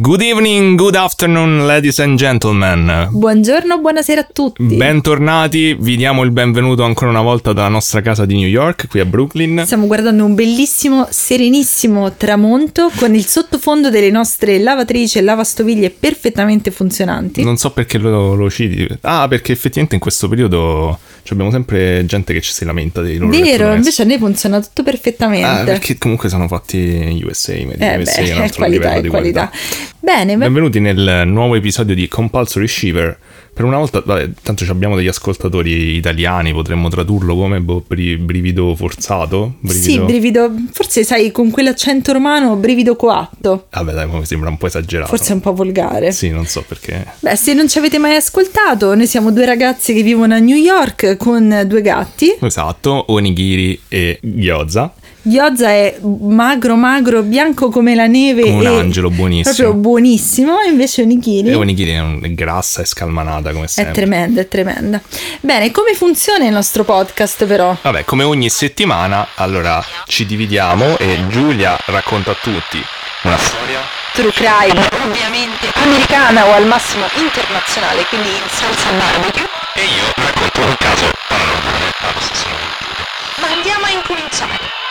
[0.00, 3.08] Good evening, good afternoon, ladies and gentlemen.
[3.10, 4.62] Buongiorno, buonasera a tutti.
[4.62, 9.00] Bentornati, vi diamo il benvenuto ancora una volta dalla nostra casa di New York, qui
[9.00, 9.62] a Brooklyn.
[9.64, 16.70] Stiamo guardando un bellissimo, serenissimo tramonto con il sottofondo delle nostre lavatrici e lavastoviglie perfettamente
[16.70, 17.42] funzionanti.
[17.42, 18.86] Non so perché lo, lo citi.
[19.00, 20.96] Ah, perché effettivamente in questo periodo
[21.32, 24.82] abbiamo sempre gente che ci si lamenta dei loro Vero, invece a noi funziona tutto
[24.82, 25.46] perfettamente.
[25.46, 29.50] Ah, perché comunque sono fatti in USA, in eh USA beh, è qualità, è qualità.
[29.98, 33.18] Bene, benvenuti nel nuovo episodio di Compulsory Shiver.
[33.58, 39.54] Per una volta, vabbè, tanto abbiamo degli ascoltatori italiani, potremmo tradurlo come boh, brivido forzato.
[39.58, 39.82] Brivido...
[39.82, 43.66] Sì, brivido, forse sai, con quell'accento romano, brivido coatto.
[43.72, 45.08] Vabbè, dai, mi sembra un po' esagerato.
[45.08, 46.12] Forse un po' volgare.
[46.12, 47.04] Sì, non so perché.
[47.18, 50.56] Beh, se non ci avete mai ascoltato, noi siamo due ragazzi che vivono a New
[50.56, 52.36] York con due gatti.
[52.40, 54.92] Esatto, Onigiri e Gyoza.
[55.28, 58.44] Gyoza è magro, magro, bianco come la neve.
[58.44, 59.54] Come un angelo, buonissimo.
[59.54, 60.60] Proprio buonissimo.
[60.62, 61.50] E invece Onigiri.
[61.50, 63.92] E Onigiri è, un, è grassa e scalmanata come sempre.
[63.92, 65.02] È tremenda, è tremenda.
[65.40, 67.76] Bene, come funziona il nostro podcast però?
[67.82, 72.82] Vabbè, come ogni settimana, allora ci dividiamo e Giulia racconta a tutti
[73.24, 73.80] una storia.
[74.14, 79.46] True crime, ovviamente americana o al massimo internazionale, quindi in salsa barbecue.
[79.74, 83.04] E io racconto un caso paranormale allo stesso momento.
[83.42, 84.86] Ma andiamo a incominciare.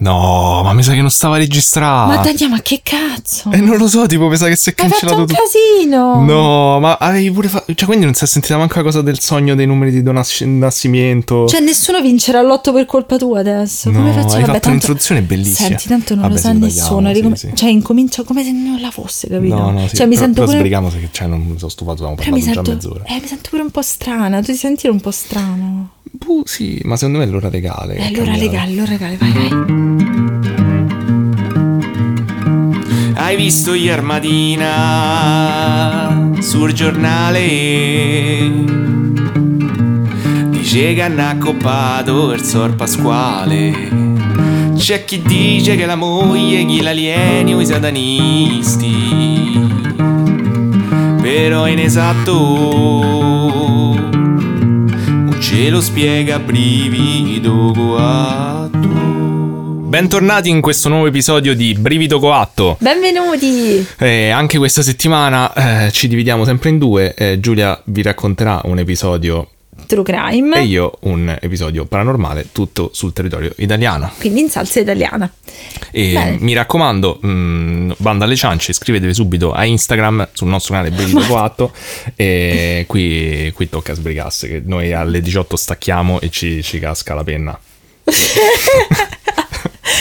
[0.00, 2.14] No, ma mi sa che non stava registrando.
[2.14, 3.50] Ma Daniele, ma che cazzo?
[3.50, 5.32] Eh, non lo so, tipo, mi sa che si è cancellato tutto.
[5.32, 6.24] un casino.
[6.24, 7.74] No, ma avevi pure fatto.
[7.74, 10.40] Cioè, quindi non si è sentita manco la cosa del sogno dei numeri di Donas-
[10.42, 11.46] Nascimento.
[11.48, 13.90] Cioè, nessuno vincerà l'otto per colpa tua adesso.
[13.90, 14.34] No, come facciamo?
[14.34, 15.68] hai Vabbè, fatto un'introduzione bellissima.
[15.68, 17.10] Senti, tanto non Vabbè, lo sa nessuno.
[17.10, 17.56] Ricom- sì, sì.
[17.56, 19.54] Cioè, incomincia come se non la fosse, capito?
[19.56, 19.96] No, no, sì.
[19.96, 20.58] Cioè, mi però, sento però pure.
[20.58, 22.88] sbrighiamo se cioè, non mi sono stufato, stavamo Però mi parlando già sento...
[22.94, 23.16] mezz'ora.
[23.16, 24.38] Eh, mi sento pure un po' strana.
[24.40, 25.90] Tu ti senti un po' strano.
[26.10, 27.96] Boh, sì, ma secondo me è l'ora legale.
[27.96, 29.50] Eh, l'ora legale, l'ora legale, vai, vai.
[33.14, 35.36] Hai visto ieri mattina
[36.38, 38.50] sul giornale?
[40.50, 44.16] Dice che hanno accoppato il sor Pasquale.
[44.76, 48.92] C'è chi dice che la moglie gli l'alieni o i satanisti.
[51.20, 53.27] Però è inesatto.
[55.58, 58.78] Ce lo spiega brivido coatto.
[59.88, 62.76] Bentornati in questo nuovo episodio di Brivido Coatto.
[62.78, 63.84] Benvenuti!
[63.98, 67.12] Eh, anche questa settimana eh, ci dividiamo sempre in due.
[67.12, 69.48] Eh, Giulia vi racconterà un episodio
[69.86, 70.56] True crime.
[70.58, 74.10] e io un episodio paranormale, tutto sul territorio italiano.
[74.18, 75.30] Quindi in salsa italiana.
[75.90, 76.36] E Bene.
[76.40, 81.72] mi raccomando, mh, banda alle ciance, iscrivetevi subito a Instagram sul nostro canale Brivido Coatto.
[82.16, 87.24] e qui, qui tocca sbrigarsi, che noi alle 18 stacchiamo e ci, ci casca la
[87.24, 87.58] penna.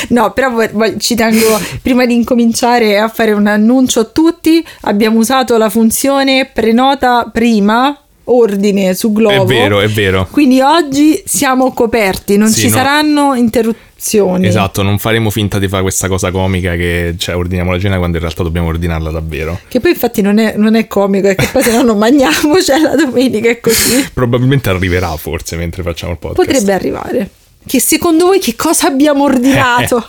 [0.10, 0.54] No, però
[1.00, 4.66] ci tengo prima di incominciare a fare un annuncio a tutti.
[4.82, 7.98] Abbiamo usato la funzione prenota prima
[8.30, 9.44] ordine su Glovo.
[9.44, 10.28] È vero, è vero.
[10.32, 12.76] Quindi oggi siamo coperti, non Sì, ci no.
[12.76, 14.48] saranno interruzioni.
[14.48, 18.18] Esatto, non faremo finta di fare questa cosa comica che cioè, ordiniamo la cena quando
[18.18, 19.60] in realtà dobbiamo ordinarla davvero.
[19.68, 22.60] Che poi infatti non è, non è comico, è che poi se no non mangiamo,
[22.62, 24.08] cioè la domenica è così.
[24.14, 26.48] Probabilmente arriverà forse mentre facciamo il podcast.
[26.48, 27.30] Potrebbe arrivare.
[27.66, 30.06] Che secondo voi che cosa abbiamo ordinato?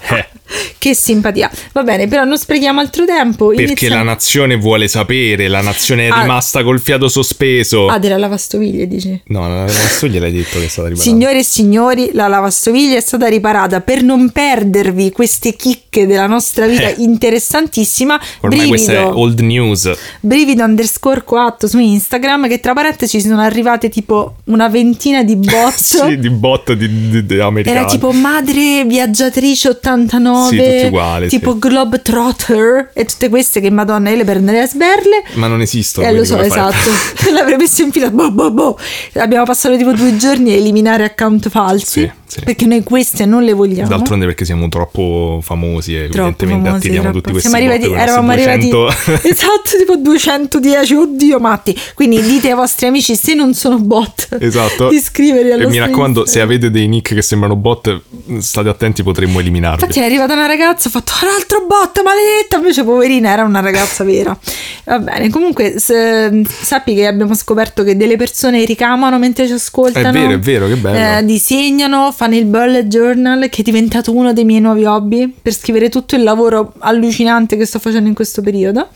[0.78, 1.50] Che simpatia.
[1.72, 3.48] Va bene, però non sprechiamo altro tempo.
[3.48, 6.22] Perché Iniziamo- la nazione vuole sapere, la nazione è Ah.
[6.22, 7.88] rimasta col fiato sospeso.
[7.88, 9.20] Ah, della lavastoviglie, dici?
[9.26, 11.10] No, la lavastoviglie l'hai detto che è stata riparata.
[11.10, 16.66] Signore e signori, la lavastoviglie è stata riparata per non perdervi queste chicche della nostra
[16.66, 16.94] vita Eh.
[16.98, 18.20] interessantissima.
[18.40, 19.90] Ormai questa è brivido, old news.
[20.20, 25.74] brivido underscore 4 su Instagram che tra parentesi sono arrivate tipo una ventina di bot.
[26.08, 27.78] sì, di bot di, di, di americani.
[27.78, 31.58] Era tipo madre viaggiatrice 89, Sì, tutti uguali, tipo sì.
[31.58, 35.24] Globetrotter e tutte queste che madonna io le prenderei a sberle.
[35.34, 36.06] Ma non esistono.
[36.06, 36.76] Eh, lo so, esatto.
[37.32, 38.10] L'avrei messo in fila.
[38.10, 38.78] Boh, boh, boh.
[39.14, 42.00] Abbiamo passato tipo due giorni a eliminare account falsi.
[42.00, 42.40] Sì, sì.
[42.44, 43.88] Perché noi queste non le vogliamo.
[43.88, 47.18] D'altronde perché siamo troppo famosi e Troppo evidentemente famosi, attiviamo troppo.
[47.18, 52.48] tutti questi Siamo arrivati, eravamo questi arrivati 200 esatto tipo 210 oddio matti quindi dite
[52.50, 54.88] ai vostri amici se non sono bot Esatto.
[54.88, 58.00] di iscrivervi allo E mi raccomando, se avete dei nick che sembrano bot,
[58.38, 59.82] state attenti, potremmo eliminarvi.
[59.82, 63.60] Infatti è arrivata una ragazza, ha fatto un altro bot, maledetta, invece poverina era una
[63.60, 64.38] ragazza vera.
[64.84, 70.08] Va bene, comunque se- sappi che abbiamo scoperto che delle persone ricamano mentre ci ascoltano.
[70.08, 71.18] È vero, è vero, che bello.
[71.18, 75.52] Eh, disegnano, fanno il bullet journal che è diventato uno dei miei nuovi hobby per
[75.52, 78.88] scrivere tutto il lavoro allucinante che sto facendo in questo periodo.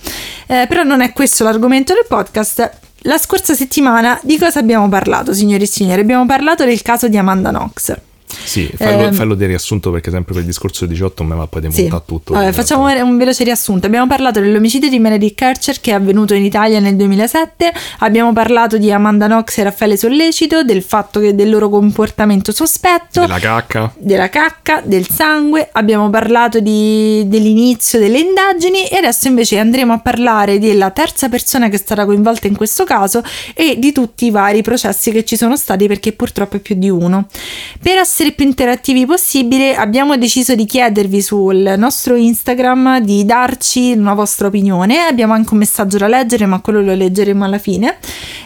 [0.48, 2.78] Eh, però non è questo l'argomento del podcast.
[3.02, 6.00] la scorsa settimana di cosa abbiamo parlato, signori e signori?
[6.00, 7.96] Abbiamo parlato del caso di Amanda Knox.
[8.44, 11.62] Sì, fallo, eh, fallo, di riassunto perché sempre per il discorso 18 me va poi
[11.62, 12.02] demontare sì.
[12.06, 12.32] tutto.
[12.32, 13.86] Vabbè, facciamo un veloce riassunto.
[13.86, 18.78] Abbiamo parlato dell'omicidio di Meredith Kercher che è avvenuto in Italia nel 2007, abbiamo parlato
[18.78, 23.92] di Amanda Knox e Raffaele Sollecito, del fatto che del loro comportamento sospetto, della cacca,
[23.96, 29.98] della cacca, del sangue, abbiamo parlato di, dell'inizio delle indagini e adesso invece andremo a
[29.98, 33.22] parlare della terza persona che è stata coinvolta in questo caso
[33.54, 36.88] e di tutti i vari processi che ci sono stati perché purtroppo è più di
[36.88, 37.26] uno.
[37.80, 44.14] Per essere più interattivi possibile, abbiamo deciso di chiedervi sul nostro Instagram di darci una
[44.14, 45.00] vostra opinione.
[45.00, 47.96] Abbiamo anche un messaggio da leggere, ma quello lo leggeremo alla fine.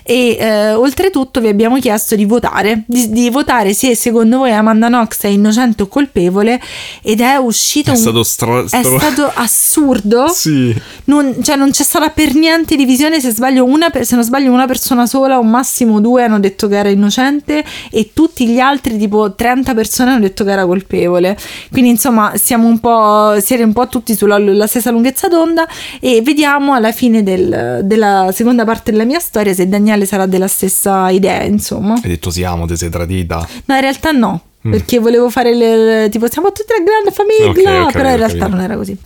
[0.02, 4.86] E eh, oltretutto vi abbiamo chiesto di votare, di, di, votare se secondo voi Amanda
[4.86, 6.58] Knox è innocente o colpevole.
[7.02, 7.90] Ed è uscito.
[7.90, 10.28] È un, stato stra- È stato assurdo.
[10.28, 10.74] Sì.
[11.04, 13.20] Non, cioè, non c'è stata per niente divisione.
[13.20, 16.76] Se, sbaglio una, se non sbaglio, una persona sola o massimo due hanno detto che
[16.76, 21.36] era innocente, e tutti gli altri, tipo 30 persone hanno detto che era colpevole.
[21.70, 25.66] Quindi, insomma, siamo un po', siete un po' tutti sulla stessa lunghezza d'onda.
[26.00, 30.48] E vediamo alla fine del, della seconda parte della mia storia se Daniele sarà della
[30.48, 31.94] stessa idea, insomma.
[31.94, 33.46] Hai detto siamo, ti sei tradita?
[33.64, 34.40] No, in realtà no.
[34.66, 34.70] Mm.
[34.70, 38.46] Perché volevo fare le, tipo siamo tutti una grande famiglia, okay, okay, però in realtà
[38.48, 38.96] non era così.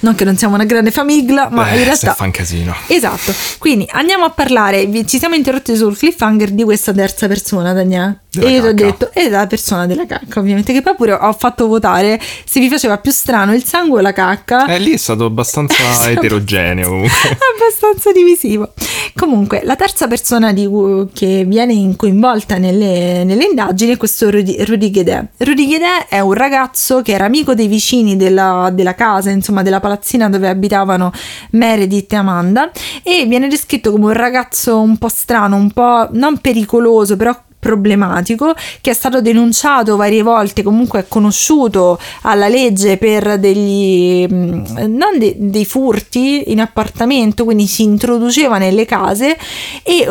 [0.00, 2.14] Non che non siamo una grande famiglia, ma eh, in realtà.
[2.14, 2.74] fa un casino.
[2.86, 3.32] Esatto.
[3.58, 4.88] Quindi andiamo a parlare.
[5.04, 8.20] Ci siamo interrotti sul cliffhanger di questa terza persona, Daniele.
[8.38, 10.72] e io ti ho detto, è la persona della cacca, ovviamente.
[10.72, 14.12] Che poi pure ho fatto votare se vi faceva più strano il sangue o la
[14.12, 14.66] cacca.
[14.66, 16.94] Eh, lì è stato abbastanza eterogeneo.
[17.02, 18.72] abbastanza divisivo.
[19.14, 20.68] Comunque, la terza persona di,
[21.12, 25.26] che viene coinvolta nelle, nelle indagini è questo Rudy, Rudy Guedet.
[25.38, 29.80] Rudy Guedet è un ragazzo che era amico dei vicini della, della casa, insomma, della
[29.88, 31.10] palazzina dove abitavano
[31.52, 32.70] Meredith e Amanda
[33.02, 38.54] e viene descritto come un ragazzo un po' strano, un po' non pericoloso, però problematico
[38.80, 45.18] che è stato denunciato varie volte comunque è conosciuto alla legge per degli mm, non
[45.18, 49.36] de, dei furti in appartamento quindi si introduceva nelle case
[49.82, 50.06] e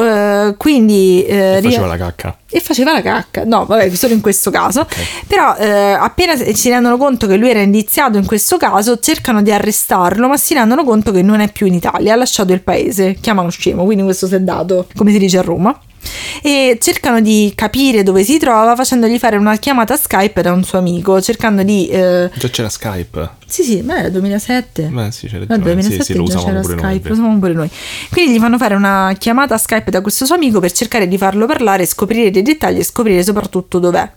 [0.49, 3.43] uh, quindi uh, faceva la cacca e faceva la cacca.
[3.43, 4.81] No, vabbè, solo in questo caso.
[4.81, 5.05] Okay.
[5.27, 9.51] Però eh, appena si rendono conto che lui era indiziato in questo caso, cercano di
[9.51, 13.17] arrestarlo, ma si rendono conto che non è più in Italia, ha lasciato il paese.
[13.19, 15.79] Chiamano scemo, quindi questo si è dato, come si dice a Roma
[16.41, 20.77] e cercano di capire dove si trova facendogli fare una chiamata Skype da un suo
[20.77, 21.87] amico, cercando di...
[21.87, 22.29] Eh...
[22.33, 23.29] Già c'era Skype?
[23.45, 24.83] Sì, sì, ma era 2007.
[24.83, 27.69] Beh, sì, c'era Nel 2007 sì, sì, lo c'era Skype, noi, lo usavamo pure noi.
[28.11, 31.45] Quindi gli fanno fare una chiamata Skype da questo suo amico per cercare di farlo
[31.45, 34.09] parlare, scoprire dei dettagli e scoprire soprattutto dov'è.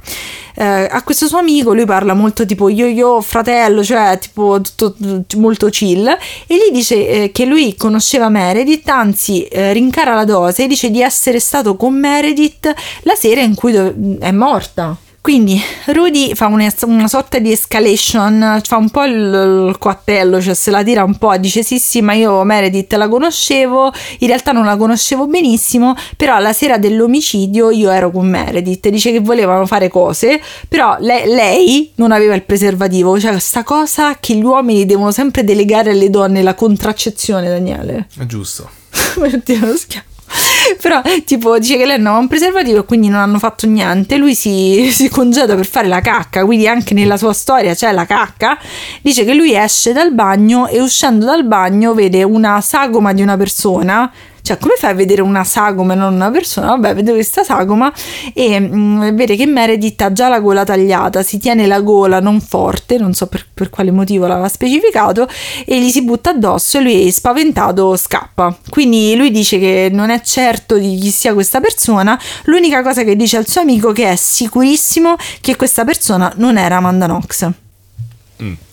[0.55, 4.93] Eh, a questo suo amico lui parla molto tipo yo yo fratello, cioè tipo tutto,
[4.93, 10.25] tutto molto chill e gli dice eh, che lui conosceva Meredith, anzi eh, rincara la
[10.25, 12.73] dose e dice di essere stato con Meredith
[13.03, 14.97] la sera in cui do- è morta.
[15.23, 20.55] Quindi Rudy fa una, una, sorta di escalation, fa un po' il, il coattello, cioè
[20.55, 24.53] se la tira un po', dice sì sì ma io Meredith la conoscevo, in realtà
[24.53, 29.67] non la conoscevo benissimo, però la sera dell'omicidio io ero con Meredith, dice che volevano
[29.67, 34.87] fare cose, però lei, lei non aveva il preservativo, cioè questa cosa che gli uomini
[34.87, 38.09] devono sempre delegare alle donne la contraccezione, Daniele.
[38.19, 38.71] È giusto.
[39.21, 40.10] Oddio, lo schiaffo.
[40.81, 44.17] Però, tipo, dice che lei non ha un preservativo e quindi non hanno fatto niente.
[44.17, 48.07] Lui si, si congeda per fare la cacca, quindi anche nella sua storia c'è la
[48.07, 48.59] cacca.
[49.03, 53.37] Dice che lui esce dal bagno e uscendo dal bagno vede una sagoma di una
[53.37, 54.11] persona
[54.51, 56.71] cioè, come fai a vedere una sagoma e non una persona?
[56.71, 57.93] Vabbè, vede questa sagoma
[58.35, 62.19] e mh, mm, vede che Meredith ha già la gola tagliata, si tiene la gola
[62.19, 65.29] non forte, non so per, per quale motivo l'aveva specificato,
[65.65, 68.57] e gli si butta addosso e lui spaventato scappa.
[68.69, 73.15] Quindi lui dice che non è certo di chi sia questa persona, l'unica cosa che
[73.15, 77.70] dice al suo amico che è sicurissimo che questa persona non era Amanda Knox.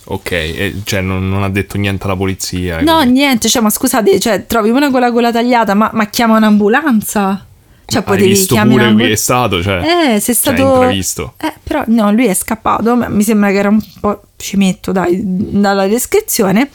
[0.09, 2.81] Ok, e, cioè non, non, ha detto niente alla polizia.
[2.81, 3.11] No, così.
[3.11, 7.45] niente, cioè, ma scusate, cioè, trovi una con la gola tagliata, ma, ma chiama un'ambulanza?
[7.85, 10.91] Cioè, Hai potevi visto pure qui è stato, cioè, eh, sei cioè, stato...
[10.91, 14.91] Cioè, eh, però no, lui è scappato, mi sembra che era un po' ci metto
[14.91, 16.69] dai, dalla descrizione.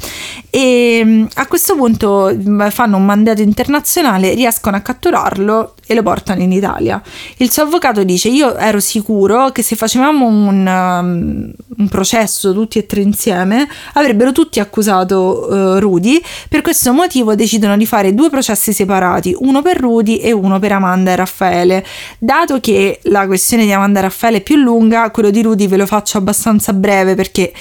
[0.51, 6.03] E mm, a questo punto mm, fanno un mandato internazionale riescono a catturarlo e lo
[6.03, 7.01] portano in Italia.
[7.39, 12.79] Il suo avvocato dice io ero sicuro che se facevamo un, um, un processo tutti
[12.79, 16.21] e tre insieme avrebbero tutti accusato uh, Rudy.
[16.49, 20.73] Per questo motivo decidono di fare due processi separati uno per Rudy e uno per
[20.73, 21.85] Amanda e Raffaele.
[22.19, 25.77] Dato che la questione di Amanda e Raffaele è più lunga quello di Rudy ve
[25.77, 27.52] lo faccio abbastanza breve perché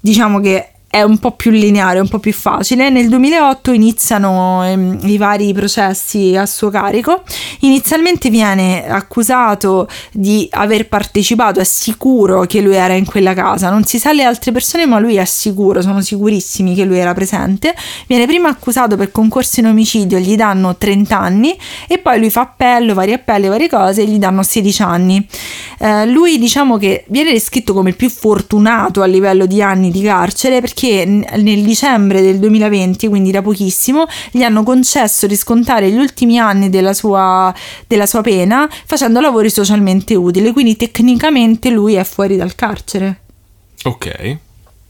[0.00, 2.90] diciamo che è un po' più lineare, un po' più facile.
[2.90, 7.22] Nel 2008 iniziano ehm, i vari processi a suo carico.
[7.60, 13.84] Inizialmente viene accusato di aver partecipato, è sicuro che lui era in quella casa, non
[13.84, 17.74] si sa le altre persone, ma lui è sicuro, sono sicurissimi che lui era presente.
[18.06, 21.56] Viene prima accusato per concorso in omicidio, gli danno 30 anni
[21.88, 25.26] e poi lui fa appello, vari appelli, varie cose e gli danno 16 anni.
[25.78, 30.02] Eh, lui diciamo che viene descritto come il più fortunato a livello di anni di
[30.02, 35.88] carcere perché che nel dicembre del 2020, quindi da pochissimo, gli hanno concesso di scontare
[35.88, 37.54] gli ultimi anni della sua,
[37.86, 43.20] della sua pena facendo lavori socialmente utili, quindi tecnicamente lui è fuori dal carcere.
[43.84, 44.38] Ok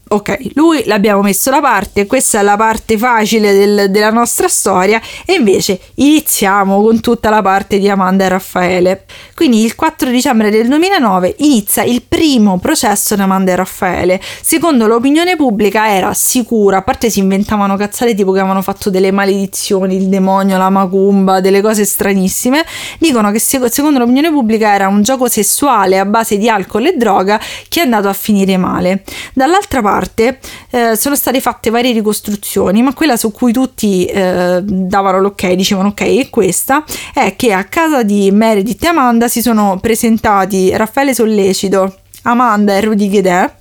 [0.09, 5.01] ok, lui l'abbiamo messo da parte, questa è la parte facile del, della nostra storia
[5.25, 9.05] e invece iniziamo con tutta la parte di Amanda e Raffaele.
[9.33, 14.21] Quindi il 4 dicembre del 2009 inizia il primo processo di Amanda e Raffaele.
[14.41, 19.11] Secondo l'opinione pubblica era sicura, a parte si inventavano cazzate tipo che avevano fatto delle
[19.11, 22.63] maledizioni, il demonio, la macumba, delle cose stranissime.
[22.99, 27.39] Dicono che secondo l'opinione pubblica era un gioco sessuale a base di alcol e droga
[27.67, 29.03] che è andato a finire male.
[29.33, 30.39] Dall'altra parte parte
[30.71, 35.89] eh, sono state fatte varie ricostruzioni, ma quella su cui tutti eh, davano l'ok, dicevano
[35.89, 36.83] ok, è questa,
[37.13, 42.81] è che a casa di Meredith e Amanda si sono presentati Raffaele Sollecito, Amanda e
[42.81, 43.51] Rudy Ghedè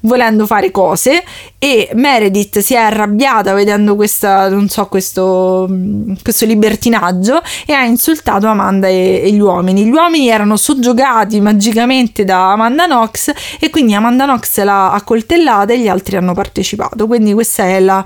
[0.00, 1.22] volendo fare cose
[1.58, 5.68] e Meredith si è arrabbiata vedendo questa, so, questo,
[6.22, 9.84] questo libertinaggio e ha insultato Amanda e, e, gli uomini.
[9.84, 15.80] Gli uomini erano soggiogati magicamente da Amanda Knox e quindi Amanda Knox l'ha accoltellata e
[15.80, 17.06] gli altri hanno partecipato.
[17.06, 18.04] Quindi questa è la,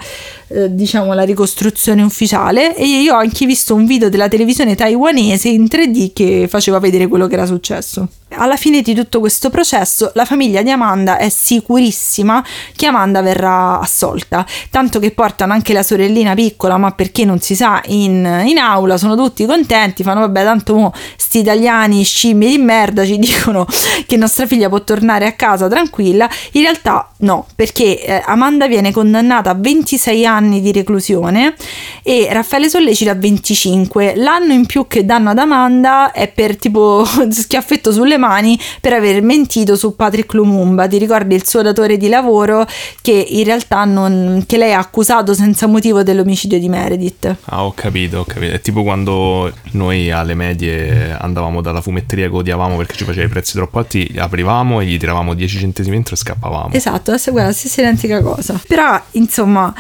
[0.49, 2.77] eh, diciamo, la ricostruzione ufficiale.
[2.77, 7.07] E io ho anche visto un video della televisione taiwanese in 3D che faceva vedere
[7.07, 8.09] quello che era successo.
[8.37, 13.79] Alla fine di tutto questo processo la famiglia di Amanda è sicurissima che Amanda verrà
[13.79, 18.59] assolta, tanto che portano anche la sorellina piccola, ma perché non si sa, in, in
[18.59, 23.67] aula, sono tutti contenti, fanno vabbè tanto mo sti italiani scimmie di merda ci dicono
[24.07, 28.91] che nostra figlia può tornare a casa tranquilla, in realtà no, perché eh, Amanda viene
[28.91, 31.55] condannata a 26 anni di reclusione
[32.03, 37.05] e Raffaele Sollecito a 25, l'anno in più che danno ad Amanda è per tipo
[37.31, 40.89] schiaffetto sulle mani per aver mentito su Patrick Lumumba.
[40.89, 42.67] Ti ricordi il suo datore di lavoro
[43.01, 47.37] che in realtà non, che lei ha accusato senza motivo dell'omicidio di Meredith.
[47.45, 48.53] Ah, ho capito, ho capito.
[48.53, 53.29] È tipo quando noi alle medie andavamo dalla fumetteria che odiavamo perché ci faceva i
[53.29, 56.73] prezzi troppo alti, aprivamo e gli tiravamo 10 centesimi dentro e scappavamo.
[56.73, 58.61] Esatto, è la stessa identica cosa.
[58.67, 59.73] Però, insomma,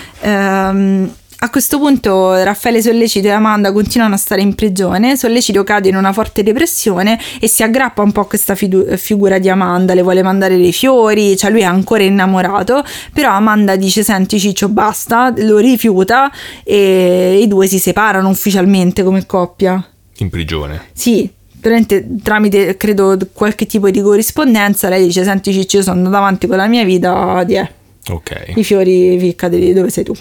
[0.45, 5.91] ehm, a questo punto Raffaele Sollecito e Amanda continuano a stare in prigione, Sollecito cade
[5.91, 9.93] in una forte depressione e si aggrappa un po' a questa fidu- figura di Amanda,
[9.93, 12.83] le vuole mandare dei fiori, cioè lui è ancora innamorato,
[13.13, 16.33] però Amanda dice senti Ciccio basta, lo rifiuta
[16.63, 19.87] e i due si separano ufficialmente come coppia.
[20.19, 20.85] In prigione?
[20.95, 21.31] Sì,
[22.23, 26.57] tramite credo qualche tipo di corrispondenza lei dice senti Ciccio io sono andato avanti con
[26.57, 27.61] la mia vita, di
[28.09, 28.53] Ok.
[28.55, 30.15] I fiori ficcati dove sei tu.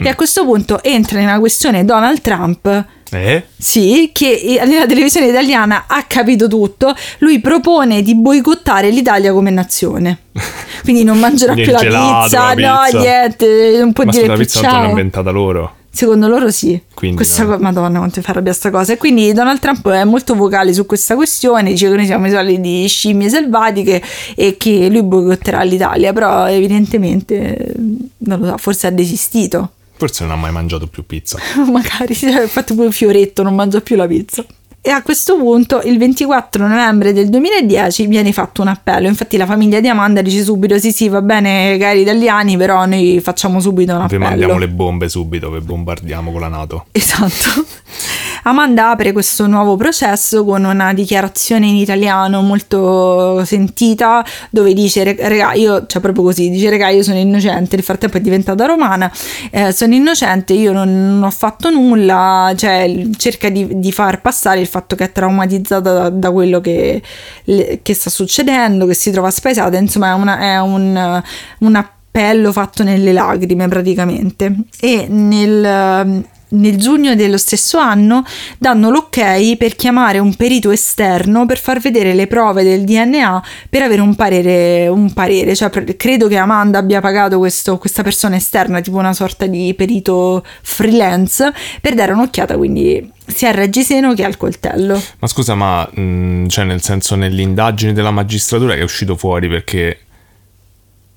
[0.00, 0.06] Mm.
[0.06, 2.84] E a questo punto entra nella questione Donald Trump.
[3.12, 3.44] Eh?
[3.58, 6.94] Sì, che nella televisione italiana ha capito tutto.
[7.18, 10.18] Lui propone di boicottare l'Italia come nazione.
[10.82, 14.34] Quindi non mangerà più la gelato, pizza, la no, niente, non può Ma dire la
[14.34, 14.72] più pizza ciao.
[14.72, 15.74] l'hanno inventata loro.
[16.00, 16.80] Secondo loro sì.
[16.94, 17.56] Quindi, questa no.
[17.56, 18.94] co- Madonna, quanto fa arrabbiare sta cosa.
[18.94, 22.30] E quindi Donald Trump è molto vocale su questa questione, dice che noi siamo i
[22.30, 24.02] soliti scimmie selvatiche
[24.34, 27.74] e che lui boicotterà l'Italia, però evidentemente
[28.16, 29.72] non lo so, forse ha desistito.
[29.98, 31.38] Forse non ha mai mangiato più pizza.
[31.70, 34.42] Magari si è fatto pure un fioretto, non mangia più la pizza.
[34.82, 39.08] E a questo punto, il 24 novembre del 2010, viene fatto un appello.
[39.08, 43.20] Infatti, la famiglia di Amanda dice subito: Sì, sì, va bene, cari italiani, però noi
[43.22, 44.24] facciamo subito un Vi appello.
[44.24, 46.86] mandiamo le bombe subito, vi bombardiamo con la Nato.
[46.92, 47.66] Esatto.
[48.44, 55.52] Amanda apre questo nuovo processo con una dichiarazione in italiano molto sentita dove dice regà
[55.52, 57.76] io cioè proprio così dice regà io sono innocente.
[57.76, 59.10] Nel frattempo è diventata romana
[59.50, 62.52] eh, sono innocente io non, non, ho fatto nulla.
[62.56, 67.02] Cioè cerca di, di, far passare il fatto che è traumatizzata da, da quello che,
[67.44, 69.76] le, che, sta succedendo che si trova spaesata.
[69.76, 71.22] Insomma è, una, è un,
[71.58, 74.54] un appello fatto nelle lacrime praticamente.
[74.80, 78.24] E nel nel giugno dello stesso anno
[78.58, 83.82] danno l'ok per chiamare un perito esterno per far vedere le prove del DNA per
[83.82, 85.54] avere un parere, un parere.
[85.54, 90.44] Cioè, credo che Amanda abbia pagato questo, questa persona esterna, tipo una sorta di perito
[90.62, 95.00] freelance, per dare un'occhiata, quindi sia a Reggiseno che al coltello.
[95.18, 99.98] Ma scusa, ma mh, cioè nel senso nell'indagine della magistratura che è uscito fuori perché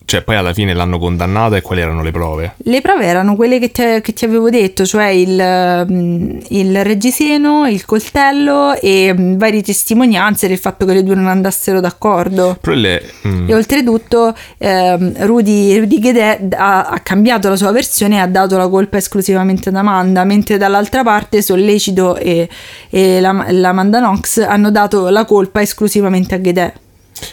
[0.06, 2.54] Cioè, poi alla fine l'hanno condannata e quali erano le prove?
[2.58, 7.68] Le prove erano quelle che ti, che ti avevo detto, cioè il, mm, il, reggiseno,
[7.68, 12.58] il coltello e mm, varie testimonianze del fatto che le due non andassero d'accordo.
[12.62, 13.50] Le, mm.
[13.50, 18.58] E oltretutto eh, Rudy, Rudy Guedet ha, ha, cambiato la sua versione e ha dato
[18.58, 22.48] la colpa esclusivamente ad Amanda, mentre dall'altra parte Sollecito e,
[22.90, 26.82] e la, l'Amanda Knox hanno dato la colpa esclusivamente a Guedet.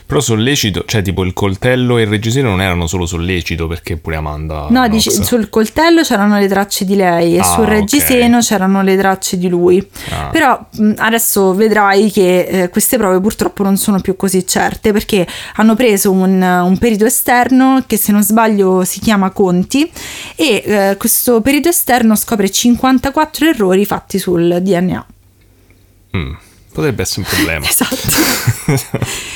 [0.07, 4.17] Però sollecito, cioè tipo il coltello e il reggiseno non erano solo sollecito perché pure
[4.17, 4.67] Amanda.
[4.69, 8.41] No, dice, sul coltello c'erano le tracce di lei e ah, sul reggiseno okay.
[8.43, 9.87] c'erano le tracce di lui.
[10.11, 10.29] Ah.
[10.31, 15.75] Però adesso vedrai che eh, queste prove purtroppo non sono più così certe perché hanno
[15.75, 19.91] preso un, un perito esterno che se non sbaglio si chiama Conti
[20.37, 25.07] e eh, questo perito esterno scopre 54 errori fatti sul DNA.
[26.17, 26.33] Mm.
[26.73, 27.67] Potrebbe essere un problema.
[27.69, 27.97] esatto.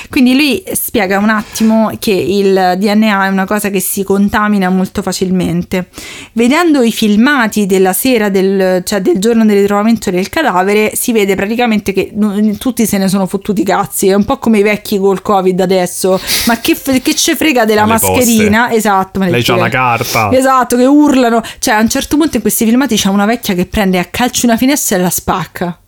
[0.08, 5.02] Quindi lui spiega un attimo che il DNA è una cosa che si contamina molto
[5.02, 5.88] facilmente.
[6.32, 11.34] Vedendo i filmati della sera, del, cioè del giorno del ritrovamento del cadavere, si vede
[11.34, 12.14] praticamente che
[12.58, 14.06] tutti se ne sono fottuti cazzi.
[14.06, 16.20] È un po' come i vecchi col Covid adesso.
[16.46, 18.62] Ma che, che ce frega della mascherina?
[18.62, 18.76] Poste.
[18.76, 19.18] Esatto.
[19.18, 20.30] Lei c'ha la carta.
[20.32, 21.42] Esatto, che urlano.
[21.58, 24.46] Cioè, a un certo punto in questi filmati c'è una vecchia che prende a calcio
[24.46, 25.78] una finestra e la spacca.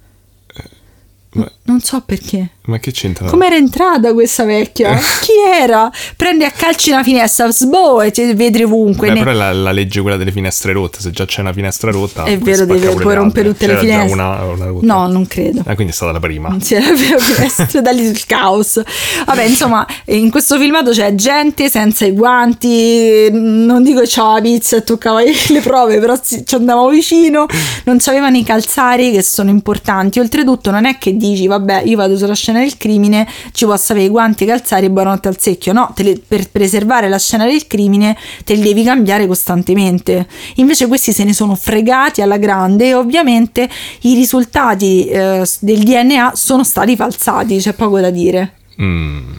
[1.36, 1.55] Ma...
[1.66, 2.50] Non so perché.
[2.66, 3.28] Ma che c'entra?
[3.28, 4.96] Come era entrata questa vecchia?
[5.20, 5.90] Chi era?
[6.16, 9.08] Prende a calci una finestra, sboh, e ti vedi ovunque.
[9.08, 9.18] Beh, ne...
[9.20, 11.00] però è la, la, legge quella delle finestre rotte.
[11.00, 14.12] Se già c'è una finestra rotta, è vero, deve, puoi rompere tutte le finestre.
[14.12, 15.62] Una, una no, non credo.
[15.64, 16.48] Ah, quindi è stata la prima.
[16.48, 18.82] Non si era la finestra, da lì il caos.
[19.24, 23.28] Vabbè, insomma, in questo filmato c'è gente senza i guanti.
[23.30, 27.46] Non dico c'era la pizza e toccava le prove, però ci andavo vicino.
[27.84, 30.18] Non c'avevano i calzari che sono importanti.
[30.18, 34.06] Oltretutto, non è che dici, vabbè, io vado sulla scena del crimine, ci posso avere
[34.06, 35.72] i guanti, i calzari e buonanotte al secchio.
[35.72, 40.26] No, le, per preservare la scena del crimine te li devi cambiare costantemente.
[40.56, 43.68] Invece questi se ne sono fregati alla grande e ovviamente
[44.02, 48.54] i risultati eh, del DNA sono stati falsati, c'è poco da dire.
[48.80, 49.32] Mm.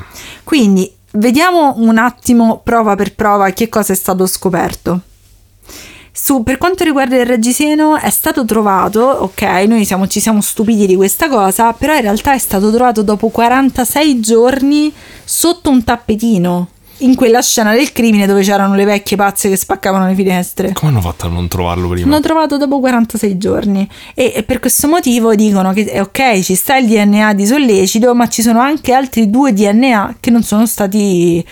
[0.44, 5.02] Quindi vediamo un attimo prova per prova che cosa è stato scoperto.
[6.20, 10.88] Su, per quanto riguarda il reggiseno è stato trovato, ok, noi siamo, ci siamo stupiti
[10.88, 14.92] di questa cosa, però in realtà è stato trovato dopo 46 giorni
[15.24, 16.70] sotto un tappetino
[17.02, 20.74] in quella scena del crimine dove c'erano le vecchie pazze che spaccavano le finestre.
[20.74, 22.10] Come hanno fatto a non trovarlo prima?
[22.10, 26.56] L'hanno trovato dopo 46 giorni e, e, per questo motivo dicono che è ok, ci
[26.56, 30.66] sta il DNA di sollecito, ma ci sono anche altri due DNA che non sono
[30.66, 31.46] stati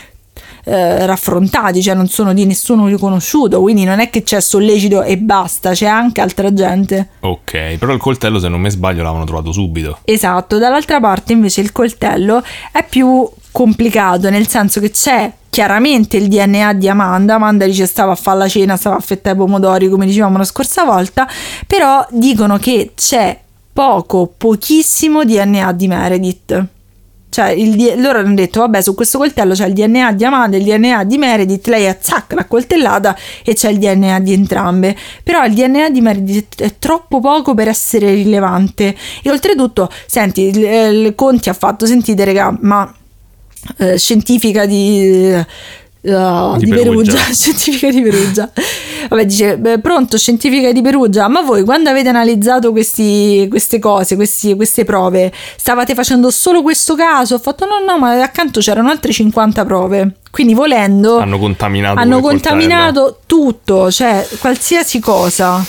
[0.65, 5.17] eh, raffrontati, cioè non sono di nessuno riconosciuto, quindi non è che c'è sollecito e
[5.17, 7.09] basta, c'è anche altra gente.
[7.21, 9.99] Ok, però il coltello se non mi sbaglio l'avevano trovato subito.
[10.03, 16.27] Esatto, dall'altra parte invece il coltello è più complicato, nel senso che c'è chiaramente il
[16.27, 17.35] DNA di Amanda.
[17.35, 20.43] Amanda dice stava a fare la cena, stava a fettare i pomodori, come dicevamo la
[20.43, 21.27] scorsa volta,
[21.65, 23.39] però dicono che c'è
[23.71, 26.67] poco, pochissimo DNA di Meredith.
[27.35, 30.61] Cioè, il, loro hanno detto, vabbè, su questo coltello c'è il DNA di Amanda e
[30.61, 34.95] il DNA di Meredith, lei ha zac, la coltellata e c'è il DNA di entrambe.
[35.21, 38.95] Però il DNA di Meredith è troppo poco per essere rilevante.
[39.21, 42.89] E oltretutto, senti, il, il Conti ha fatto, sentite, raga, ma
[43.79, 47.17] eh, scientifica di uh, di, di, Perugia, Perugia.
[47.35, 48.49] scientifica di Perugia.
[49.09, 54.15] Vabbè, dice, beh, pronto, scientifica di Perugia, ma voi quando avete analizzato questi, queste cose,
[54.15, 57.35] questi, queste prove, stavate facendo solo questo caso?
[57.35, 60.15] Ho fatto no, no, ma accanto c'erano altre 50 prove.
[60.31, 61.17] Quindi volendo...
[61.17, 65.63] Hanno contaminato, hanno contaminato tutto, cioè qualsiasi cosa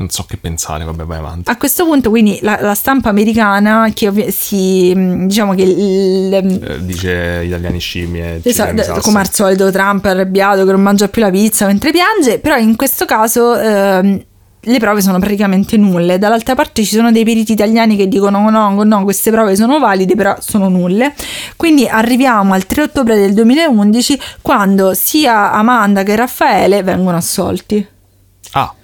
[0.00, 1.50] non so che pensare, vabbè, vai avanti.
[1.50, 6.34] A questo punto, quindi, la, la stampa americana che ovvi- si mm, diciamo che il,
[6.34, 11.20] eh, dice italiani scimmie, esatto, come al solito, Trump è arrabbiato che non mangia più
[11.20, 13.58] la pizza mentre piange, però in questo caso.
[13.58, 14.24] Eh,
[14.64, 16.18] le prove sono praticamente nulle.
[16.18, 20.14] Dall'altra parte ci sono dei periti italiani che dicono no, no, queste prove sono valide,
[20.14, 21.14] però sono nulle.
[21.56, 27.86] Quindi arriviamo al 3 ottobre del 2011 quando sia Amanda che Raffaele vengono assolti.
[28.52, 28.74] Ah,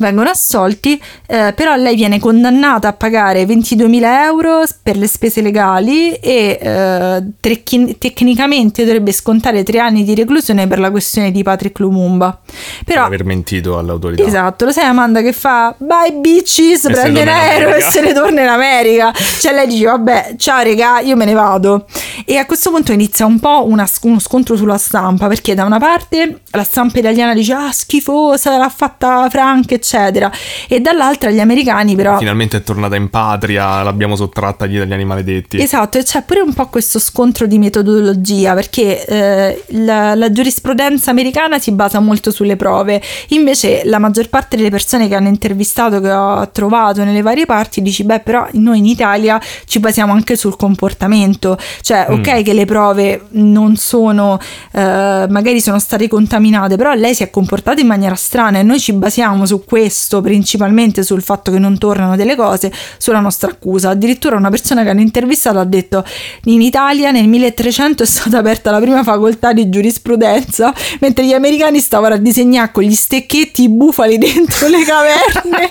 [0.00, 6.14] vengono assolti, eh, però lei viene condannata a pagare 22.000 euro per le spese legali
[6.14, 11.78] e eh, trecchi- tecnicamente dovrebbe scontare tre anni di reclusione per la questione di Patrick
[11.78, 12.40] Lumumba.
[12.84, 14.24] Però, per aver mentito all'autorità.
[14.24, 18.12] Esatto, lo sai Amanda che fa bye bitches, e prende un aereo e se ne
[18.14, 19.12] torna in America.
[19.12, 21.86] Cioè lei dice vabbè ciao regà io me ne vado.
[22.24, 25.78] E a questo punto inizia un po' una, uno scontro sulla stampa perché da una
[25.78, 30.30] parte la stampa italiana dice ah schifosa l'ha fatta Frank eccetera eccetera.
[30.68, 32.18] E dall'altra gli americani però...
[32.18, 35.60] Finalmente è tornata in patria, l'abbiamo sottratta agli italiani maledetti.
[35.60, 41.10] Esatto, e c'è pure un po' questo scontro di metodologia, perché eh, la, la giurisprudenza
[41.10, 46.00] americana si basa molto sulle prove, invece la maggior parte delle persone che hanno intervistato,
[46.00, 50.36] che ho trovato nelle varie parti, dici, beh, però noi in Italia ci basiamo anche
[50.36, 52.14] sul comportamento, cioè, mm.
[52.14, 54.38] ok che le prove non sono,
[54.72, 58.78] eh, magari sono state contaminate, però lei si è comportata in maniera strana e noi
[58.78, 59.79] ci basiamo su questo,
[60.20, 63.90] principalmente sul fatto che non tornano delle cose, sulla nostra accusa.
[63.90, 66.04] Addirittura una persona che hanno intervistato ha detto,
[66.44, 71.78] in Italia nel 1300 è stata aperta la prima facoltà di giurisprudenza, mentre gli americani
[71.78, 75.68] stavano a disegnare con gli stecchetti i bufali dentro le caverne.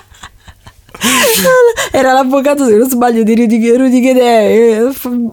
[1.92, 4.82] Era l'avvocato, se non sbaglio, di Rudy, Rudy Gedè.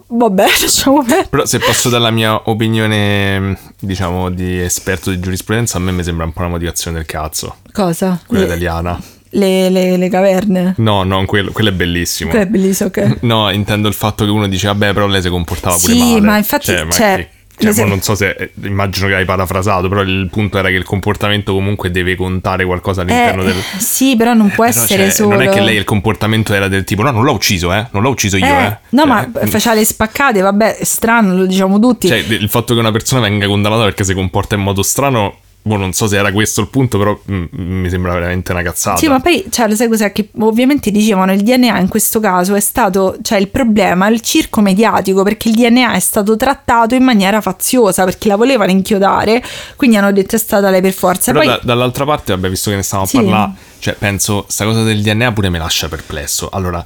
[0.07, 1.27] Vabbè, lasciamo perdere.
[1.29, 6.03] Però se posso dare la mia opinione, diciamo, di esperto di giurisprudenza, a me mi
[6.03, 7.57] sembra un po' una motivazione del cazzo.
[7.71, 8.19] Cosa?
[8.25, 8.99] Quella le, italiana.
[9.29, 10.75] Le, le, le, caverne?
[10.77, 12.29] No, no, quello, quello, è bellissimo.
[12.29, 13.17] Quello è bellissimo, ok.
[13.27, 16.13] No, intendo il fatto che uno dice, vabbè, però lei si comportava pure sì, male.
[16.13, 16.65] Sì, ma infatti...
[16.65, 17.85] Cioè, cioè, cioè, se...
[17.85, 21.53] non so se eh, immagino che hai parafrasato, però il punto era che il comportamento
[21.53, 23.55] comunque deve contare qualcosa all'interno eh, del.
[23.77, 25.29] Sì, però non può eh, essere cioè, solo.
[25.31, 27.87] Non è che lei il comportamento era del tipo: no, non l'ho ucciso, eh.
[27.91, 28.65] Non l'ho ucciso io, eh.
[28.65, 28.77] eh.
[28.89, 32.07] No, cioè, ma faceva le spaccate, vabbè, è strano, lo diciamo tutti.
[32.07, 35.77] Cioè, il fatto che una persona venga condannata perché si comporta in modo strano Boh,
[35.77, 38.97] non so se era questo il punto, però m- mi sembra veramente una cazzata.
[38.97, 40.11] Sì, ma poi, cioè, lo sai cos'è?
[40.11, 44.61] Che ovviamente dicevano il DNA in questo caso è stato, cioè, il problema, il circo
[44.61, 49.43] mediatico, perché il DNA è stato trattato in maniera faziosa, perché la volevano inchiodare,
[49.75, 51.31] quindi hanno detto è stata lei per forza.
[51.31, 51.53] Però poi...
[51.53, 53.17] da, dall'altra parte, vabbè, visto che ne stavamo sì.
[53.17, 56.49] a parlare, cioè, penso, sta cosa del DNA pure mi lascia perplesso.
[56.51, 56.83] Allora,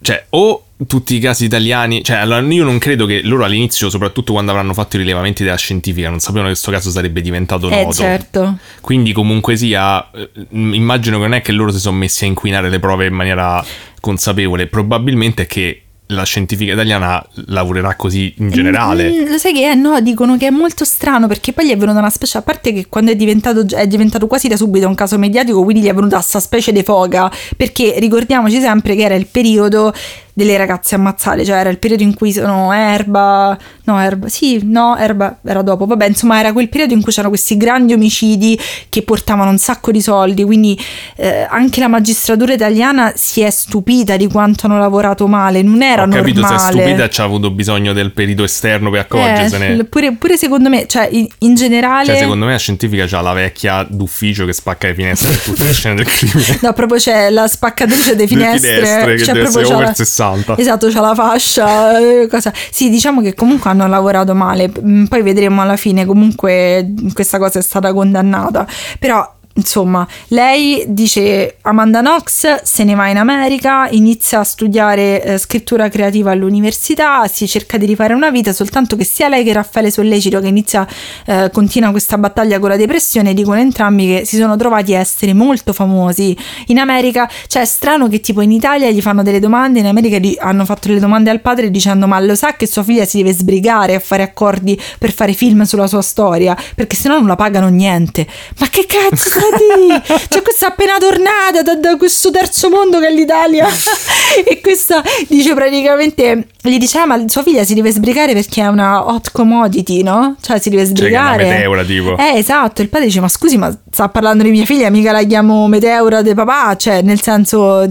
[0.00, 4.32] cioè, o tutti i casi italiani, cioè allora io non credo che loro all'inizio, soprattutto
[4.32, 7.82] quando avranno fatto i rilevamenti della scientifica, non sapevano che questo caso sarebbe diventato eh,
[7.82, 7.92] noto.
[7.92, 8.58] certo.
[8.80, 12.70] Quindi comunque sia, eh, immagino che non è che loro si sono messi a inquinare
[12.70, 13.64] le prove in maniera
[14.00, 19.10] consapevole, probabilmente è che la scientifica italiana lavorerà così in generale.
[19.10, 19.74] Mm, lo sai che è?
[19.74, 22.72] No, dicono che è molto strano perché poi gli è venuta una specie, a parte
[22.72, 25.94] che quando è diventato, è diventato quasi da subito un caso mediatico, quindi gli è
[25.94, 29.92] venuta questa specie di foga, perché ricordiamoci sempre che era il periodo
[30.38, 34.96] delle ragazze ammazzate, cioè era il periodo in cui sono Erba, no Erba, sì, no
[34.96, 38.56] Erba era dopo, vabbè insomma era quel periodo in cui c'erano questi grandi omicidi
[38.88, 40.80] che portavano un sacco di soldi, quindi
[41.16, 46.04] eh, anche la magistratura italiana si è stupita di quanto hanno lavorato male, non era
[46.04, 46.60] Ho capito, normale.
[46.60, 49.76] se è stupita ci ha avuto bisogno del perito esterno per accorgersene.
[49.76, 52.06] Eh, pure, pure, secondo me, cioè in, in, generale...
[52.06, 55.64] Cioè secondo me la scientifica c'ha la vecchia d'ufficio che spacca le finestre per tutte
[55.64, 56.58] le scene del crimine.
[56.62, 58.74] No, proprio c'è la spaccatrice delle finestre.
[58.76, 60.27] finestre che cioè, deve essere over 60.
[60.36, 60.56] 60.
[60.56, 61.98] Esatto, c'ha la fascia.
[61.98, 62.52] Eh, cosa.
[62.70, 64.70] Sì, diciamo che comunque hanno lavorato male.
[64.80, 68.66] Mm, poi vedremo alla fine, comunque questa cosa è stata condannata.
[68.98, 75.38] Però Insomma, lei dice Amanda Knox se ne va in America, inizia a studiare eh,
[75.38, 79.90] scrittura creativa all'università, si cerca di rifare una vita, soltanto che sia lei che Raffaele
[79.90, 80.86] Sollecito che inizia,
[81.26, 85.34] eh, continua questa battaglia con la depressione, dicono entrambi che si sono trovati a essere
[85.34, 87.28] molto famosi in America.
[87.48, 90.64] Cioè è strano che tipo in Italia gli fanno delle domande, in America gli hanno
[90.64, 93.96] fatto delle domande al padre dicendo ma lo sa che sua figlia si deve sbrigare
[93.96, 98.24] a fare accordi per fare film sulla sua storia, perché sennò non la pagano niente.
[98.60, 99.46] Ma che cazzo?
[99.50, 103.66] C'è cioè, questa appena tornata da, da, questo terzo mondo che è l'Italia.
[104.44, 106.48] e questa dice praticamente.
[106.60, 110.36] Gli dice: ah, ma sua figlia si deve sbrigare perché è una hot commodity, no?
[110.40, 111.44] Cioè si deve sbrigare.
[111.44, 112.16] Cioè, meteora, tipo.
[112.16, 112.82] Eh, esatto.
[112.82, 116.20] Il padre dice: Ma scusi, ma sta parlando di mia figlia, mica la chiamo meteora
[116.20, 116.76] de papà.
[116.76, 117.88] Cioè, nel senso,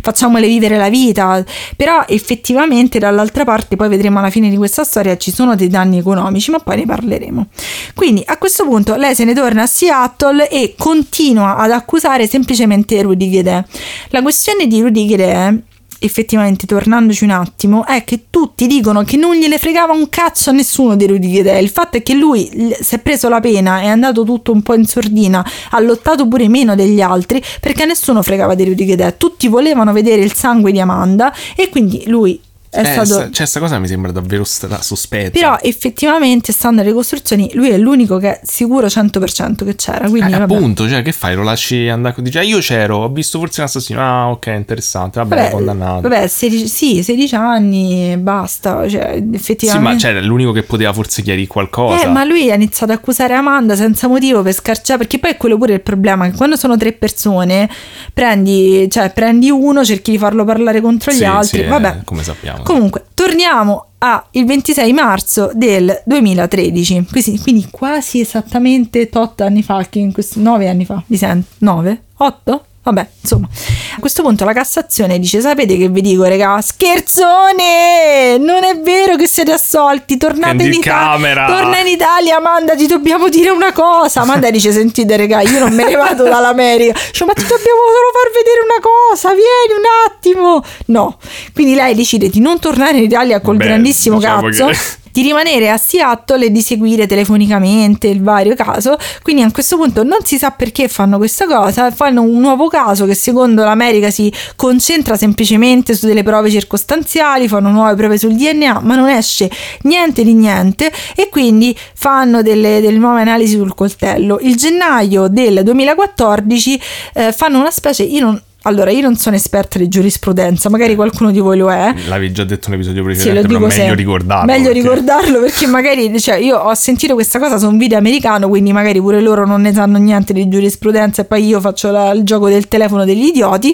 [0.00, 1.44] facciamole vivere la vita.
[1.76, 5.98] Però effettivamente, dall'altra parte, poi vedremo alla fine di questa storia, ci sono dei danni
[5.98, 7.46] economici, ma poi ne parleremo.
[7.94, 13.00] Quindi a questo punto lei se ne torna a Seattle e continua ad accusare semplicemente
[13.02, 13.64] Rudy Guedè.
[14.08, 15.54] La questione di Rudy Guedè
[15.98, 20.52] effettivamente tornandoci un attimo è che tutti dicono che non gliene fregava un cazzo a
[20.52, 23.86] nessuno di Rudy Guedè il fatto è che lui si è preso la pena è
[23.86, 28.54] andato tutto un po' in sordina ha lottato pure meno degli altri perché nessuno fregava
[28.54, 32.38] di Rudy Guedè tutti volevano vedere il sangue di Amanda e quindi lui
[32.76, 33.22] è eh, stato...
[33.22, 35.30] Cioè, questa cosa mi sembra davvero st- sospetta.
[35.30, 40.08] Però effettivamente, stando alle ricostruzioni, lui è l'unico che è sicuro 100% che c'era.
[40.08, 41.34] Quindi, eh, appunto, cioè, che fai?
[41.34, 42.20] Lo lasci andare?
[42.22, 44.00] Dice, ah, io c'ero, ho visto forse un assassino.
[44.00, 45.18] Ah, ok, interessante.
[45.20, 46.00] Vabbè, vabbè condannato.
[46.02, 48.86] Vabbè, 16, sì, 16 anni, basta.
[48.88, 49.66] Cioè, effettivamente...
[49.66, 52.04] Sì, ma cioè, l'unico che poteva forse chiarire qualcosa.
[52.04, 54.98] Eh, ma lui ha iniziato a accusare Amanda senza motivo per scarciare.
[54.98, 57.70] Perché poi è quello pure il problema, che quando sono tre persone,
[58.12, 61.62] prendi, cioè, prendi uno, cerchi di farlo parlare contro gli sì, altri.
[61.62, 62.00] Sì, vabbè.
[62.04, 67.06] come sappiamo Comunque, torniamo al 26 marzo del 2013,
[67.40, 72.02] quindi, quasi esattamente 8 anni fa, che in questo, 9 anni fa, mi sento, 9?
[72.16, 72.64] 8?
[72.86, 73.48] Vabbè, insomma,
[73.96, 76.60] a questo punto la Cassazione dice: Sapete che vi dico, regà?
[76.60, 78.38] Scherzone!
[78.38, 80.16] Non è vero che siete assolti.
[80.16, 81.46] Tornate in Italia.
[81.46, 82.76] Torna in Italia, Amanda.
[82.76, 84.20] Ti dobbiamo dire una cosa.
[84.20, 86.96] Amanda dice: Sentite, regà, io non me ne vado dall'America.
[87.10, 89.28] Cioè, ma ti dobbiamo solo far vedere una cosa.
[89.30, 90.64] Vieni un attimo.
[90.86, 91.18] No.
[91.52, 94.66] Quindi lei decide di non tornare in Italia col Beh, grandissimo diciamo cazzo.
[94.66, 94.76] Che
[95.16, 98.98] di rimanere a Seattle e di seguire telefonicamente il vario caso.
[99.22, 103.06] Quindi a questo punto non si sa perché fanno questa cosa, fanno un nuovo caso
[103.06, 108.80] che secondo l'America si concentra semplicemente su delle prove circostanziali, fanno nuove prove sul DNA,
[108.80, 109.50] ma non esce
[109.82, 114.38] niente di niente e quindi fanno delle, delle nuove analisi sul coltello.
[114.42, 116.80] Il gennaio del 2014
[117.14, 121.30] eh, fanno una specie, io non, allora, io non sono esperta di giurisprudenza, magari qualcuno
[121.30, 121.94] di voi lo è.
[122.08, 123.94] L'avevi già detto in un episodio precedente, sì, però meglio sempre.
[123.94, 124.52] ricordarlo.
[124.52, 124.80] Meglio perché...
[124.80, 129.00] ricordarlo perché magari, cioè, io ho sentito questa cosa su un video americano, quindi magari
[129.00, 132.48] pure loro non ne sanno niente di giurisprudenza e poi io faccio la, il gioco
[132.48, 133.72] del telefono degli idioti,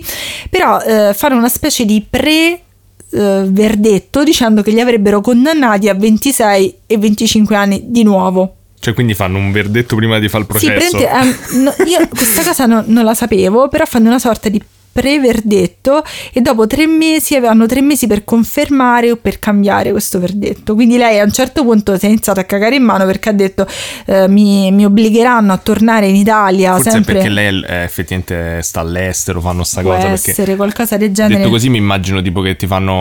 [0.50, 2.60] però eh, fanno una specie di pre
[3.14, 8.56] eh, verdetto dicendo che li avrebbero condannati a 26 e 25 anni di nuovo.
[8.78, 10.98] Cioè, quindi fanno un verdetto prima di fare il processo?
[10.98, 14.60] Sì, um, no, io questa cosa no, non la sapevo, però fanno una sorta di
[14.92, 20.74] pre-verdetto e dopo tre mesi hanno tre mesi per confermare o per cambiare questo verdetto.
[20.74, 23.32] Quindi lei a un certo punto si è iniziata a cagare in mano perché ha
[23.32, 23.66] detto
[24.06, 26.74] eh, mi, mi, obbligheranno a tornare in Italia.
[26.74, 27.14] Forse sempre...
[27.14, 30.08] perché lei è, effettivamente sta all'estero, fanno sta Può cosa.
[30.08, 31.38] essere qualcosa del genere.
[31.38, 32.92] Detto così mi immagino tipo che ti fanno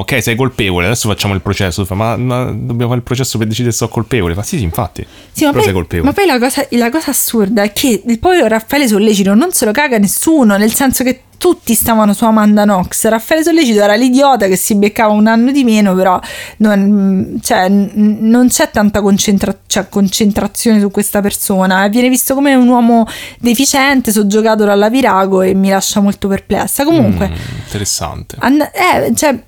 [0.00, 1.84] ok sei colpevole, adesso facciamo il processo.
[1.84, 4.34] Fa, ma, ma, dobbiamo fare il processo per decidere se sono colpevole.
[4.34, 5.06] Fa sì sì infatti.
[5.30, 8.86] Sì, ma, poi, ma poi, la cosa, la cosa assurda è che il povero Raffaele
[8.86, 13.06] Sollecito non se lo caga nessuno, nel senso che tutti stavano su Amanda Knox.
[13.06, 16.18] Raffaele Sollecito era l'idiota che si beccava un anno di meno, però
[16.56, 21.86] non, cioè, non c'è tanta concentra- cioè, concentrazione su questa persona.
[21.88, 23.06] Viene visto come un uomo
[23.38, 26.82] deficiente, soggiogato dalla virago e mi lascia molto perplessa.
[26.82, 28.36] Comunque, mm, interessante.
[28.38, 29.38] And- eh, cioè,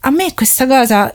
[0.00, 1.10] a me questa cosa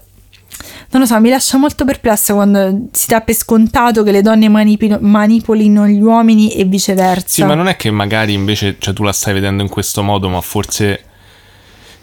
[0.92, 4.50] non lo so, mi lascia molto perplessa quando si dà per scontato che le donne
[4.50, 7.28] manipino, manipolino gli uomini e viceversa.
[7.28, 10.28] Sì, ma non è che magari invece cioè, tu la stai vedendo in questo modo,
[10.28, 11.04] ma forse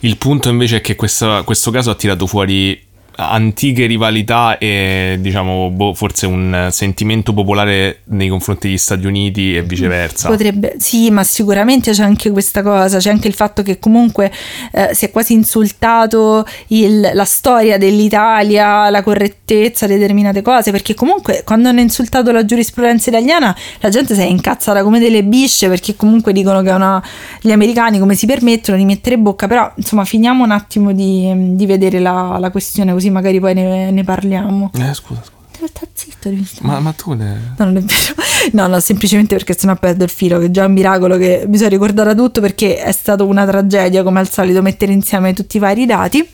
[0.01, 2.88] il punto invece è che questa, questo caso ha tirato fuori
[3.21, 9.63] antiche rivalità e diciamo boh, forse un sentimento popolare nei confronti degli Stati Uniti e
[9.63, 10.29] viceversa.
[10.29, 14.31] Potrebbe, sì, ma sicuramente c'è anche questa cosa, c'è anche il fatto che comunque
[14.73, 21.43] eh, si è quasi insultato il, la storia dell'Italia, la correttezza determinate cose, perché comunque
[21.45, 25.97] quando hanno insultato la giurisprudenza italiana la gente si è incazzata come delle bisce perché
[25.97, 27.03] comunque dicono che una,
[27.41, 31.67] gli americani come si permettono di mettere bocca, però insomma finiamo un attimo di, di
[31.67, 34.71] vedere la, la questione così così magari poi ne, ne parliamo.
[34.75, 35.37] Eh, scusa, scusa.
[35.67, 36.69] Sta zitto, devi stare.
[36.69, 37.55] Ma, ma tu ne...
[37.57, 38.15] No, non è vero.
[38.53, 41.71] No, no, semplicemente perché sennò perdo il filo, che è già un miracolo che bisogna
[41.71, 45.85] ricordare tutto perché è stata una tragedia, come al solito, mettere insieme tutti i vari
[45.85, 46.27] dati.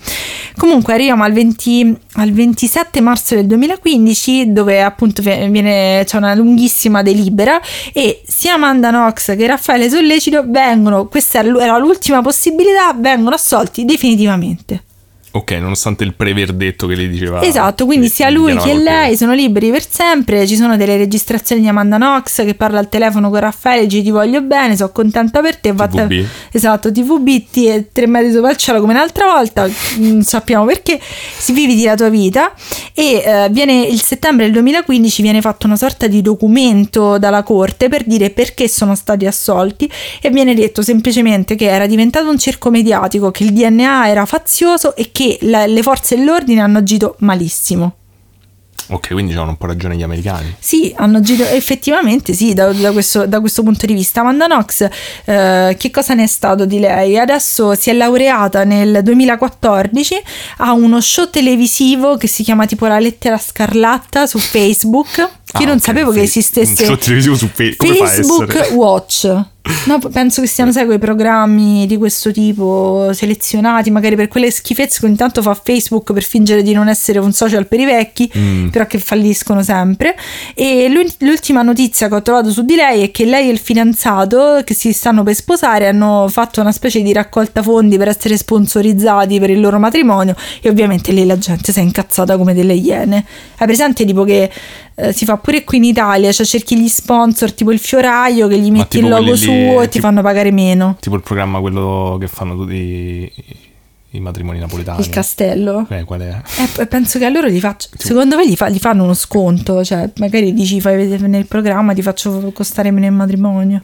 [0.59, 7.03] Comunque arriviamo al, 20, al 27 marzo del 2015, dove appunto viene, c'è una lunghissima
[7.03, 7.59] delibera
[7.95, 14.83] e sia Amanda Knox che Raffaele Sollecito vengono, questa era l'ultima possibilità, vengono assolti definitivamente.
[15.37, 17.43] Ok, nonostante il preverdetto che lei diceva.
[17.43, 20.47] Esatto, quindi sia lui che lei sono liberi per sempre.
[20.47, 24.11] Ci sono delle registrazioni di Amanda Knox che parla al telefono con Raffaele, dice ti
[24.13, 25.75] voglio bene, sono contenta per te.
[25.75, 26.27] TVB.
[26.53, 31.53] Esatto, TVB, e tre metri sopra il cielo come un'altra volta, non sappiamo perché, si
[31.53, 32.53] vivi la tua vita.
[32.95, 37.89] E eh, viene, il settembre del 2015 viene fatto una sorta di documento dalla corte
[37.89, 42.71] per dire perché sono stati assolti e viene detto semplicemente che era diventato un circo
[42.71, 47.17] mediatico, che il DNA era fazioso e che che la, le forze dell'ordine hanno agito
[47.21, 47.97] malissimo.
[48.89, 50.57] Ok, quindi hanno un po' ragione gli americani.
[50.59, 54.21] Sì, hanno agito effettivamente, sì, da, da, questo, da questo, punto di vista.
[54.21, 54.87] Amanda Knox,
[55.25, 57.19] eh, che cosa ne è stato di lei?
[57.19, 60.23] Adesso si è laureata nel 2014,
[60.59, 65.61] ha uno show televisivo che si chiama tipo La lettera scarlatta su Facebook, che ah,
[65.61, 66.83] io non okay, sapevo che esistesse.
[66.83, 69.53] Un show televisivo su fe- Facebook Watch.
[69.87, 75.01] No, penso che siano, sai, quei programmi di questo tipo selezionati, magari per quelle schifezze
[75.01, 78.31] che ogni tanto fa Facebook per fingere di non essere un social per i vecchi,
[78.37, 78.69] mm.
[78.69, 80.17] però che falliscono sempre.
[80.55, 84.61] E l'ultima notizia che ho trovato su di lei è che lei e il fidanzato,
[84.65, 89.39] che si stanno per sposare, hanno fatto una specie di raccolta fondi per essere sponsorizzati
[89.39, 93.25] per il loro matrimonio e ovviamente lì la gente si è incazzata come delle iene.
[93.57, 94.51] Hai presente tipo che
[94.97, 98.59] eh, si fa pure qui in Italia, cioè cerchi gli sponsor tipo il fioraio che
[98.59, 100.97] gli metti il logo suo e ti fanno pagare meno.
[101.01, 103.33] Tipo il programma quello che fanno tutti
[104.11, 105.01] i matrimoni napoletani.
[105.01, 105.87] Il castello?
[105.89, 106.41] Eh, qual è?
[106.79, 107.89] Eh, penso che a loro gli faccio.
[107.97, 109.85] Secondo me gli, fa, gli, fanno uno sconto.
[109.85, 113.83] Cioè, magari dici fai vedere nel programma, ti faccio costare meno il matrimonio.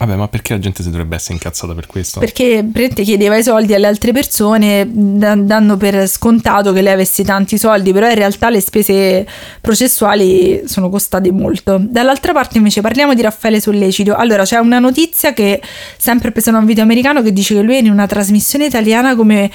[0.00, 2.20] Vabbè, ma perché la gente si dovrebbe essere incazzata per questo?
[2.20, 7.58] Perché Prete chiedeva i soldi alle altre persone dando per scontato che lei avesse tanti
[7.58, 9.26] soldi, però in realtà le spese
[9.60, 11.78] processuali sono costate molto.
[11.78, 14.14] Dall'altra parte invece parliamo di Raffaele Sollecito.
[14.14, 15.60] Allora c'è una notizia che
[15.98, 19.14] sempre presa da un video americano che dice che lui è in una trasmissione italiana
[19.14, 19.50] come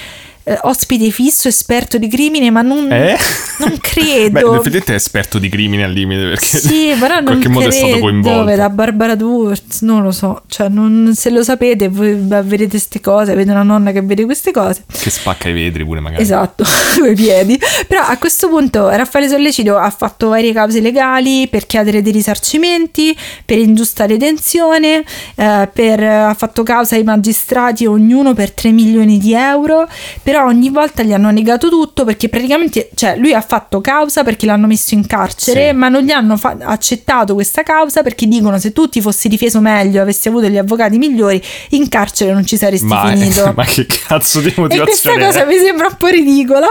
[0.47, 3.17] eh, ospite fisso, esperto di crimine, ma non, eh?
[3.57, 4.29] non credo.
[4.29, 7.71] Beh, effettivamente è esperto di crimine al limite perché sì, però in qualche modo è
[7.71, 8.55] stato coinvolto.
[8.55, 13.33] Da Barbara Durst, non lo so, cioè non, se lo sapete, voi vedete queste cose,
[13.33, 14.83] vede una nonna che vede queste cose.
[14.87, 16.21] Che spacca i vetri pure magari.
[16.21, 16.63] Esatto,
[16.99, 17.59] con i piedi.
[17.87, 23.17] Però a questo punto Raffaele Sollecito ha fatto varie cause legali per chiedere dei risarcimenti,
[23.43, 25.03] per ingiusta detenzione,
[25.35, 29.87] eh, per, ha fatto causa ai magistrati ognuno per 3 milioni di euro,
[30.21, 34.21] per però ogni volta gli hanno negato tutto perché praticamente, cioè lui ha fatto causa
[34.21, 35.75] perché l'hanno messo in carcere, sì.
[35.75, 39.61] ma non gli hanno fa- accettato questa causa perché dicono se tu ti fossi difeso
[39.61, 43.49] meglio, avessi avuto gli avvocati migliori, in carcere non ci saresti ma, finito.
[43.55, 44.73] ma che cazzo di motivazione?
[44.85, 46.67] E questa cosa mi sembra un po' ridicola.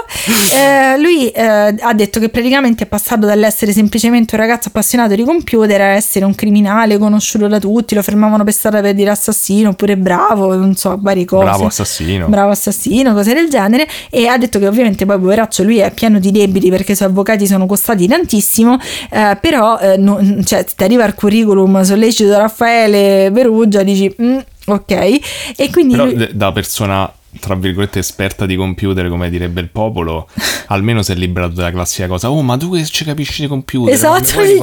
[0.55, 5.25] Eh, lui eh, ha detto che praticamente è passato dall'essere semplicemente un ragazzo appassionato di
[5.25, 9.71] computer a essere un criminale conosciuto da tutti, lo fermavano per strada per dire assassino
[9.71, 11.45] oppure bravo, non so, varie cose.
[11.45, 12.29] Bravo assassino.
[12.29, 13.54] Bravo assassino, cose del genere
[14.11, 17.09] e ha detto che ovviamente poi poveraccio lui è pieno di debiti perché i suoi
[17.09, 18.79] avvocati sono costati tantissimo
[19.11, 24.91] eh, però eh, no, cioè, ti arriva il curriculum sollecito Raffaele Perugia dici mm, ok.
[25.57, 26.29] E quindi però lui...
[26.33, 30.29] da persona tra virgolette esperta di computer come direbbe il popolo
[30.69, 33.93] almeno si è liberato dalla classica cosa oh ma tu che ci capisci di computer
[33.93, 34.61] esatto gli,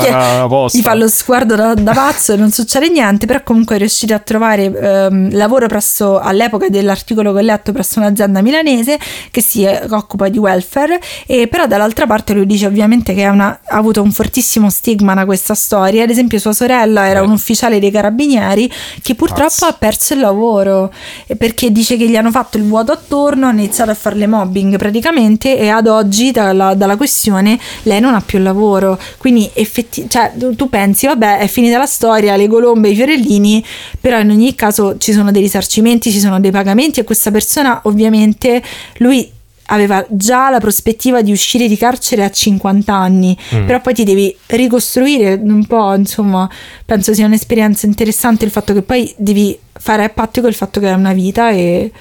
[0.78, 4.14] gli fa lo sguardo da, da pazzo e non succede niente però comunque è riuscito
[4.14, 8.98] a trovare ehm, lavoro presso all'epoca dell'articolo che ho letto presso un'azienda milanese
[9.30, 13.78] che si occupa di welfare e però dall'altra parte lui dice ovviamente che una, ha
[13.78, 17.24] avuto un fortissimo stigma da questa storia ad esempio sua sorella era eh.
[17.24, 19.66] un ufficiale dei carabinieri che purtroppo Pazzo.
[19.66, 20.94] ha perso il lavoro
[21.38, 25.58] perché dice che gli hanno fatto il vuoto attorno, ha iniziato a farle mobbing praticamente
[25.58, 29.00] e ad oggi dalla, dalla questione lei non ha più lavoro.
[29.18, 33.64] Quindi effetti- cioè, tu, pensi, vabbè, è finita la storia, le colombe, i fiorellini,
[34.00, 37.82] però in ogni caso ci sono dei risarcimenti, ci sono dei pagamenti e questa persona
[37.84, 38.62] ovviamente
[38.98, 39.40] lui
[39.72, 43.66] aveva già la prospettiva di uscire di carcere a 50 anni, mm.
[43.66, 46.50] però poi ti devi ricostruire un po', insomma,
[46.86, 50.80] penso sia un'esperienza interessante il fatto che poi devi fare a patto con il fatto
[50.80, 51.92] che è una vita e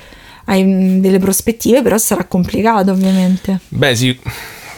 [0.50, 3.60] hai delle prospettive, però sarà complicato ovviamente.
[3.68, 4.18] Beh sì,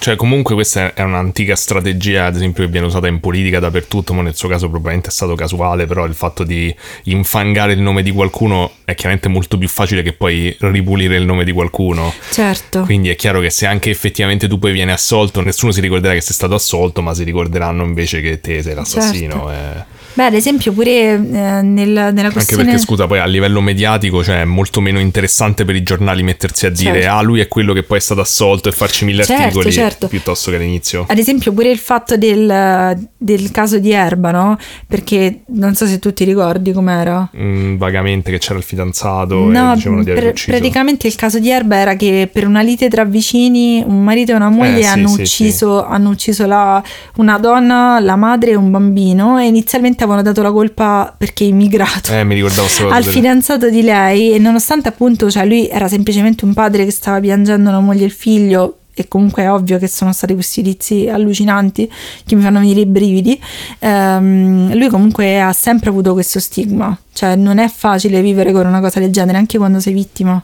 [0.03, 4.23] cioè comunque questa è un'antica strategia, ad esempio, che viene usata in politica dappertutto, ma
[4.23, 8.11] nel suo caso probabilmente è stato casuale, però il fatto di infangare il nome di
[8.11, 12.13] qualcuno è chiaramente molto più facile che poi ripulire il nome di qualcuno.
[12.33, 12.81] Certo.
[12.81, 16.21] Quindi è chiaro che se anche effettivamente tu poi vieni assolto, nessuno si ricorderà che
[16.21, 19.47] sei stato assolto, ma si ricorderanno invece che te sei l'assassino.
[19.47, 19.51] Certo.
[19.51, 20.01] Eh.
[20.15, 22.63] Beh, ad esempio, pure eh, nel, nella questione.
[22.63, 26.23] Anche perché, scusa, poi a livello mediatico, cioè, è molto meno interessante per i giornali
[26.23, 27.17] mettersi a dire, certo.
[27.17, 29.92] ah, lui è quello che poi è stato assolto e farci mille certo, articoli certo.
[30.09, 31.05] Piuttosto che all'inizio.
[31.09, 34.59] Ad esempio, pure il fatto del, del, caso di Erba, no?
[34.87, 37.29] Perché non so se tu ti ricordi com'era.
[37.37, 40.45] Mm, vagamente che c'era il fidanzato no, e dicevano di aver pr-.
[40.47, 44.35] Praticamente il caso di Erba era che per una lite tra vicini, un marito e
[44.35, 45.87] una moglie eh, hanno, sì, ucciso, sì.
[45.89, 46.83] hanno ucciso la,
[47.17, 52.13] una donna, la madre e un bambino e inizialmente avevano dato la colpa perché immigrato
[52.13, 56.55] eh, mi ricordavo al fidanzato di lei e nonostante appunto cioè lui era semplicemente un
[56.55, 60.13] padre che stava piangendo la moglie e il figlio e comunque è ovvio che sono
[60.13, 61.91] stati questi inizi allucinanti
[62.25, 63.41] che mi fanno venire i brividi
[63.79, 68.81] ehm, lui comunque ha sempre avuto questo stigma cioè non è facile vivere con una
[68.81, 70.43] cosa del genere anche quando sei vittima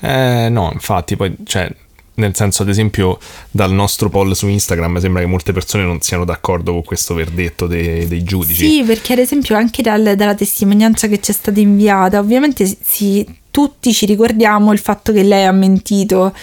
[0.00, 1.70] eh, no infatti poi cioè
[2.14, 3.18] nel senso, ad esempio,
[3.50, 7.66] dal nostro poll su Instagram sembra che molte persone non siano d'accordo con questo verdetto
[7.66, 8.68] dei, dei giudici.
[8.68, 13.26] Sì, perché ad esempio anche dal, dalla testimonianza che ci è stata inviata, ovviamente sì,
[13.50, 16.34] tutti ci ricordiamo il fatto che lei ha mentito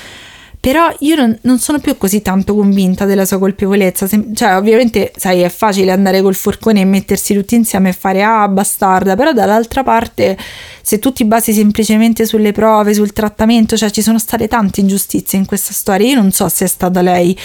[0.61, 4.07] però io non, non, sono più così tanto convinta della sua colpevolezza.
[4.07, 8.23] Sem- cioè, ovviamente, sai, è facile andare col forcone e mettersi tutti insieme e fare
[8.23, 10.37] ah, bastarda, però dall'altra parte,
[10.81, 15.39] se tu ti basi semplicemente sulle prove, sul trattamento, cioè ci sono state tante ingiustizie
[15.39, 16.09] in questa storia.
[16.09, 17.37] Io non so se è stata lei,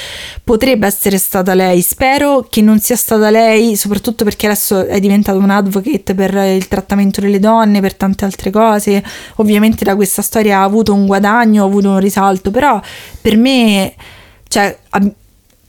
[0.42, 1.82] potrebbe essere stata lei.
[1.82, 6.66] Spero che non sia stata lei, soprattutto perché adesso è diventata un advocate per il
[6.66, 9.04] trattamento delle donne, per tante altre cose.
[9.36, 12.80] Ovviamente da questa storia ha avuto un guadagno, ha avuto un risalto, però
[13.20, 13.94] per me,
[14.48, 15.14] cioè, ab-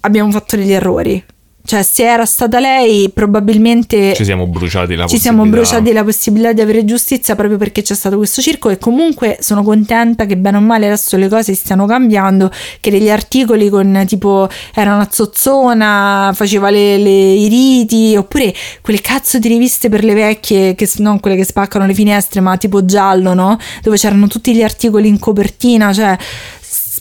[0.02, 1.24] abbiamo fatto degli errori.
[1.66, 6.54] Cioè, se era stata lei, probabilmente ci siamo bruciati la ci siamo bruciati la possibilità
[6.54, 8.70] di avere giustizia proprio perché c'è stato questo circo.
[8.70, 12.52] E comunque sono contenta che bene o male adesso le cose stiano cambiando.
[12.80, 19.02] Che degli articoli con tipo era una zozzona, faceva le, le, i riti, oppure quelle
[19.02, 22.86] cazzo di riviste per le vecchie, che non quelle che spaccano le finestre, ma tipo
[22.86, 23.58] giallo, no?
[23.82, 26.16] Dove c'erano tutti gli articoli in copertina, cioè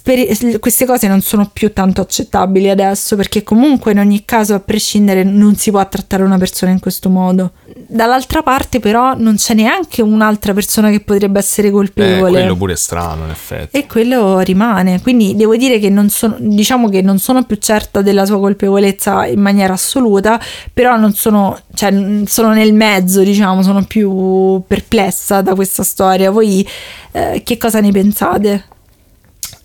[0.04, 4.60] per, queste cose non sono più tanto accettabili adesso perché comunque in ogni caso a
[4.60, 7.52] prescindere non si può trattare una persona in questo modo.
[7.86, 12.36] Dall'altra parte però non c'è neanche un'altra persona che potrebbe essere colpevole.
[12.36, 13.78] Eh, quello pure è strano in effetti.
[13.78, 18.02] E quello rimane, quindi devo dire che non sono, diciamo che non sono più certa
[18.02, 20.38] della sua colpevolezza in maniera assoluta,
[20.70, 26.30] però non sono, cioè sono nel mezzo diciamo, sono più perplessa da questa storia.
[26.30, 26.68] Voi
[27.12, 28.64] eh, che cosa ne pensate?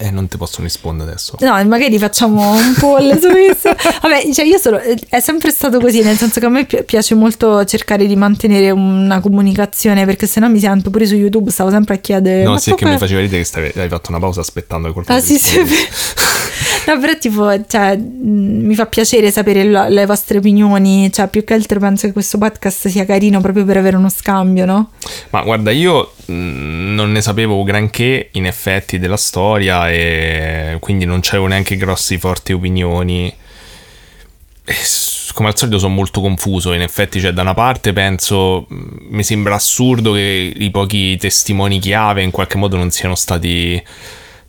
[0.02, 1.36] Eh, non ti posso rispondere adesso.
[1.41, 3.76] No, magari facciamo un poll su questo.
[4.02, 7.66] Vabbè, cioè io sono, è sempre stato così, nel senso che a me piace molto
[7.66, 11.97] cercare di mantenere una comunicazione, perché sennò mi sento pure su YouTube, stavo sempre a
[11.97, 12.43] chiedere...
[12.43, 15.22] No, sì, che mi faceva ridere che stavi, hai fatto una pausa aspettando qualcuno Ah,
[15.22, 15.60] sì, sì.
[16.94, 21.54] no, però tipo, cioè, mi fa piacere sapere la, le vostre opinioni, cioè più che
[21.54, 24.92] altro penso che questo podcast sia carino proprio per avere uno scambio, no?
[25.30, 31.20] Ma guarda, io mh, non ne sapevo granché in effetti della storia e quindi non
[31.22, 33.34] c'avevo neanche grossi forti opinioni.
[34.66, 34.76] E,
[35.34, 39.56] come al solito sono molto confuso, in effetti, cioè da una parte penso mi sembra
[39.56, 43.82] assurdo che i pochi testimoni chiave in qualche modo non siano stati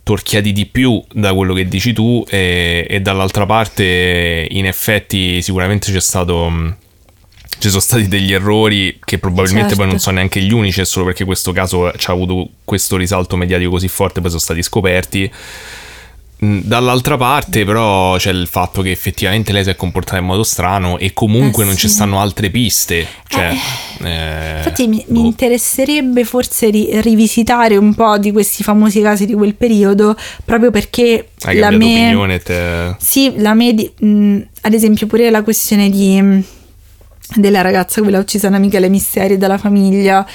[0.03, 5.91] torchiati di più da quello che dici tu e, e dall'altra parte in effetti sicuramente
[5.91, 6.79] c'è stato
[7.61, 9.83] ci sono stati degli errori che probabilmente certo.
[9.83, 12.97] poi non sono neanche gli unici, è solo perché questo caso ci ha avuto questo
[12.97, 15.31] risalto mediatico così forte, poi sono stati scoperti.
[16.43, 20.97] Dall'altra parte, però, c'è il fatto che effettivamente lei si è comportata in modo strano
[20.97, 23.05] e comunque eh non ci stanno altre piste.
[23.27, 23.53] Cioè,
[24.01, 25.19] eh, eh, infatti, mi, boh.
[25.19, 30.71] mi, interesserebbe forse ri- rivisitare un po' di questi famosi casi di quel periodo, proprio
[30.71, 31.85] perché Hai la me.
[31.85, 32.95] opinione te...
[32.97, 33.75] Sì, la me.
[33.75, 36.43] Di, mh, ad esempio, pure la questione di
[37.35, 40.27] della ragazza quella uccisa da Michele Misteri dalla famiglia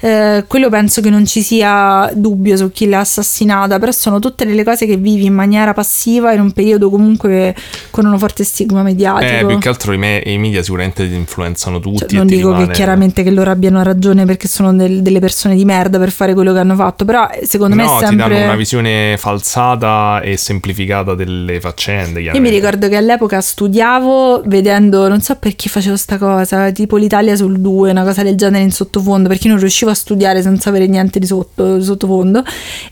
[0.00, 4.44] eh, quello penso che non ci sia dubbio su chi l'ha assassinata, però sono tutte
[4.44, 7.54] delle cose che vivi in maniera passiva in un periodo comunque
[7.90, 9.32] con uno forte stigma mediatico.
[9.32, 11.98] Eh, più che altro i, me- i media sicuramente ti influenzano tutti.
[12.08, 12.66] Cioè, non dico rimane...
[12.66, 16.34] che chiaramente che loro abbiano ragione perché sono del- delle persone di merda per fare
[16.34, 18.08] quello che hanno fatto, però eh, secondo no, me è sempre...
[18.08, 22.20] ti danno una visione falsata e semplificata delle faccende.
[22.20, 27.36] Io mi ricordo che all'epoca studiavo vedendo, non so perché facevo sta cosa, tipo l'Italia
[27.36, 30.86] sul 2, una cosa del genere in sottofondo, perché non riuscivo a studiare senza avere
[30.86, 32.42] niente di, sotto, sottofondo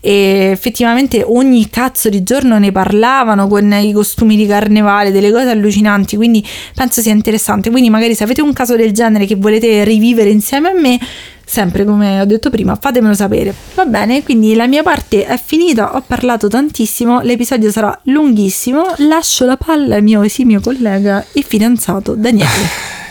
[0.00, 5.50] e effettivamente ogni cazzo di giorno ne parlavano con i costumi di carnevale, delle cose
[5.50, 7.70] allucinanti, quindi penso sia interessante.
[7.70, 10.98] Quindi magari se avete un caso del genere che volete rivivere insieme a me,
[11.44, 13.54] sempre come ho detto prima, fatemelo sapere.
[13.74, 19.44] Va bene, quindi la mia parte è finita, ho parlato tantissimo, l'episodio sarà lunghissimo, lascio
[19.44, 23.02] la palla al mio esimio collega e fidanzato Daniele.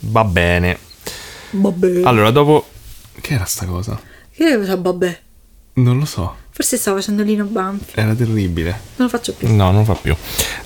[0.00, 0.78] Va bene.
[1.50, 2.02] Vabbè.
[2.02, 2.66] Allora, dopo
[3.24, 3.98] che era sta cosa?
[4.30, 5.20] Che era vabbè?
[5.74, 6.36] Non lo so.
[6.50, 7.98] Forse stava facendo Lino Banfi.
[7.98, 8.70] Era terribile.
[8.96, 9.48] Non lo faccio più.
[9.48, 10.14] No, non lo fa più.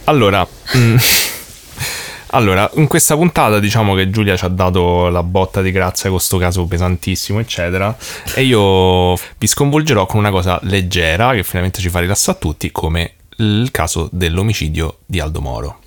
[0.05, 0.45] Allora,
[0.77, 0.97] mm,
[2.35, 6.19] allora, in questa puntata diciamo che Giulia ci ha dato la botta di grazia con
[6.19, 7.97] questo caso pesantissimo, eccetera.
[8.35, 12.73] E io vi sconvolgerò con una cosa leggera che finalmente ci fa rilassare a tutti,
[12.73, 15.79] come il caso dell'omicidio di Aldo Moro.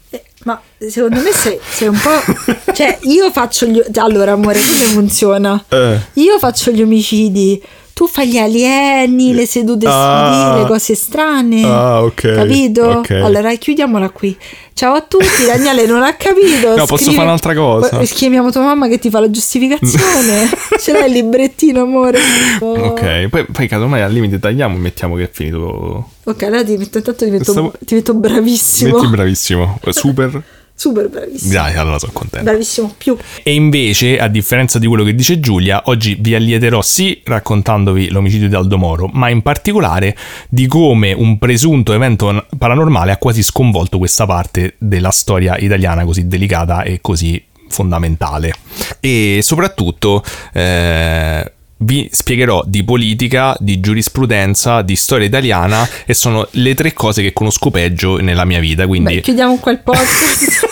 [0.44, 2.74] Ma secondo me sei, sei, un po'.
[2.74, 3.82] Cioè, io faccio gli.
[3.96, 5.64] Allora, amore, come funziona?
[5.68, 6.00] Eh.
[6.14, 7.62] Io faccio gli omicidi
[8.02, 11.64] tu fai gli alieni, le sedute ah, le cose strane.
[11.64, 12.34] Ah, ok.
[12.34, 12.98] Capito?
[12.98, 13.22] Okay.
[13.22, 14.36] Allora chiudiamola qui.
[14.74, 16.70] Ciao a tutti, Daniele non ha capito.
[16.70, 16.86] No, Scrive...
[16.88, 18.00] posso fare un'altra cosa.
[18.00, 20.50] Chiamiamo tua mamma che ti fa la giustificazione.
[20.82, 22.18] Ce l'hai il librettino, amore.
[22.60, 22.86] Oh.
[22.86, 26.10] Ok, poi, poi casomai al limite tagliamo e mettiamo che è finito.
[26.24, 27.72] Ok, allora ti metto, intanto ti metto, Stavo...
[27.86, 28.96] ti metto bravissimo.
[28.96, 30.44] Metti bravissimo, super.
[30.74, 31.54] Super bravissimo.
[31.54, 32.50] Dai, allora sono contento.
[32.50, 33.18] Bravissimo, più.
[33.44, 38.48] E invece, a differenza di quello che dice Giulia, oggi vi allieterò sì raccontandovi l'omicidio
[38.48, 40.18] di Aldo Moro, ma in particolare
[40.50, 46.28] di come un presunto evento paranormale ha quasi sconvolto questa parte della storia italiana così
[46.28, 48.54] delicata e così fondamentale.
[49.00, 50.24] E soprattutto...
[50.54, 51.52] Eh,
[51.82, 57.34] vi spiegherò di politica, di giurisprudenza, di storia italiana e sono le tre cose che
[57.34, 58.88] conosco peggio nella mia vita.
[58.88, 59.16] Quindi...
[59.16, 60.70] Beh, chiudiamo quel podcast.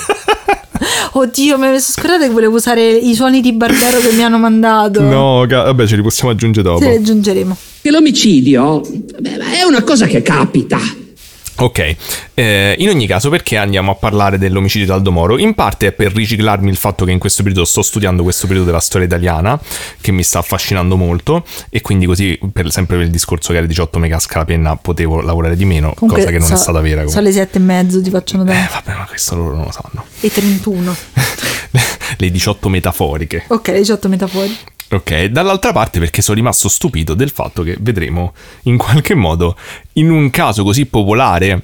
[1.12, 5.02] Oddio, mi avevo scordato che volevo usare i suoni di Barbero che mi hanno mandato.
[5.02, 6.80] No, vabbè, ce li possiamo aggiungere dopo.
[6.80, 7.58] Ce li aggiungeremo.
[7.82, 8.82] Che l'omicidio
[9.20, 10.80] beh, è una cosa che capita.
[11.62, 11.96] Ok,
[12.36, 15.38] eh, in ogni caso perché andiamo a parlare dell'omicidio di Aldo Moro?
[15.38, 18.68] In parte è per riciclarmi il fatto che in questo periodo sto studiando questo periodo
[18.68, 19.60] della storia italiana
[20.00, 23.68] che mi sta affascinando molto e quindi così per, sempre per il discorso che alle
[23.68, 26.58] 18 mi casca la penna potevo lavorare di meno, comunque, cosa che non so, è
[26.58, 27.04] stata vera.
[27.04, 27.14] Comunque.
[27.14, 28.60] Sono le 7 e mezzo ti facciano dare.
[28.60, 30.06] Eh vabbè ma questo loro non lo sanno.
[30.22, 30.96] E 31.
[32.18, 33.44] le 18 metaforiche.
[33.48, 34.78] Ok, le 18 metaforiche.
[34.92, 38.34] Ok, dall'altra parte perché sono rimasto stupito del fatto che vedremo
[38.64, 39.56] in qualche modo
[39.94, 41.64] in un caso così popolare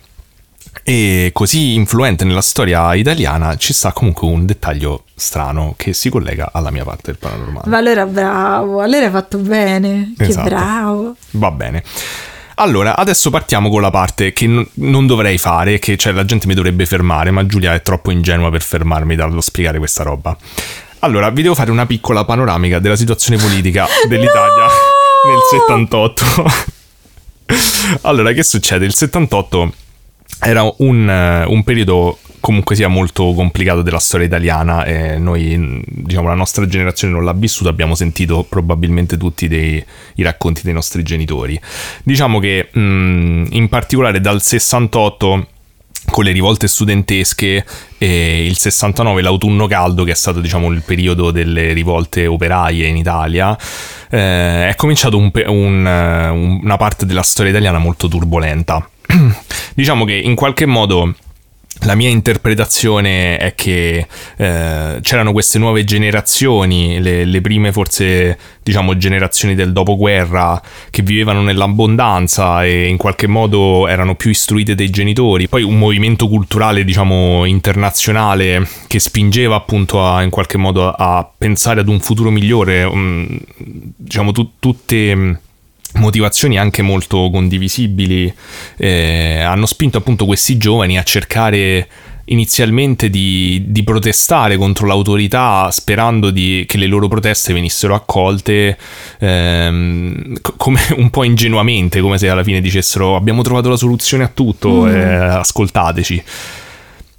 [0.83, 6.49] e così influente nella storia italiana ci sta comunque un dettaglio strano che si collega
[6.51, 7.67] alla mia parte del paranormale.
[7.69, 10.43] Ma allora bravo, allora hai fatto bene, esatto.
[10.43, 11.15] che bravo.
[11.31, 11.83] Va bene.
[12.57, 16.47] Allora, adesso partiamo con la parte che n- non dovrei fare, che cioè, la gente
[16.47, 20.37] mi dovrebbe fermare, ma Giulia è troppo ingenua per fermarmi dallo spiegare questa roba.
[21.05, 25.31] Allora, vi devo fare una piccola panoramica della situazione politica dell'Italia no!
[25.31, 26.25] nel 78.
[28.09, 28.85] allora, che succede?
[28.85, 29.73] Il 78
[30.39, 36.33] era un, un periodo comunque sia molto complicato della storia italiana e noi, diciamo, la
[36.33, 39.83] nostra generazione non l'ha vissuto, abbiamo sentito probabilmente tutti dei,
[40.15, 41.59] i racconti dei nostri genitori.
[42.03, 45.49] Diciamo che mh, in particolare dal 68
[46.09, 47.65] con le rivolte studentesche
[47.97, 52.97] e il 69, l'autunno caldo, che è stato diciamo il periodo delle rivolte operaie in
[52.97, 53.57] Italia,
[54.09, 58.87] eh, è cominciato un, un, una parte della storia italiana molto turbolenta.
[59.75, 61.13] diciamo che in qualche modo
[61.81, 64.07] la mia interpretazione è che
[64.37, 70.59] eh, c'erano queste nuove generazioni, le, le, prime forse diciamo generazioni del dopoguerra
[70.89, 76.27] che vivevano nell'abbondanza e in qualche modo erano più istruite dei genitori, poi un movimento
[76.27, 82.31] culturale diciamo internazionale che spingeva appunto a, in qualche modo a pensare ad un futuro
[82.31, 83.37] migliore, um,
[83.97, 85.41] diciamo tu, tutte
[85.95, 88.33] motivazioni anche molto condivisibili
[88.77, 91.87] eh, hanno spinto appunto questi giovani a cercare
[92.25, 98.77] inizialmente di, di protestare contro l'autorità sperando di, che le loro proteste venissero accolte
[99.19, 104.31] ehm, come un po' ingenuamente come se alla fine dicessero abbiamo trovato la soluzione a
[104.33, 104.87] tutto mm.
[104.87, 106.23] eh, ascoltateci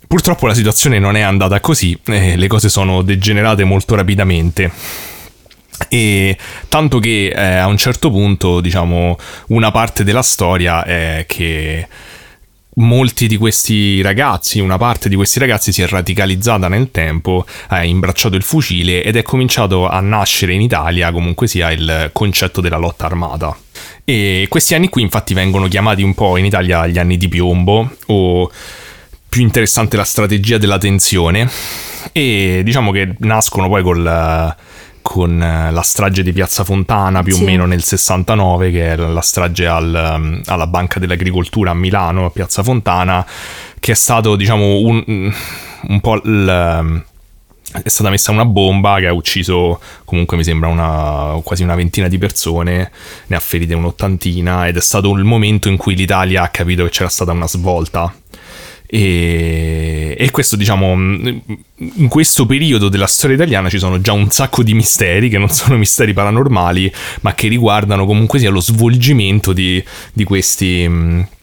[0.09, 4.73] purtroppo la situazione non è andata così eh, le cose sono degenerate molto rapidamente
[5.89, 6.37] e
[6.69, 9.17] tanto che eh, a un certo punto, diciamo,
[9.49, 11.87] una parte della storia è che
[12.79, 17.85] molti di questi ragazzi, una parte di questi ragazzi si è radicalizzata nel tempo, ha
[17.85, 22.77] imbracciato il fucile ed è cominciato a nascere in Italia comunque sia il concetto della
[22.77, 23.57] lotta armata.
[24.05, 27.91] E questi anni qui infatti vengono chiamati un po' in Italia gli anni di piombo
[28.07, 28.51] o
[29.29, 31.51] più interessante la strategia della tensione
[32.13, 34.57] e diciamo che nascono poi col
[35.07, 37.43] con eh, la strage di Piazza Fontana più sì.
[37.43, 42.25] o meno nel 69, che è la strage al, um, alla Banca dell'Agricoltura a Milano,
[42.25, 43.25] a Piazza Fontana,
[43.79, 45.33] che è stato diciamo un,
[45.87, 47.05] un po' il um,
[47.71, 52.09] è stata messa una bomba che ha ucciso comunque mi sembra una, quasi una ventina
[52.09, 52.91] di persone,
[53.27, 56.91] ne ha ferite un'ottantina ed è stato il momento in cui l'Italia ha capito che
[56.91, 58.13] c'era stata una svolta
[58.87, 64.63] e, e, questo, diciamo, in questo periodo della storia italiana ci sono già un sacco
[64.63, 69.83] di misteri che non sono misteri paranormali, ma che riguardano comunque sia lo svolgimento di,
[70.13, 71.35] di questi.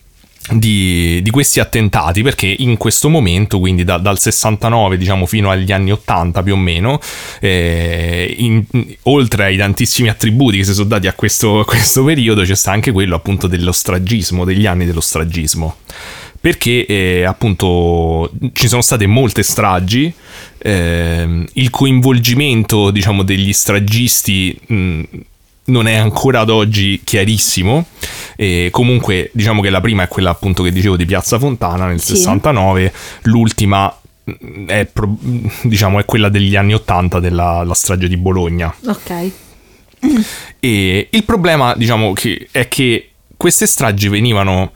[0.46, 5.72] Di, di, questi attentati perché in questo momento quindi da, dal 69 diciamo fino agli
[5.72, 7.00] anni 80 più o meno
[7.40, 8.66] eh, in,
[9.04, 12.72] oltre ai tantissimi attributi che si sono dati a questo, a questo periodo c'è sta
[12.72, 15.78] anche quello appunto dello stragismo degli anni dello stragismo
[16.44, 20.14] perché eh, appunto ci sono state molte stragi,
[20.58, 25.02] eh, il coinvolgimento diciamo degli stragisti mh,
[25.68, 27.86] non è ancora ad oggi chiarissimo.
[28.36, 32.02] E comunque, diciamo che la prima è quella appunto che dicevo di Piazza Fontana nel
[32.02, 32.18] sì.
[32.18, 33.98] 69, l'ultima
[34.66, 34.86] è,
[35.64, 38.76] diciamo, è quella degli anni 80 della strage di Bologna.
[38.86, 39.32] Ok.
[40.60, 44.74] E il problema, diciamo, che è che queste stragi venivano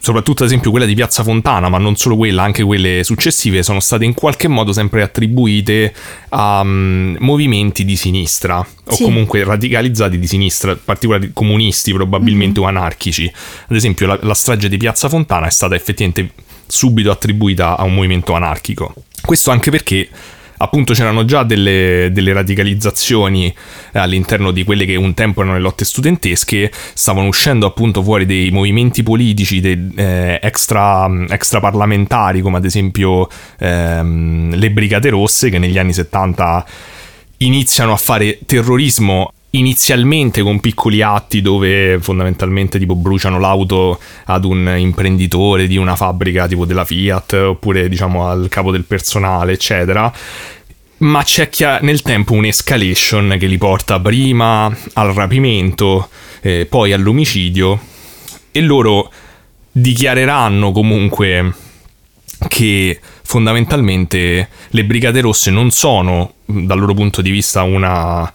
[0.00, 3.80] soprattutto ad esempio quella di Piazza Fontana, ma non solo quella, anche quelle successive, sono
[3.80, 5.94] state in qualche modo sempre attribuite
[6.30, 9.02] a um, movimenti di sinistra, sì.
[9.02, 12.68] o comunque radicalizzati di sinistra, particolari comunisti probabilmente mm-hmm.
[12.68, 13.30] o anarchici.
[13.68, 16.30] Ad esempio la, la strage di Piazza Fontana è stata effettivamente
[16.66, 18.94] subito attribuita a un movimento anarchico.
[19.22, 20.08] Questo anche perché
[20.62, 23.46] appunto c'erano già delle, delle radicalizzazioni
[23.92, 28.26] eh, all'interno di quelle che un tempo erano le lotte studentesche, stavano uscendo appunto fuori
[28.26, 35.50] dei movimenti politici dei, eh, extra, extra, parlamentari come ad esempio ehm, le Brigate Rosse
[35.50, 36.66] che negli anni 70
[37.38, 44.74] iniziano a fare terrorismo inizialmente con piccoli atti dove fondamentalmente tipo bruciano l'auto ad un
[44.76, 50.12] imprenditore di una fabbrica tipo della Fiat oppure diciamo al capo del personale eccetera.
[50.98, 51.48] Ma c'è
[51.80, 56.10] nel tempo un'escalation che li porta prima al rapimento
[56.42, 57.80] eh, poi all'omicidio
[58.52, 59.10] e loro
[59.72, 61.54] dichiareranno comunque
[62.48, 68.30] che fondamentalmente le Brigate Rosse non sono dal loro punto di vista una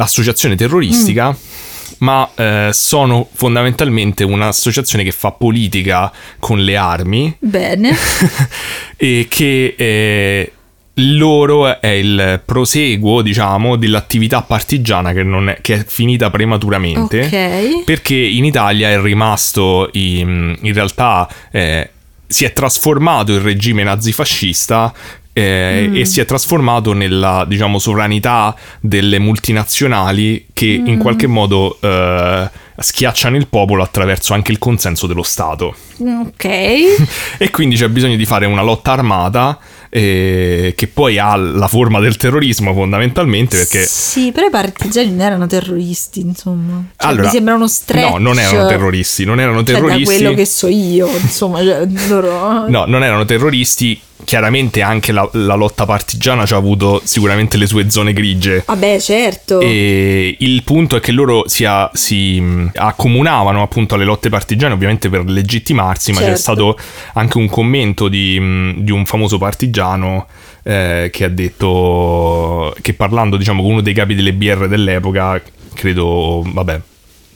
[0.00, 1.94] associazione terroristica, mm.
[1.98, 7.36] ma eh, sono fondamentalmente un'associazione che fa politica con le armi.
[7.38, 7.96] Bene.
[8.96, 10.52] e che eh,
[10.94, 17.20] loro è il proseguo, diciamo, dell'attività partigiana che, è, che è, finita prematuramente.
[17.20, 17.84] Ok.
[17.84, 21.28] Perché in Italia è rimasto in, in realtà.
[21.50, 21.90] Eh,
[22.30, 24.94] si è trasformato il regime nazifascista
[25.32, 25.96] eh, mm.
[25.96, 30.86] e si è trasformato nella diciamo sovranità delle multinazionali che mm.
[30.86, 35.74] in qualche modo eh, schiacciano il popolo attraverso anche il consenso dello Stato.
[35.98, 36.44] Ok.
[37.38, 39.58] e quindi c'è bisogno di fare una lotta armata
[39.90, 43.84] eh, che poi ha la forma del terrorismo fondamentalmente perché...
[43.84, 46.84] Sì, però i partigiani non erano terroristi, insomma.
[46.96, 48.10] Cioè, allora, mi sembra uno stretch.
[48.10, 50.04] No, non erano terroristi, non erano terroristi.
[50.04, 52.68] Cioè, da quello che so io, insomma, cioè, loro...
[52.70, 57.66] No, non erano terroristi, chiaramente anche la, la, lotta partigiana ci ha avuto sicuramente le
[57.66, 58.62] sue zone grigie.
[58.66, 59.60] Vabbè, certo.
[59.60, 62.42] E il punto è che loro si, a, si
[62.74, 66.32] accomunavano appunto alle lotte partigiane, ovviamente per legittimarsi, ma certo.
[66.32, 66.78] c'è stato
[67.14, 70.26] anche un commento di, di un famoso partigiano
[70.62, 75.42] eh, che ha detto che parlando diciamo con uno dei capi delle BR dell'epoca,
[75.74, 76.80] credo, vabbè.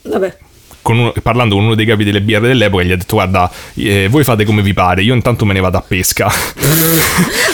[0.02, 0.36] Vabbè
[0.84, 4.06] con uno, parlando con uno dei capi delle BR dell'epoca, gli ha detto: Guarda, eh,
[4.08, 6.26] voi fate come vi pare, io intanto me ne vado a pesca.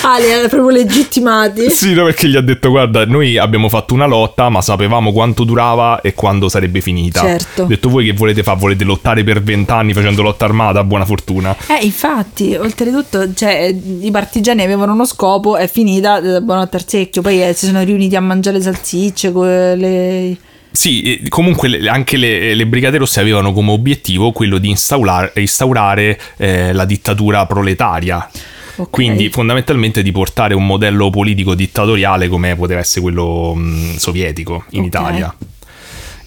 [0.02, 1.70] ah, li hanno proprio legittimati.
[1.70, 5.44] sì, no, perché gli ha detto: Guarda, noi abbiamo fatto una lotta, ma sapevamo quanto
[5.44, 7.20] durava e quando sarebbe finita.
[7.20, 7.62] Certo.
[7.62, 8.58] Ha detto: Voi che volete fare?
[8.58, 10.82] Volete lottare per vent'anni facendo lotta armata?
[10.82, 11.56] Buona fortuna.
[11.68, 17.22] Eh, infatti, oltretutto, cioè, i partigiani avevano uno scopo, è finita, eh, buonanotte al secchio.
[17.22, 20.36] Poi eh, si sono riuniti a mangiare salsicce, le
[20.72, 26.72] sì, comunque anche le, le, Brigate Rosse avevano come obiettivo quello di instaurare, instaurare eh,
[26.72, 28.28] la dittatura proletaria.
[28.76, 28.86] Okay.
[28.88, 34.84] Quindi fondamentalmente di portare un modello politico dittatoriale come poteva essere quello mh, sovietico in
[34.84, 34.86] okay.
[34.86, 35.34] Italia.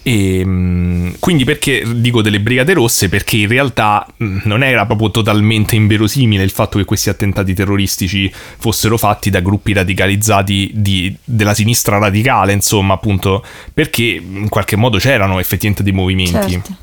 [0.06, 3.08] E, ehm, quindi perché dico delle Brigate Rosse?
[3.08, 8.98] Perché in realtà non era proprio totalmente inverosimile il fatto che questi attentati terroristici fossero
[8.98, 13.42] fatti da gruppi radicalizzati di, della sinistra radicale, insomma, appunto,
[13.72, 16.50] perché in qualche modo c'erano effettivamente dei movimenti.
[16.50, 16.76] Certo.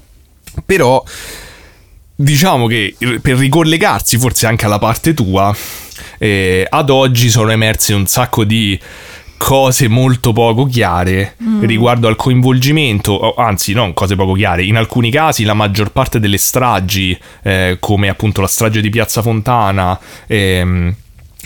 [0.66, 1.04] Però
[2.16, 5.56] diciamo che per ricollegarsi forse anche alla parte tua,
[6.18, 8.80] eh, ad oggi sono emerse un sacco di
[9.44, 11.64] cose molto poco chiare mm.
[11.64, 16.38] riguardo al coinvolgimento, anzi non cose poco chiare, in alcuni casi la maggior parte delle
[16.38, 20.94] stragi, eh, come appunto la strage di Piazza Fontana, ehm,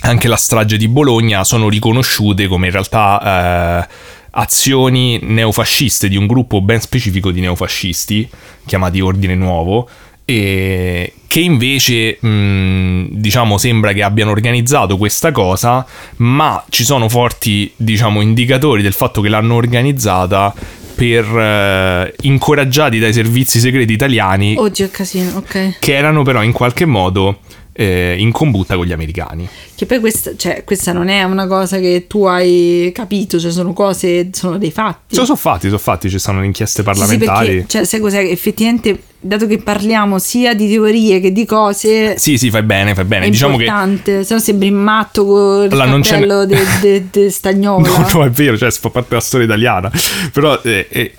[0.01, 3.83] anche la strage di Bologna, sono riconosciute come in realtà...
[3.87, 8.29] Eh, azioni neofasciste di un gruppo ben specifico di neofascisti
[8.65, 9.87] chiamati Ordine Nuovo
[10.25, 15.85] e che invece mh, diciamo sembra che abbiano organizzato questa cosa
[16.17, 20.53] ma ci sono forti diciamo indicatori del fatto che l'hanno organizzata
[20.95, 25.77] per eh, incoraggiati dai servizi segreti italiani Oddio, casino, ok.
[25.79, 27.39] che erano però in qualche modo
[27.77, 29.47] eh, in combutta con gli americani.
[29.75, 33.73] Che poi questa, cioè, questa, non è una cosa che tu hai capito, cioè sono
[33.73, 35.13] cose, sono dei fatti.
[35.13, 37.45] Sono, sono fatti, sono fatti, ci sono inchieste parlamentari.
[37.45, 38.19] Sì, perché, cioè, sai cos'è?
[38.19, 42.17] Effettivamente, dato che parliamo sia di teorie che di cose...
[42.17, 43.25] Sì, sì, fai bene, fai bene.
[43.25, 44.23] È diciamo importante, che...
[44.23, 47.85] se no sembri matto con il allora, cappello di de, de, Stagnola.
[47.85, 49.91] No, no, è vero, cioè, fa parte della storia italiana.
[50.31, 50.61] Però...
[50.63, 51.13] Eh, eh,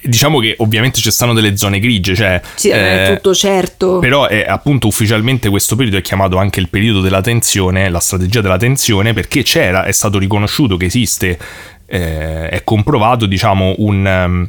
[0.00, 2.40] diciamo che ovviamente ci stanno delle zone grigie, cioè...
[2.54, 3.98] Sì, eh, è tutto certo.
[3.98, 8.40] Però è appunto ufficialmente questo periodo è chiamato anche il periodo della tensione, la strategia
[8.40, 11.38] della tensione, perché c'era, è stato riconosciuto che esiste,
[11.86, 14.48] eh, è comprovato, diciamo, un, um,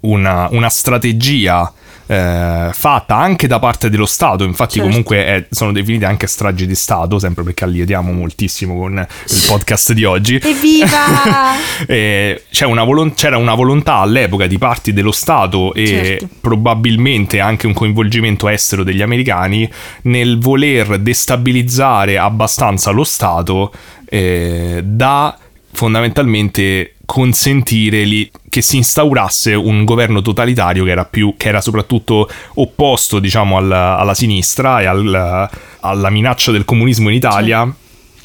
[0.00, 1.72] una, una strategia
[2.06, 4.88] eh, fatta anche da parte dello Stato, infatti certo.
[4.88, 9.92] comunque è, sono definite anche stragi di Stato, sempre perché allietiamo moltissimo con il podcast
[9.92, 10.36] di oggi.
[10.42, 11.54] Evviva!
[11.86, 16.28] eh, una volon- c'era una volontà all'epoca di parti dello Stato e certo.
[16.40, 19.70] probabilmente anche un coinvolgimento estero degli americani
[20.02, 23.72] nel voler destabilizzare abbastanza lo Stato
[24.06, 25.38] eh, da
[25.72, 32.28] fondamentalmente consentire li, che si instaurasse un governo totalitario che era, più, che era soprattutto
[32.54, 35.50] opposto diciamo alla, alla sinistra e al,
[35.80, 37.72] alla minaccia del comunismo in Italia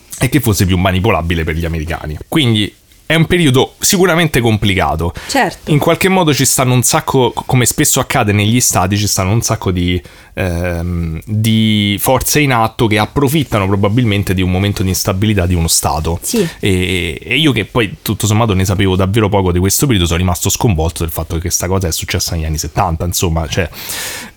[0.07, 0.25] sì.
[0.25, 2.17] e che fosse più manipolabile per gli americani.
[2.27, 2.73] Quindi
[3.09, 5.11] è un periodo sicuramente complicato.
[5.27, 5.71] Certo.
[5.71, 9.41] In qualche modo ci stanno un sacco, come spesso accade negli stati, ci stanno un
[9.41, 9.99] sacco di,
[10.35, 15.67] ehm, di forze in atto che approfittano probabilmente di un momento di instabilità di uno
[15.67, 16.19] stato.
[16.21, 16.47] Sì.
[16.59, 20.19] E, e io che poi tutto sommato ne sapevo davvero poco di questo periodo sono
[20.19, 23.67] rimasto sconvolto del fatto che questa cosa è successa negli anni 70, insomma, cioè...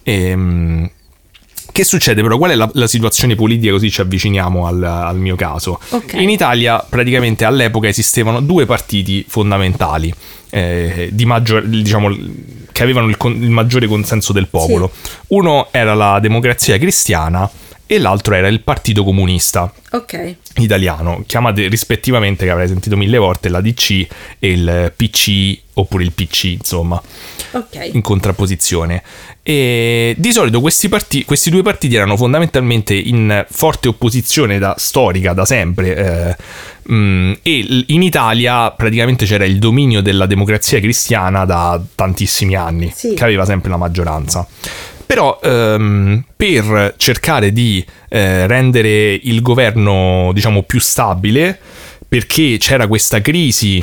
[0.03, 0.91] Ehm,
[1.73, 2.37] che succede però?
[2.37, 5.81] Qual è la, la, situazione politica così ci avviciniamo al, al mio caso?
[5.89, 6.23] Okay.
[6.23, 10.13] In Italia praticamente all'epoca esistevano due partiti fondamentali
[10.51, 12.15] eh, di maggior, diciamo,
[12.71, 14.91] che avevano il, il, maggiore consenso del popolo.
[14.93, 15.11] Sì.
[15.29, 17.51] Uno era la democrazia cristiana
[17.87, 20.37] e l'altro era il Partito Comunista okay.
[20.57, 24.07] Italiano, chiamate rispettivamente, che avrei sentito mille volte, la DC
[24.39, 27.01] e il PC oppure il PC, insomma,
[27.53, 27.91] okay.
[27.95, 29.03] in contrapposizione.
[29.43, 35.33] E di solito questi, parti- questi, due partiti erano fondamentalmente in forte opposizione da, storica
[35.33, 35.97] da sempre.
[35.97, 36.37] Eh,
[36.83, 42.93] mh, mm, e in Italia praticamente c'era il dominio della democrazia cristiana da tantissimi anni,
[42.95, 43.15] sì.
[43.15, 44.47] che aveva sempre la maggioranza.
[45.05, 51.59] Però ehm, per cercare di eh, rendere il governo, diciamo, più stabile,
[52.13, 53.83] perché c'era questa crisi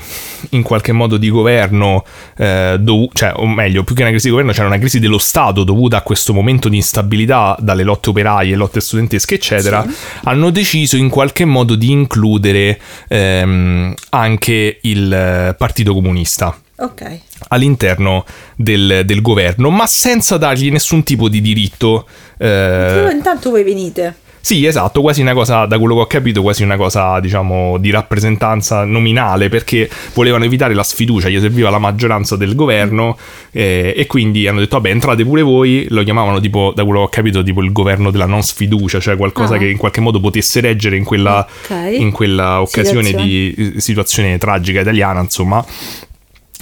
[0.51, 2.05] in qualche modo di governo,
[2.37, 5.17] eh, dov- cioè, o meglio, più che una crisi di governo, c'era una crisi dello
[5.17, 9.95] Stato dovuta a questo momento di instabilità dalle lotte operaie, lotte studentesche, eccetera, sì.
[10.25, 16.55] hanno deciso in qualche modo di includere ehm, anche il Partito Comunista.
[16.77, 18.25] Ok all'interno
[18.55, 22.05] del, del, governo, ma senza dargli nessun tipo di diritto.
[22.37, 23.09] Eh...
[23.11, 24.27] Intanto voi venite.
[24.49, 27.91] Sì, esatto, quasi una cosa, da quello che ho capito, quasi una cosa, diciamo, di
[27.91, 33.15] rappresentanza nominale, perché volevano evitare la sfiducia, gli serviva la maggioranza del governo
[33.51, 37.05] eh, e quindi hanno detto, vabbè, entrate pure voi, lo chiamavano tipo, da quello che
[37.05, 39.57] ho capito, tipo il governo della non sfiducia, cioè qualcosa ah.
[39.59, 42.01] che in qualche modo potesse reggere in quella, okay.
[42.01, 43.27] in quella occasione situazione.
[43.27, 45.63] di situazione tragica italiana, insomma.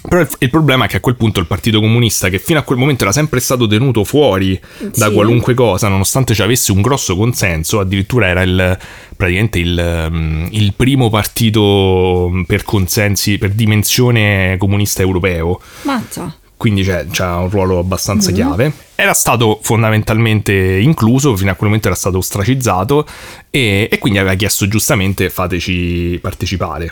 [0.08, 2.62] Però il, il, problema è che a quel punto il Partito Comunista, che fino a
[2.64, 4.92] quel momento era sempre stato tenuto fuori sì.
[4.96, 8.78] da qualunque cosa, nonostante ci avesse un grosso consenso, addirittura era il,
[9.16, 15.60] praticamente il, mm, il primo partito per consensi, per dimensione comunista europeo.
[15.82, 18.34] Mazza quindi c'è, c'ha un ruolo abbastanza mm.
[18.34, 18.74] chiave.
[18.96, 23.06] Era stato fondamentalmente incluso, fino a quel momento era stato ostracizzato
[23.52, 26.92] e, e quindi aveva chiesto giustamente fateci partecipare.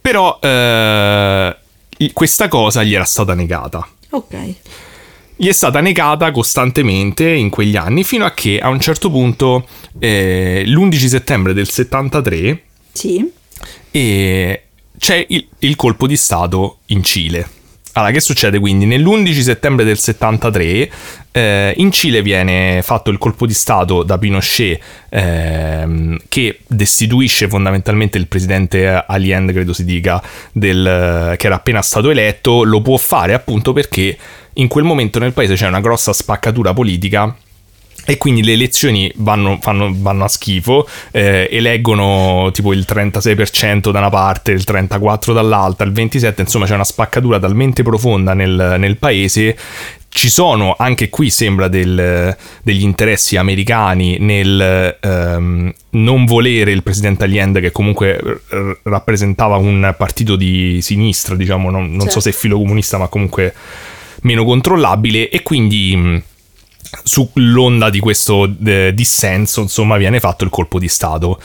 [0.00, 1.56] Però eh,
[2.12, 3.86] questa cosa gli era stata negata.
[4.10, 4.54] Ok.
[5.36, 9.68] Gli è stata negata costantemente in quegli anni fino a che a un certo punto,
[9.98, 13.30] eh, l'11 settembre del 73, sì.
[13.92, 14.62] eh,
[14.98, 17.48] c'è il, il colpo di Stato in Cile.
[17.98, 18.86] Allora, che succede quindi?
[18.86, 20.90] Nell'11 settembre del 73
[21.32, 28.16] eh, in Cile viene fatto il colpo di Stato da Pinochet ehm, che destituisce fondamentalmente
[28.16, 30.22] il presidente Allende, credo si dica,
[30.52, 34.16] del, che era appena stato eletto, lo può fare appunto perché
[34.52, 37.34] in quel momento nel paese c'è una grossa spaccatura politica
[38.08, 43.98] e quindi le elezioni vanno, fanno, vanno a schifo, eh, eleggono tipo il 36% da
[43.98, 48.96] una parte, il 34% dall'altra, il 27%, insomma c'è una spaccatura talmente profonda nel, nel
[48.96, 49.58] paese
[50.08, 57.24] ci sono anche qui sembra del, degli interessi americani nel ehm, non volere il presidente
[57.24, 62.12] Allende che comunque r- rappresentava un partito di sinistra diciamo non, non certo.
[62.12, 63.54] so se filo comunista ma comunque
[64.22, 66.22] meno controllabile e quindi
[67.02, 71.40] sull'onda di questo eh, dissenso, insomma, viene fatto il colpo di Stato.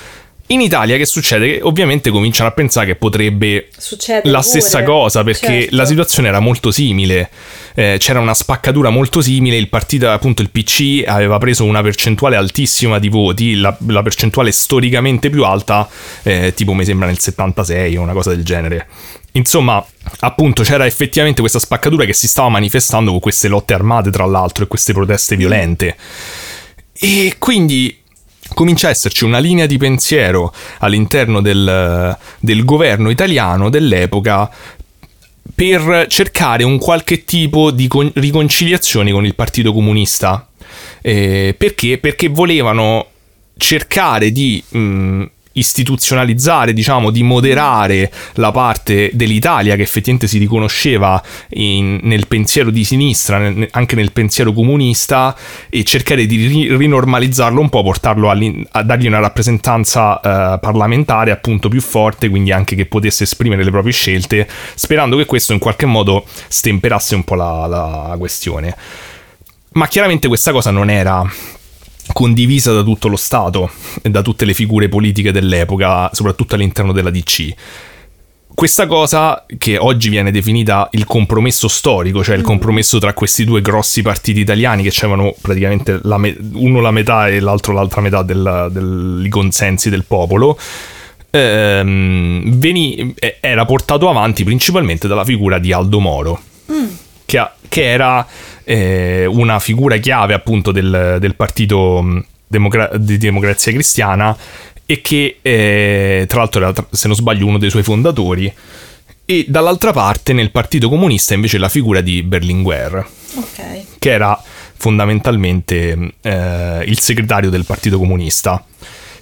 [0.47, 1.53] In Italia che succede?
[1.53, 4.49] Che ovviamente cominciano a pensare che potrebbe Succede la pure.
[4.49, 5.75] stessa cosa perché certo.
[5.75, 7.29] la situazione era molto simile,
[7.73, 12.35] eh, c'era una spaccatura molto simile, il partito appunto il PC aveva preso una percentuale
[12.35, 15.87] altissima di voti, la, la percentuale storicamente più alta,
[16.23, 18.87] eh, tipo mi sembra nel 76 o una cosa del genere.
[19.35, 19.83] Insomma,
[20.19, 24.63] appunto c'era effettivamente questa spaccatura che si stava manifestando con queste lotte armate tra l'altro
[24.63, 25.95] e queste proteste violente.
[26.93, 27.97] E quindi
[28.53, 34.49] comincia a esserci una linea di pensiero all'interno del, del governo italiano dell'epoca
[35.55, 40.47] per cercare un qualche tipo di con- riconciliazione con il Partito Comunista.
[41.01, 41.97] Eh, perché?
[41.97, 43.07] Perché volevano
[43.57, 45.23] cercare di mh,
[45.53, 52.83] istituzionalizzare, diciamo, di moderare la parte dell'Italia che effettivamente si riconosceva in, nel pensiero di
[52.83, 55.35] sinistra, nel, anche nel pensiero comunista,
[55.69, 61.69] e cercare di ri, rinormalizzarlo un po', portarlo a dargli una rappresentanza eh, parlamentare appunto
[61.69, 65.85] più forte, quindi anche che potesse esprimere le proprie scelte, sperando che questo in qualche
[65.85, 68.75] modo stemperasse un po' la, la questione.
[69.73, 71.27] Ma chiaramente questa cosa non era
[72.11, 77.09] condivisa da tutto lo Stato e da tutte le figure politiche dell'epoca, soprattutto all'interno della
[77.09, 77.53] DC.
[78.53, 82.45] questa cosa che oggi viene definita il compromesso storico, cioè il mm.
[82.45, 87.29] compromesso tra questi due grossi partiti italiani che avevano praticamente la me- uno la metà
[87.29, 90.57] e l'altro l'altra metà del, dei consensi del popolo,
[91.31, 96.39] ehm, veni- era portato avanti principalmente dalla figura di Aldo Moro,
[96.71, 96.85] mm.
[97.25, 98.25] che, che, era
[98.63, 104.37] eh, una figura chiave appunto del, del partito mm, Demogra- di democrazia cristiana
[104.85, 108.53] e che eh, tra l'altro era, se non sbaglio, uno dei suoi fondatori.
[109.25, 113.85] E dall'altra parte nel Partito Comunista invece la figura di Berlinguer, okay.
[113.97, 114.39] che era
[114.75, 118.63] fondamentalmente eh, il segretario del Partito Comunista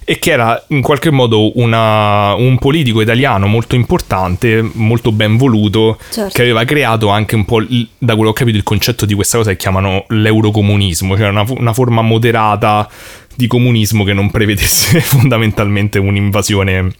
[0.04, 5.98] e che era in qualche modo una, un politico italiano molto importante, molto ben voluto,
[6.10, 6.32] certo.
[6.34, 7.60] che aveva creato anche un po',
[7.98, 11.44] da quello che ho capito, il concetto di questa cosa che chiamano l'eurocomunismo, cioè una,
[11.48, 12.88] una forma moderata
[13.34, 16.90] di comunismo che non prevedesse fondamentalmente un'invasione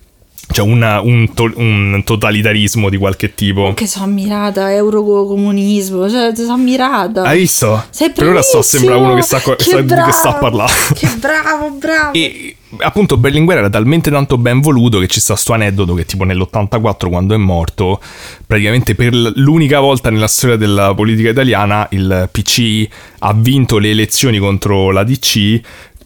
[0.51, 3.73] cioè una, un, to- un, totalitarismo di qualche tipo.
[3.75, 7.23] Che sono ammirata, eurocomunismo, cioè sono ammirata.
[7.23, 7.85] Hai visto?
[7.91, 10.73] Sei per ora sto sembra uno che sta, che sa, bravo, che sta a parlare.
[10.95, 12.13] Che bravo, bravo.
[12.13, 16.25] E appunto Berlinguer era talmente tanto ben voluto che ci sta sto aneddoto che tipo
[16.25, 18.01] nell'84 quando è morto,
[18.47, 22.89] praticamente per l'unica volta nella storia della politica italiana il PC
[23.21, 25.61] ha vinto le elezioni contro la DC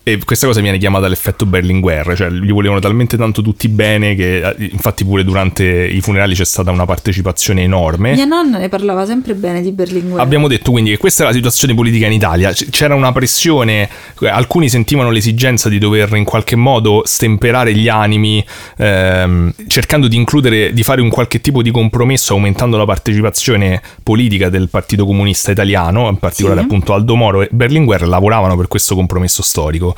[0.09, 4.39] e questa cosa viene chiamata l'effetto Berlinguer, cioè gli volevano talmente tanto tutti bene che
[4.39, 8.13] eh, infatti pure durante i funerali c'è stata una partecipazione enorme.
[8.13, 10.21] Mia nonna ne parlava sempre bene di Berlinguer.
[10.21, 13.89] Abbiamo detto quindi che questa è la situazione politica in Italia, c'era una pressione,
[14.31, 18.47] alcuni sentivano l'esigenza di dover in qualche modo stemperare gli animi,
[18.77, 24.51] ehm, cercando di includere, di fare un qualche tipo di compromesso aumentando la partecipazione politica
[24.51, 26.67] del Partito Comunista Italiano, in particolare sì.
[26.67, 29.95] appunto Aldo Moro e Berlinguer lavoravano per questo compromesso storico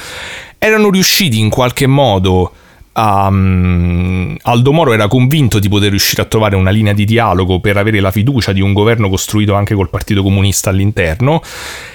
[0.59, 2.53] erano riusciti in qualche modo
[2.99, 7.61] a, um, Aldo Moro era convinto di poter riuscire a trovare una linea di dialogo
[7.61, 11.41] per avere la fiducia di un governo costruito anche col Partito Comunista all'interno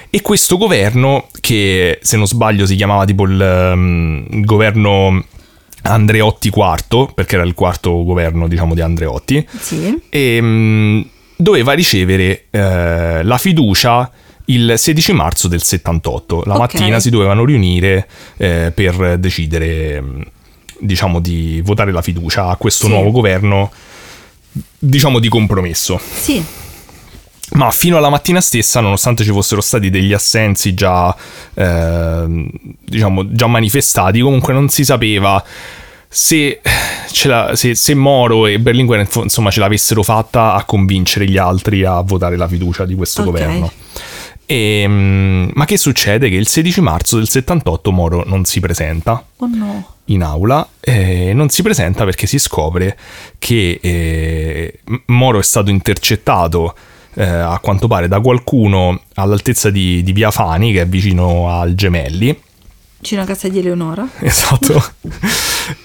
[0.08, 5.22] e questo governo che se non sbaglio si chiamava tipo il, um, il governo
[5.82, 10.00] Andreotti IV perché era il quarto governo diciamo di Andreotti sì.
[10.08, 14.10] e um, doveva ricevere uh, la fiducia
[14.46, 16.42] il 16 marzo del 78.
[16.46, 16.58] La okay.
[16.58, 20.02] mattina si dovevano riunire eh, per decidere,
[20.78, 22.92] diciamo, di votare la fiducia a questo sì.
[22.92, 23.70] nuovo governo,
[24.78, 25.98] diciamo, di compromesso.
[25.98, 26.44] Sì.
[27.52, 31.14] Ma fino alla mattina stessa, nonostante ci fossero stati degli assensi già,
[31.54, 32.50] eh,
[32.84, 35.42] diciamo, già manifestati, comunque non si sapeva
[36.08, 36.60] se,
[37.06, 42.36] se, se, Moro e Berlinguer insomma, ce l'avessero fatta a convincere gli altri a votare
[42.36, 43.32] la fiducia di questo okay.
[43.32, 43.72] governo.
[44.46, 46.28] E, ehm, ma che succede?
[46.28, 49.94] Che il 16 marzo del 78 Moro non si presenta oh no.
[50.06, 52.96] in aula, eh, non si presenta perché si scopre
[53.38, 56.74] che eh, Moro è stato intercettato
[57.14, 61.74] eh, a quanto pare da qualcuno all'altezza di, di Via Fani, che è vicino al
[61.74, 62.36] Gemelli,
[63.04, 64.08] Vicino a casa di Eleonora.
[64.18, 64.82] Esatto.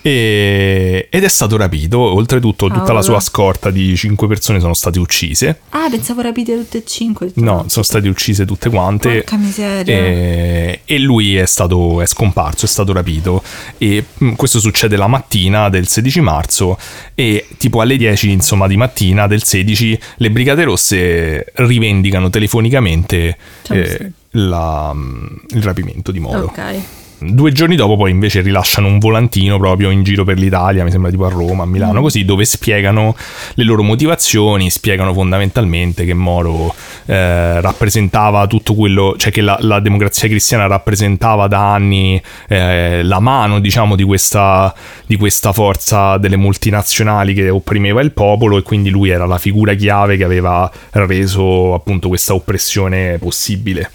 [0.02, 2.00] e, ed è stato rapito.
[2.00, 5.60] Oltretutto, tutta la sua scorta di cinque persone sono state uccise.
[5.72, 7.32] Ah, pensavo rapite tutte e cinque.
[7.36, 9.16] No, sono state uccise tutte quante.
[9.16, 9.94] Porca miseria.
[9.94, 13.44] E, e lui è stato è scomparso, è stato rapito.
[13.78, 16.78] E mm, questo succede la mattina del 16 marzo.
[17.16, 23.38] E tipo alle 10, insomma, di mattina del 16, le Brigate Rosse rivendicano telefonicamente
[23.72, 26.46] eh, la, mm, il rapimento di Moro.
[26.46, 26.99] Ok.
[27.22, 31.12] Due giorni dopo poi invece rilasciano un volantino proprio in giro per l'Italia, mi sembra
[31.12, 32.04] tipo a Roma, a Milano, mm.
[32.04, 33.14] così, dove spiegano
[33.56, 36.74] le loro motivazioni, spiegano fondamentalmente che Moro
[37.06, 43.20] eh, rappresentava tutto quello, cioè che la, la, democrazia cristiana rappresentava da anni eh, la
[43.20, 44.74] mano, diciamo, di questa,
[45.06, 49.74] di questa forza delle multinazionali che opprimeva il popolo e quindi lui era la figura
[49.74, 53.92] chiave che aveva reso appunto questa oppressione possibile.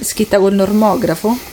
[0.00, 1.51] Scritta col normografo?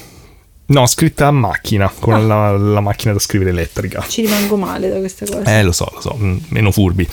[0.69, 2.19] No, scritta a macchina, con ah.
[2.19, 4.05] la, la, macchina da scrivere elettrica.
[4.07, 5.57] Ci rimango male da queste cose.
[5.57, 7.07] Eh, lo so, lo so, mm, meno furbi.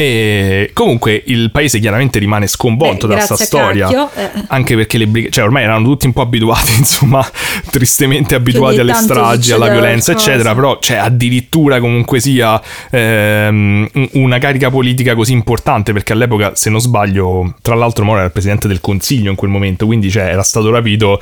[0.00, 4.10] E comunque il paese chiaramente rimane sconvolto Beh, da questa storia.
[4.14, 4.30] Eh.
[4.46, 7.22] Anche perché le brigate, cioè ormai erano tutti un po' abituati, insomma,
[7.70, 10.54] tristemente abituati alle stragi, alla violenza, eccetera.
[10.54, 12.58] Però, cioè, addirittura comunque sia
[12.90, 18.26] ehm, una carica politica così importante, perché all'epoca, se non sbaglio, tra l'altro Moro era
[18.26, 21.20] il presidente del consiglio in quel momento, quindi cioè, era stato rapito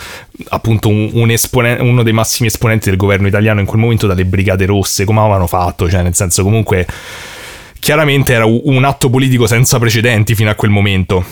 [0.50, 4.24] appunto un, un espone- uno dei massimi esponenti del governo italiano in quel momento dalle
[4.24, 5.04] brigate rosse.
[5.04, 5.90] Come avevano fatto?
[5.90, 6.86] Cioè, nel senso, comunque
[7.78, 11.24] chiaramente era un atto politico senza precedenti fino a quel momento.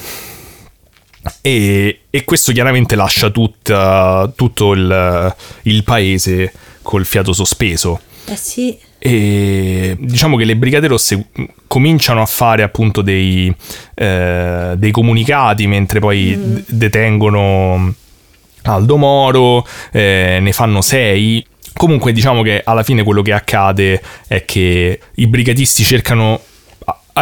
[1.40, 8.00] E, e questo chiaramente lascia tutta, tutto il, il, paese col fiato sospeso.
[8.28, 8.76] Eh sì.
[8.98, 11.26] e diciamo che le Brigate Rosse
[11.66, 13.54] cominciano a fare appunto dei,
[13.94, 16.56] eh, dei comunicati mentre poi mm.
[16.66, 17.94] detengono
[18.62, 21.44] Aldo Moro, eh, ne fanno sei.
[21.76, 26.40] Comunque diciamo che alla fine quello che accade è che i brigatisti cercano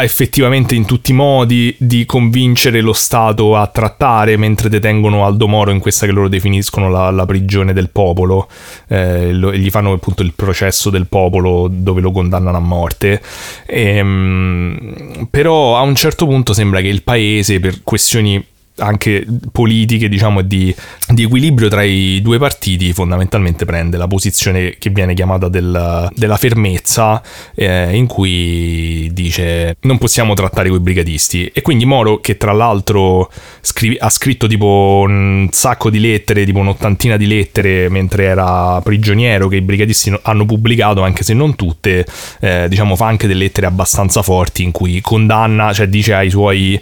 [0.02, 5.70] effettivamente in tutti i modi di convincere lo Stato a trattare mentre detengono Aldo Moro
[5.70, 8.48] in questa che loro definiscono la, la prigione del popolo.
[8.88, 13.22] Eh, lo, gli fanno appunto il processo del popolo dove lo condannano a morte.
[13.66, 18.44] E, ehm, però a un certo punto sembra che il paese per questioni
[18.76, 20.74] anche politiche, diciamo, di,
[21.08, 26.36] di, equilibrio tra i due partiti, fondamentalmente prende la posizione che viene chiamata del, della
[26.36, 27.22] fermezza,
[27.54, 31.50] eh, in cui dice non possiamo trattare quei brigatisti.
[31.54, 36.58] E quindi Moro, che tra l'altro scrive, ha scritto tipo un sacco di lettere, tipo
[36.58, 42.04] un'ottantina di lettere mentre era prigioniero, che i brigatisti hanno pubblicato, anche se non tutte,
[42.40, 46.80] eh, diciamo, fa anche delle lettere abbastanza forti in cui condanna, cioè dice ai suoi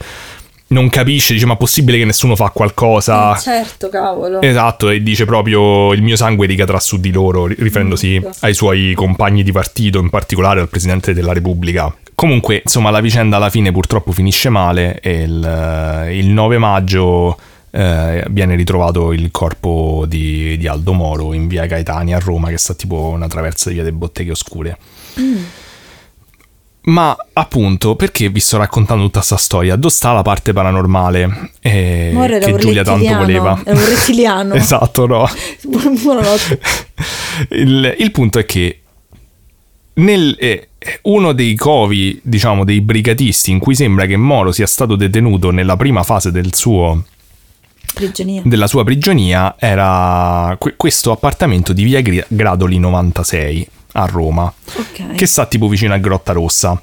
[0.72, 3.36] non capisce, dice ma possibile che nessuno fa qualcosa?
[3.36, 4.40] Eh, certo, cavolo.
[4.40, 8.30] Esatto, e dice proprio il mio sangue ricadrà su di loro, riferendosi mm.
[8.40, 11.94] ai suoi compagni di partito, in particolare al Presidente della Repubblica.
[12.14, 17.36] Comunque, insomma, la vicenda alla fine purtroppo finisce male e il, il 9 maggio
[17.70, 22.58] eh, viene ritrovato il corpo di, di, Aldo Moro in via Gaetani a Roma, che
[22.58, 24.76] sta tipo una traversa di via delle Botteghe Oscure.
[25.18, 25.42] Mm.
[26.84, 29.76] Ma appunto, perché vi sto raccontando tutta questa storia?
[29.76, 32.12] Dove sta la parte paranormale eh,
[32.42, 33.60] che Giulia tanto voleva?
[33.62, 34.54] È un rettiliano.
[34.54, 35.28] esatto, no.
[36.02, 36.60] Buonanotte.
[37.50, 38.80] il, il, punto è che
[39.94, 40.70] nel, eh,
[41.02, 45.76] uno dei covi, diciamo, dei brigatisti in cui sembra che Moro sia stato detenuto nella
[45.76, 47.04] prima fase del suo
[47.94, 48.42] Prigionia.
[48.44, 55.14] della sua prigionia era questo appartamento di via Gradoli 96 a Roma, okay.
[55.14, 56.80] che sta tipo vicino a Grotta Rossa.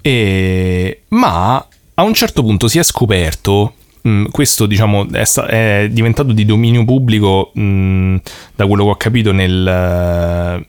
[0.00, 1.02] E...
[1.08, 3.74] Ma a un certo punto si è scoperto
[4.06, 8.16] Mm, questo diciamo è, è, diventato di dominio pubblico mm,
[8.56, 10.66] da quello che ho capito nel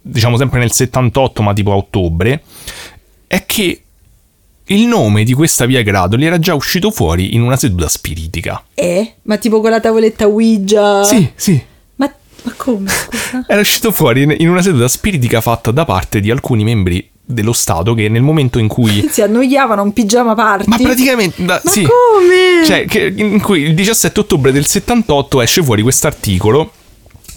[0.00, 2.42] diciamo sempre nel 78 ma tipo a ottobre
[3.26, 3.82] è che
[4.64, 9.16] il nome di questa via Gradoli era già uscito fuori in una seduta spiritica eh?
[9.24, 11.62] ma tipo con la tavoletta Ouija sì sì
[12.44, 12.88] ma come?
[13.34, 13.44] Scusa?
[13.46, 17.94] Era uscito fuori in una seduta spiritica fatta da parte di alcuni membri dello Stato
[17.94, 21.82] che nel momento in cui si annoiavano un pigiama party ma praticamente da, ma sì,
[21.82, 22.66] come?
[22.66, 26.70] cioè che, in cui il 17 ottobre del 78 esce fuori questo articolo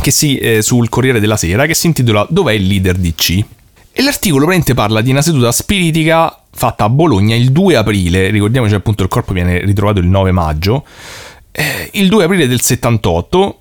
[0.02, 3.46] che si, eh, sul Corriere della Sera che si intitola Dov'è il leader DC?
[3.94, 8.76] e l'articolo praticamente parla di una seduta spiritica fatta a Bologna il 2 aprile ricordiamoci
[8.76, 10.86] appunto il corpo viene ritrovato il 9 maggio
[11.50, 13.60] eh, il 2 aprile del 78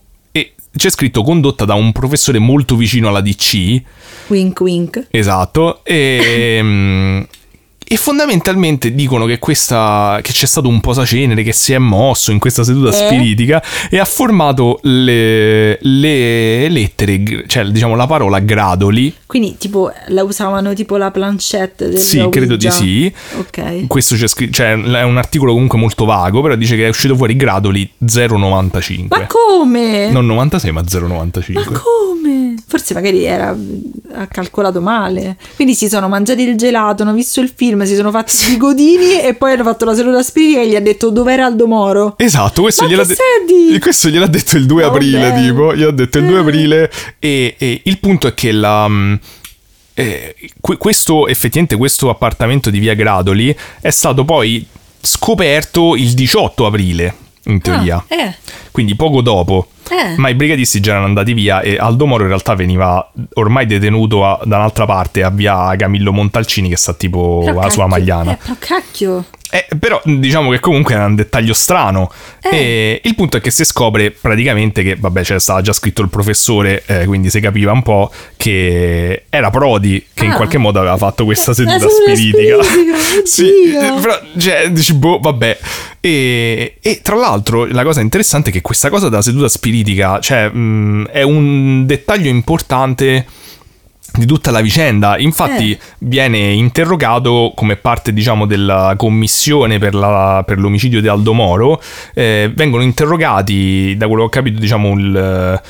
[0.76, 3.82] c'è scritto condotta da un professore molto vicino alla DC.
[4.28, 5.06] Wink wink.
[5.10, 5.80] Esatto.
[5.84, 7.26] E, ehm,
[7.88, 12.40] e fondamentalmente dicono che, questa, che c'è stato un posacenere che si è mosso in
[12.40, 12.92] questa seduta eh?
[12.92, 19.14] spiritica e ha formato le, le, lettere, cioè diciamo la parola gradoli.
[19.24, 23.12] Quindi tipo la usavano tipo la planchette del Sì, credo di sì.
[23.38, 23.86] Ok.
[23.86, 27.14] Questo c'è scritto, cioè è un articolo comunque molto vago, però dice che è uscito
[27.14, 29.06] fuori gradoli 0,95.
[29.10, 30.10] Ma come?
[30.10, 31.52] Non 96 ma 0,95.
[31.52, 32.54] Ma come?
[32.66, 33.54] Forse magari era
[34.16, 35.36] ha calcolato male.
[35.54, 39.20] Quindi si sono mangiati il gelato, hanno visto il film, si sono fatti i godini
[39.20, 42.14] e poi hanno fatto la seduta spiritica e gli ha detto dov'era Aldo Moro.
[42.16, 45.42] Esatto, questo, gliel'ha, de- questo gliel'ha, detto il 2 oh, aprile, beh.
[45.42, 46.40] tipo, gli ha detto il 2 eh.
[46.40, 48.88] aprile e, e il punto è che la...
[48.88, 49.14] Mm,
[49.98, 54.66] eh, questo effettivamente questo appartamento di via Gradoli è stato poi
[55.00, 57.14] scoperto il 18 aprile
[57.46, 58.34] in teoria ah, eh.
[58.70, 60.16] quindi poco dopo eh.
[60.16, 64.24] Ma i brigatisti già erano andati via e Aldo Moro in realtà veniva ormai detenuto
[64.24, 68.32] a, da un'altra parte a via Camillo Montalcini che sta tipo alla sua magliana.
[68.32, 69.24] Eh, però cacchio.
[69.50, 72.10] Eh, però diciamo che comunque era un dettaglio strano.
[72.42, 72.56] Eh.
[72.56, 76.08] E il punto è che si scopre praticamente che, vabbè, c'era stava già scritto il
[76.08, 80.28] professore, eh, quindi si capiva un po' che era Prodi che ah.
[80.28, 82.62] in qualche modo aveva fatto questa seduta, seduta spiritica.
[82.62, 82.96] spiritica.
[83.24, 85.58] sì, però, cioè, dici, boh, vabbè.
[86.00, 90.48] E, e, tra l'altro la cosa interessante è che questa cosa della seduta spiritica, cioè,
[90.48, 93.26] mh, è un dettaglio importante
[94.12, 95.18] di tutta la vicenda.
[95.18, 95.78] Infatti eh.
[95.98, 101.80] viene interrogato come parte, diciamo, della commissione per, la, per l'omicidio di Aldo Moro.
[102.14, 105.60] Eh, vengono interrogati, da quello che ho capito, diciamo, il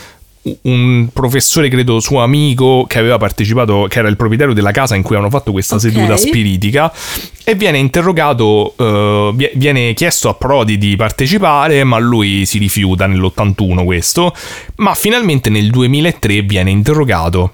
[0.62, 5.02] un professore, credo suo amico, che aveva partecipato, che era il proprietario della casa in
[5.02, 5.90] cui hanno fatto questa okay.
[5.90, 6.92] seduta spiritica,
[7.44, 13.84] e viene interrogato, uh, viene chiesto a Prodi di partecipare, ma lui si rifiuta nell'81
[13.84, 14.34] questo,
[14.76, 17.52] ma finalmente nel 2003 viene interrogato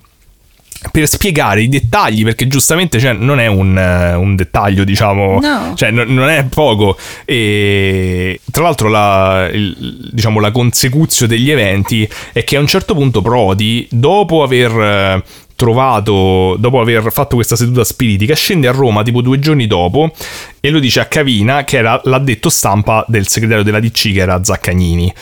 [0.90, 5.74] per spiegare i dettagli, perché giustamente cioè, non è un, un, dettaglio, diciamo, no.
[5.74, 6.96] cioè, n- non è poco.
[7.24, 12.94] E tra l'altro, la, il, diciamo, la consecuzio degli eventi è che a un certo
[12.94, 15.22] punto Prodi, dopo aver
[15.54, 20.12] trovato, dopo aver fatto questa seduta spiritica, scende a Roma tipo due giorni dopo
[20.60, 24.42] e lo dice a Cavina, che era l'addetto stampa del segretario della DC, che era
[24.42, 25.12] Zaccagnini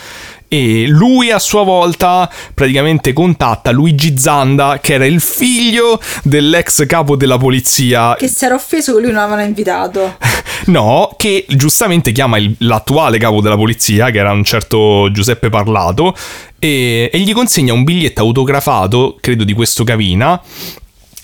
[0.53, 7.15] e lui a sua volta praticamente contatta Luigi Zanda che era il figlio dell'ex capo
[7.15, 8.15] della polizia.
[8.15, 10.17] Che si era offeso che lui non avevano invitato.
[10.63, 16.15] No che giustamente chiama il, l'attuale capo della polizia che era un certo Giuseppe Parlato
[16.59, 20.39] e, e gli consegna un biglietto autografato credo di questo Cavina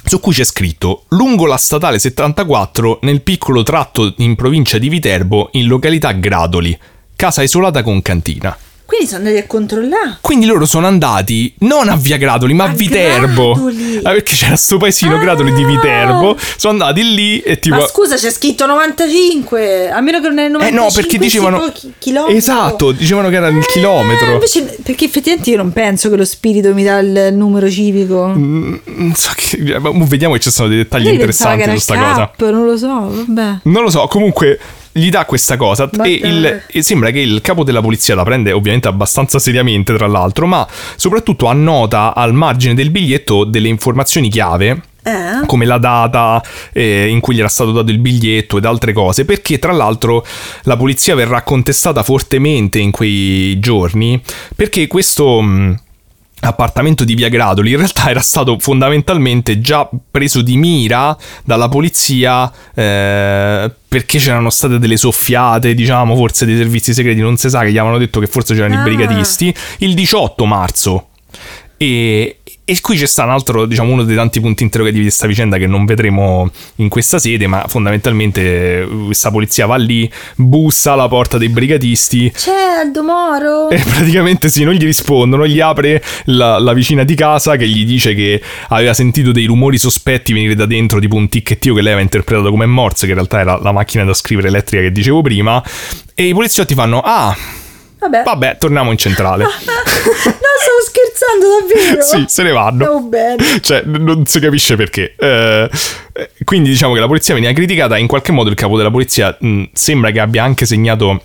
[0.05, 5.49] su cui c'è scritto lungo la statale 74 nel piccolo tratto in provincia di Viterbo
[5.51, 6.75] in località Gradoli
[7.15, 8.57] casa isolata con cantina
[8.87, 10.17] quindi sono andati a controllare.
[10.21, 13.51] Quindi loro sono andati non a Via Gradoli, ma a, a Viterbo.
[13.51, 13.97] Gradoli.
[14.01, 15.19] Ah, perché c'era sto paesino ah.
[15.19, 16.37] Gradoli di Viterbo.
[16.55, 17.75] Sono andati lì e tipo.
[17.75, 19.91] Ma scusa, c'è scritto 95.
[19.91, 20.67] A meno che non è 95.
[20.67, 21.69] Eh no, perché dicevano.
[21.99, 22.37] Chilometro.
[22.37, 24.31] Esatto, dicevano che era il eh, chilometro.
[24.31, 28.27] Invece, perché effettivamente io non penso che lo spirito mi dà il numero civico.
[28.27, 29.57] Mm, non so che.
[30.07, 32.31] Vediamo che ci sono dei dettagli interessanti su questa cosa.
[32.51, 33.59] Non lo so, vabbè.
[33.63, 34.57] Non lo so, comunque
[34.97, 38.51] gli dà questa cosa e, il, e, sembra che il capo della polizia la prende
[38.51, 44.81] ovviamente abbastanza seriamente tra l'altro, ma soprattutto annota al margine del biglietto delle informazioni chiave
[45.07, 45.45] eh?
[45.45, 46.43] come la data
[46.73, 50.25] eh, in cui gli era stato dato il biglietto ed altre cose, perché tra l'altro
[50.63, 54.21] la polizia verrà contestata fortemente in quei giorni,
[54.55, 55.41] perché questo...
[55.41, 55.79] Mh,
[56.39, 62.51] appartamento di Via Gradoli in realtà era stato fondamentalmente già preso di mira dalla polizia
[62.75, 67.71] eh, perché c'erano state delle soffiate diciamo forse dei servizi segreti non si sa che
[67.71, 68.81] gli avevano detto che forse c'erano ah.
[68.81, 71.07] i brigatisti il 18 marzo
[71.77, 72.39] e,
[72.69, 75.55] e qui c'è sta un altro, diciamo, uno dei tanti punti interrogativi di questa vicenda
[75.55, 81.37] che non vedremo in questa sede, ma fondamentalmente questa polizia va lì, bussa alla porta
[81.37, 82.29] dei brigatisti.
[82.29, 82.51] C'è
[82.81, 83.69] Aldo Moro?
[83.77, 87.85] E praticamente sì, non gli rispondono, gli apre la, la, vicina di casa che gli
[87.85, 91.93] dice che aveva sentito dei rumori sospetti venire da dentro, tipo un ticchettio che lei
[91.93, 95.21] aveva interpretato come Morse, che in realtà era la macchina da scrivere elettrica che dicevo
[95.21, 95.63] prima,
[96.13, 97.33] e i poliziotti fanno, ah...
[97.99, 98.23] Vabbè.
[98.23, 99.43] Vabbè, torniamo in centrale.
[99.47, 100.81] no, stavo
[101.17, 102.01] scherzando davvero.
[102.01, 102.83] sì, se ne vanno.
[102.83, 103.45] Stavo bene.
[103.61, 105.15] Cioè, non si capisce perché.
[105.17, 105.69] Eh,
[106.43, 107.97] quindi diciamo che la polizia veniva criticata.
[107.97, 111.21] In qualche modo il capo della polizia mh, sembra che abbia anche segnato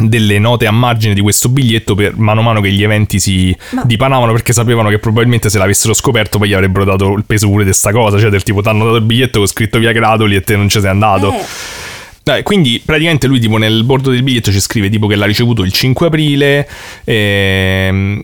[0.00, 3.56] delle note a margine di questo biglietto per mano a mano che gli eventi si
[3.70, 3.82] Ma...
[3.84, 7.64] dipanavano perché sapevano che probabilmente se l'avessero scoperto poi gli avrebbero dato il peso pure
[7.64, 10.36] di questa cosa cioè del tipo ti hanno dato il biglietto con scritto via Gradoli
[10.36, 12.42] e te non ci sei andato eh.
[12.42, 15.72] Quindi praticamente lui tipo nel bordo del biglietto ci scrive tipo che l'ha ricevuto il
[15.72, 16.68] 5 aprile
[17.04, 18.22] ehm,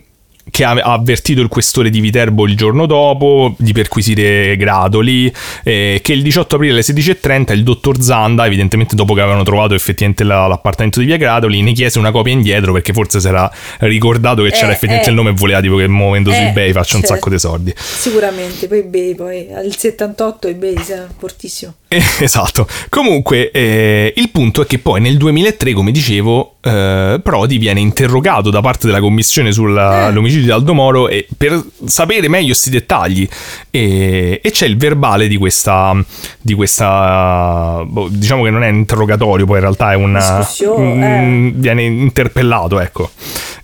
[0.55, 5.29] che ha avvertito il questore di Viterbo il giorno dopo di perquisire Gradoli,
[5.65, 9.73] eh, che il 18 aprile alle 16.30 il dottor Zanda, evidentemente dopo che avevano trovato
[9.73, 13.51] effettivamente la, l'appartamento di via Gradoli, ne chiese una copia indietro perché forse si era
[13.79, 16.39] ricordato che eh, c'era effettivamente eh, il nome e voleva tipo che muovendo eh, su
[16.39, 17.73] eBay faccia cioè, un sacco di soldi.
[17.75, 20.75] Sicuramente, poi eBay, poi al 78 eBay
[21.17, 21.73] fortissimo.
[21.95, 22.67] Eh, esatto.
[22.89, 28.49] Comunque eh, il punto è che poi nel 2003, come dicevo, eh, Prodi viene interrogato
[28.49, 33.27] da parte della commissione sull'omicidio di Aldo Moro e per sapere meglio questi dettagli.
[33.71, 35.95] E, e, c'è il verbale di questa,
[36.41, 41.53] di questa boh, diciamo che non è un interrogatorio poi in realtà è una un,
[41.55, 43.11] viene interpellato ecco.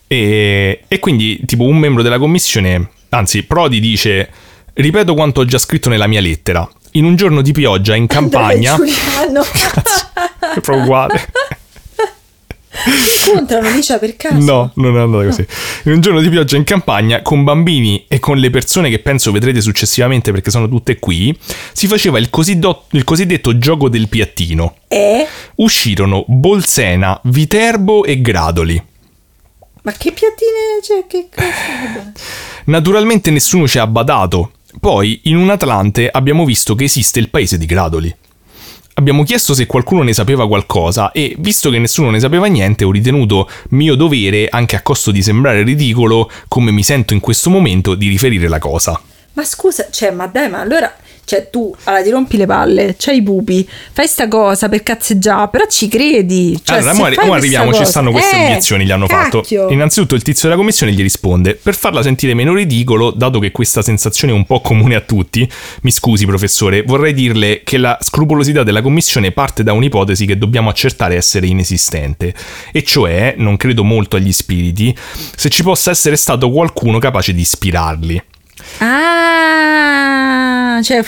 [0.07, 4.29] E, e quindi tipo un membro della commissione anzi Prodi dice
[4.73, 8.77] ripeto quanto ho già scritto nella mia lettera in un giorno di pioggia in campagna
[8.79, 10.09] Cazzo,
[10.55, 11.27] è proprio uguale
[13.31, 14.37] incontrano Licia per caso?
[14.37, 15.45] No, non è andata così.
[15.83, 19.31] In un giorno di pioggia in campagna, con bambini e con le persone che penso
[19.31, 21.37] vedrete successivamente perché sono tutte qui,
[21.73, 24.75] si faceva il, cosiddetto, il cosiddetto gioco del piattino.
[24.87, 25.27] E?
[25.55, 28.83] Uscirono Bolsena, Viterbo e Gradoli.
[29.83, 31.07] Ma che piattine c'è?
[31.07, 32.11] Che cosa?
[32.65, 34.51] Naturalmente nessuno ci ha badato.
[34.79, 38.15] Poi, in un Atlante, abbiamo visto che esiste il paese di Gradoli.
[38.95, 42.91] Abbiamo chiesto se qualcuno ne sapeva qualcosa e, visto che nessuno ne sapeva niente, ho
[42.91, 47.95] ritenuto mio dovere, anche a costo di sembrare ridicolo, come mi sento in questo momento,
[47.95, 48.99] di riferire la cosa.
[49.33, 50.93] Ma scusa, cioè, ma dai, ma allora
[51.23, 55.47] cioè, tu allora, ti rompi le palle, c'hai i pupi, fai sta cosa per cazzeggiare,
[55.49, 56.59] però ci credi.
[56.61, 59.43] Cioè, allora, ora, ora arriviamo, cosa, ci stanno queste eh, obiezioni, gli hanno cacchio.
[59.43, 59.71] fatto.
[59.71, 63.81] Innanzitutto il tizio della commissione gli risponde, per farla sentire meno ridicolo, dato che questa
[63.81, 65.49] sensazione è un po' comune a tutti,
[65.83, 70.69] mi scusi professore, vorrei dirle che la scrupolosità della commissione parte da un'ipotesi che dobbiamo
[70.69, 72.33] accertare essere inesistente,
[72.71, 74.95] e cioè, non credo molto agli spiriti,
[75.35, 78.23] se ci possa essere stato qualcuno capace di ispirarli.
[78.79, 80.10] Ah
[80.71, 81.03] Ah, cioè...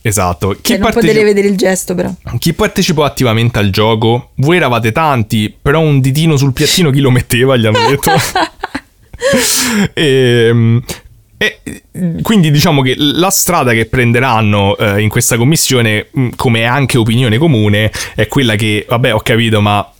[0.00, 0.50] Esatto.
[0.50, 2.12] Chi cioè, non parteci- potete vedere il gesto, però.
[2.38, 4.30] Chi partecipò attivamente al gioco?
[4.36, 8.10] Voi eravate tanti, però un ditino sul piattino chi lo metteva, gli hanno detto.
[9.94, 10.82] e, ehm,
[11.38, 11.82] e,
[12.20, 17.90] quindi diciamo che la strada che prenderanno eh, in questa commissione, come anche opinione comune,
[18.14, 19.90] è quella che, vabbè, ho capito, ma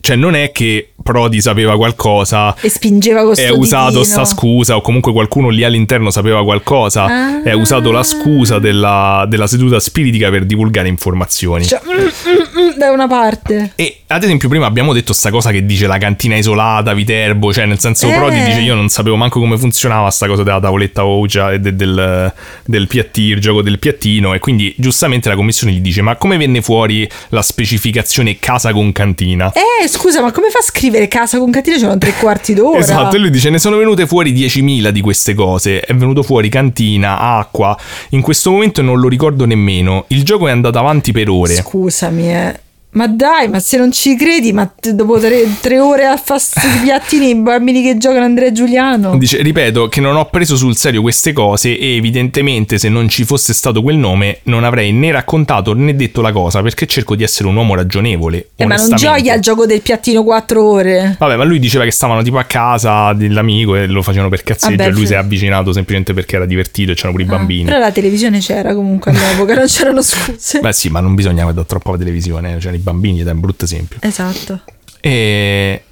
[0.00, 4.74] cioè, non è che Prodi sapeva qualcosa e spingeva questo e ha usato sta scusa,
[4.74, 7.42] o comunque qualcuno lì all'interno sapeva qualcosa ah.
[7.44, 11.64] e ha usato la scusa della, della, seduta spiritica per divulgare informazioni.
[11.64, 13.72] Cioè, mm, mm, mm, da una parte.
[13.76, 17.66] E ad esempio, prima abbiamo detto sta cosa che dice la cantina isolata, Viterbo, cioè
[17.66, 18.14] nel senso, eh.
[18.14, 21.76] Prodi dice: Io non sapevo manco come funzionava sta cosa della tavoletta Ouija e de,
[21.76, 22.32] del,
[22.64, 24.34] del piattino, il gioco del piattino.
[24.34, 28.90] E quindi giustamente la commissione gli dice: Ma come venne fuori la specificazione casa con
[28.90, 29.52] cantina?
[29.52, 31.76] Eh, scusa, ma come fa a scrivere casa con cantina?
[31.76, 32.78] C'erano tre quarti d'ora.
[32.78, 35.80] esatto, e lui dice: Ne sono venute fuori 10.000 di queste cose.
[35.80, 37.76] È venuto fuori cantina, acqua.
[38.10, 40.04] In questo momento non lo ricordo nemmeno.
[40.08, 41.54] Il gioco è andato avanti per ore.
[41.54, 42.60] Scusami, eh.
[42.96, 46.80] Ma dai, ma se non ci credi, ma dopo tre, tre ore a fare i
[46.82, 49.18] piattini i bambini che giocano Andrea Giuliano.
[49.18, 53.24] Dice, ripeto, che non ho preso sul serio queste cose e evidentemente se non ci
[53.24, 57.22] fosse stato quel nome non avrei né raccontato né detto la cosa perché cerco di
[57.22, 58.48] essere un uomo ragionevole.
[58.56, 61.16] Eh, ma non gioia al gioco del piattino quattro ore.
[61.18, 64.76] Vabbè, ma lui diceva che stavano tipo a casa dell'amico e lo facevano per cazzeggio
[64.76, 67.26] Vabbè, e lui f- si è avvicinato semplicemente perché era divertito e c'erano pure i
[67.26, 67.64] ah, bambini.
[67.64, 70.60] Però la televisione c'era comunque all'epoca, non c'erano scuse.
[70.60, 73.64] Beh sì, ma non bisogna guardare troppo la televisione, cioè bambini ed è un brutto
[73.64, 73.98] esempio.
[74.00, 74.60] Esatto.
[75.00, 75.82] E,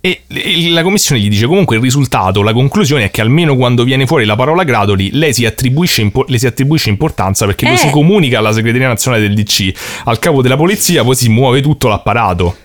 [0.00, 0.22] e,
[0.70, 4.24] la commissione gli dice comunque il risultato, la conclusione è che almeno quando viene fuori
[4.24, 7.70] la parola Gradoli, lei si attribuisce, impo- le si attribuisce importanza perché eh.
[7.70, 9.72] lo si comunica alla segreteria nazionale del DC,
[10.04, 12.56] al capo della polizia, poi si muove tutto l'apparato.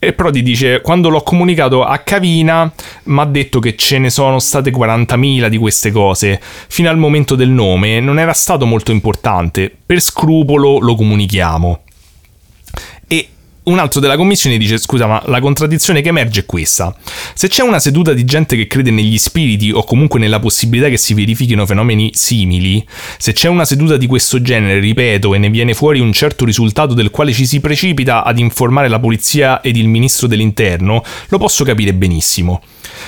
[0.00, 2.72] E Prodi dice: Quando l'ho comunicato a Cavina,
[3.04, 6.40] mi ha detto che ce ne sono state 40.000 di queste cose.
[6.68, 9.74] Fino al momento del nome non era stato molto importante.
[9.84, 11.80] Per scrupolo lo comunichiamo.
[13.68, 16.96] Un altro della commissione dice scusa ma la contraddizione che emerge è questa.
[17.34, 20.96] Se c'è una seduta di gente che crede negli spiriti o comunque nella possibilità che
[20.96, 22.82] si verifichino fenomeni simili
[23.18, 26.94] se c'è una seduta di questo genere ripeto e ne viene fuori un certo risultato
[26.94, 31.62] del quale ci si precipita ad informare la polizia ed il ministro dell'interno lo posso
[31.62, 32.62] capire benissimo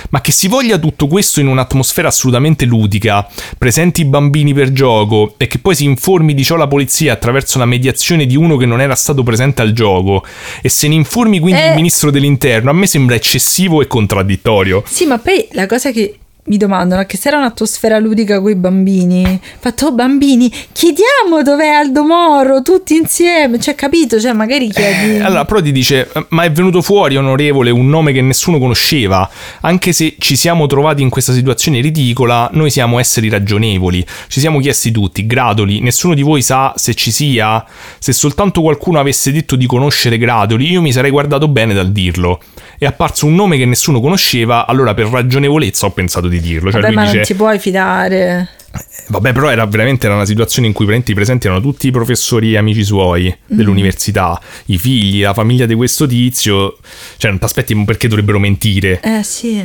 [0.09, 5.35] ma che si voglia tutto questo in un'atmosfera assolutamente ludica, presenti i bambini per gioco
[5.37, 8.65] e che poi si informi di ciò la polizia attraverso la mediazione di uno che
[8.65, 10.25] non era stato presente al gioco
[10.61, 11.69] e se ne informi quindi eh...
[11.69, 14.83] il ministro dell'interno, a me sembra eccessivo e contraddittorio.
[14.87, 18.55] Sì, ma poi la cosa che mi domandano che se era un'atmosfera ludica con i
[18.55, 25.17] bambini, fatto oh, bambini, chiediamo dov'è Aldo Moro tutti insieme, cioè capito, cioè magari chiedi.
[25.17, 29.29] Eh, allora Prodi dice "Ma è venuto fuori onorevole un nome che nessuno conosceva,
[29.61, 34.03] anche se ci siamo trovati in questa situazione ridicola, noi siamo esseri ragionevoli.
[34.27, 37.63] Ci siamo chiesti tutti, Gradoli, nessuno di voi sa se ci sia?
[37.99, 42.39] Se soltanto qualcuno avesse detto di conoscere Gradoli, io mi sarei guardato bene dal dirlo.
[42.81, 46.71] È apparso un nome che nessuno conosceva, allora per ragionevolezza ho pensato di dirlo.
[46.71, 48.49] Cioè Vabbè, ma dice, non ti puoi fidare.
[49.09, 52.83] Vabbè, però era veramente una situazione in cui i presenti erano tutti i professori amici
[52.83, 53.55] suoi mm.
[53.55, 56.79] dell'università, i figli, la famiglia di questo tizio.
[57.17, 58.99] Cioè, non ti aspetti perché dovrebbero mentire.
[59.03, 59.63] Eh, sì.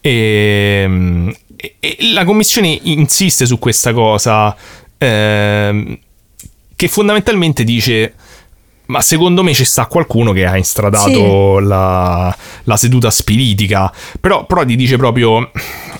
[0.00, 4.54] E, e, e la commissione insiste su questa cosa,
[4.96, 5.98] eh,
[6.76, 8.14] che fondamentalmente dice
[8.88, 11.64] ma secondo me ci sta qualcuno che ha instradato sì.
[11.66, 13.92] la, la, seduta spiritica.
[14.20, 15.50] Però Prodi dice proprio: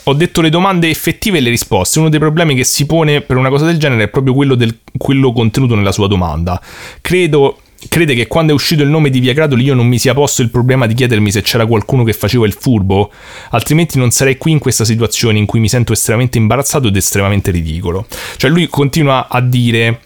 [0.05, 1.98] Ho detto le domande effettive e le risposte.
[1.98, 4.78] Uno dei problemi che si pone per una cosa del genere è proprio quello, del,
[4.97, 6.60] quello contenuto nella sua domanda.
[7.01, 7.60] Credo.
[7.89, 10.43] Crede che quando è uscito il nome di Via Gradoli io non mi sia posto
[10.43, 13.12] il problema di chiedermi se c'era qualcuno che faceva il furbo?
[13.51, 17.52] Altrimenti non sarei qui in questa situazione in cui mi sento estremamente imbarazzato ed estremamente
[17.52, 18.05] ridicolo.
[18.36, 20.01] Cioè lui continua a dire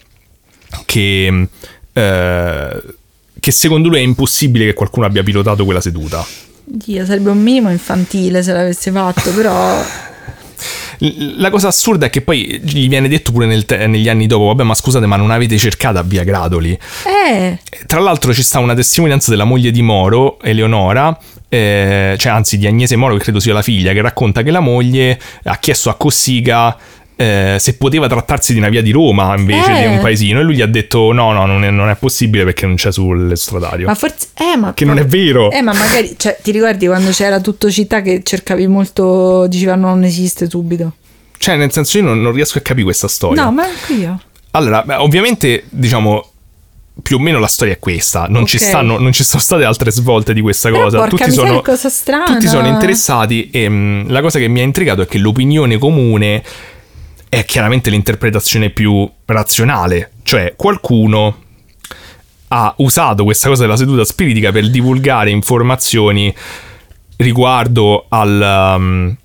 [0.85, 1.47] che
[1.93, 2.83] eh,
[3.39, 6.25] che secondo lui è impossibile che qualcuno abbia pilotato quella seduta.
[6.65, 9.81] Dio, sarebbe un minimo infantile se l'avesse fatto, però...
[11.37, 14.63] La cosa assurda è che poi gli viene detto pure te- negli anni dopo, vabbè
[14.63, 16.71] ma scusate ma non avete cercato a Via Gradoli.
[17.27, 17.59] Eh.
[17.85, 21.17] Tra l'altro ci sta una testimonianza della moglie di Moro, Eleonora,
[21.49, 24.61] eh, cioè anzi di Agnese Moro che credo sia la figlia, che racconta che la
[24.61, 26.77] moglie ha chiesto a Cossiga
[27.15, 29.79] eh, se poteva trattarsi di una via di Roma invece eh.
[29.81, 29.99] di un eh.
[29.99, 32.75] paesino e lui gli ha detto no no non è, non è possibile perché non
[32.75, 36.37] c'è sul stradario ma forse eh, ma che non è vero eh ma magari cioè,
[36.41, 40.95] ti ricordi quando c'era tutto città che cercavi molto dicevano non esiste subito
[41.37, 44.19] cioè nel senso io non, non riesco a capire questa storia no ma anche io
[44.51, 46.27] allora beh, ovviamente diciamo
[47.01, 48.25] più o meno la storia è questa.
[48.27, 48.47] Non, okay.
[48.47, 51.07] ci, stanno, non ci sono state altre svolte di questa cosa.
[51.07, 52.25] tutti, sono, cosa strana.
[52.25, 53.49] tutti sono interessati.
[53.49, 56.43] E mh, la cosa che mi ha intrigato è che l'opinione comune
[57.33, 61.41] è chiaramente l'interpretazione più razionale, cioè qualcuno
[62.49, 66.33] ha usato questa cosa della seduta spiritica per divulgare informazioni
[67.15, 69.15] riguardo al, um,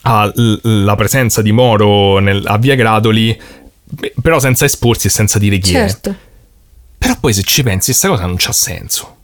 [0.00, 3.38] alla presenza di Moro nel, a Via Gradoli,
[4.22, 6.08] però senza esporsi e senza dire chi certo.
[6.08, 6.14] è.
[6.96, 9.16] Però poi se ci pensi, questa cosa non c'ha senso.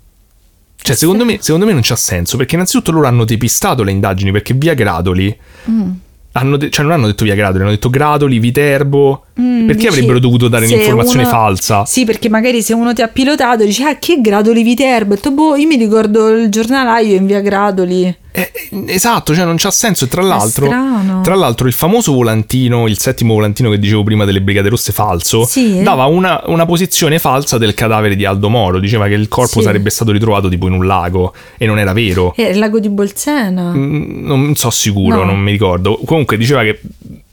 [0.77, 4.33] Cioè, secondo me, secondo me non c'ha senso, perché innanzitutto loro hanno depistato le indagini,
[4.33, 5.35] perché Via Gradoli...
[5.71, 5.93] Mm
[6.45, 9.25] de- cioè non hanno detto via Gradoli, hanno detto Gradoli, Viterbo.
[9.41, 11.85] Mm, perché dici, avrebbero dovuto dare un'informazione uno, falsa?
[11.85, 15.13] Sì, perché magari se uno ti ha pilotato dici ah che Gradoli Viterbo?
[15.15, 18.17] E detto, boh, io mi ricordo il giornalaio in via Gradoli.
[18.39, 18.53] Eh,
[18.87, 20.05] esatto, cioè non c'ha senso.
[20.05, 20.69] E tra l'altro,
[21.23, 25.45] tra l'altro, il famoso volantino, il settimo volantino che dicevo prima delle Brigate Rosse falso,
[25.45, 25.83] sì.
[25.83, 28.79] dava una, una, posizione falsa del cadavere di Aldo Moro.
[28.79, 29.63] Diceva che il corpo sì.
[29.63, 32.33] sarebbe stato ritrovato tipo in un lago e non era vero.
[32.37, 33.73] Era il lago di Bolsena.
[33.73, 35.25] Mm, non so sicuro, no.
[35.25, 35.99] non mi ricordo.
[36.05, 36.81] Comunque diceva che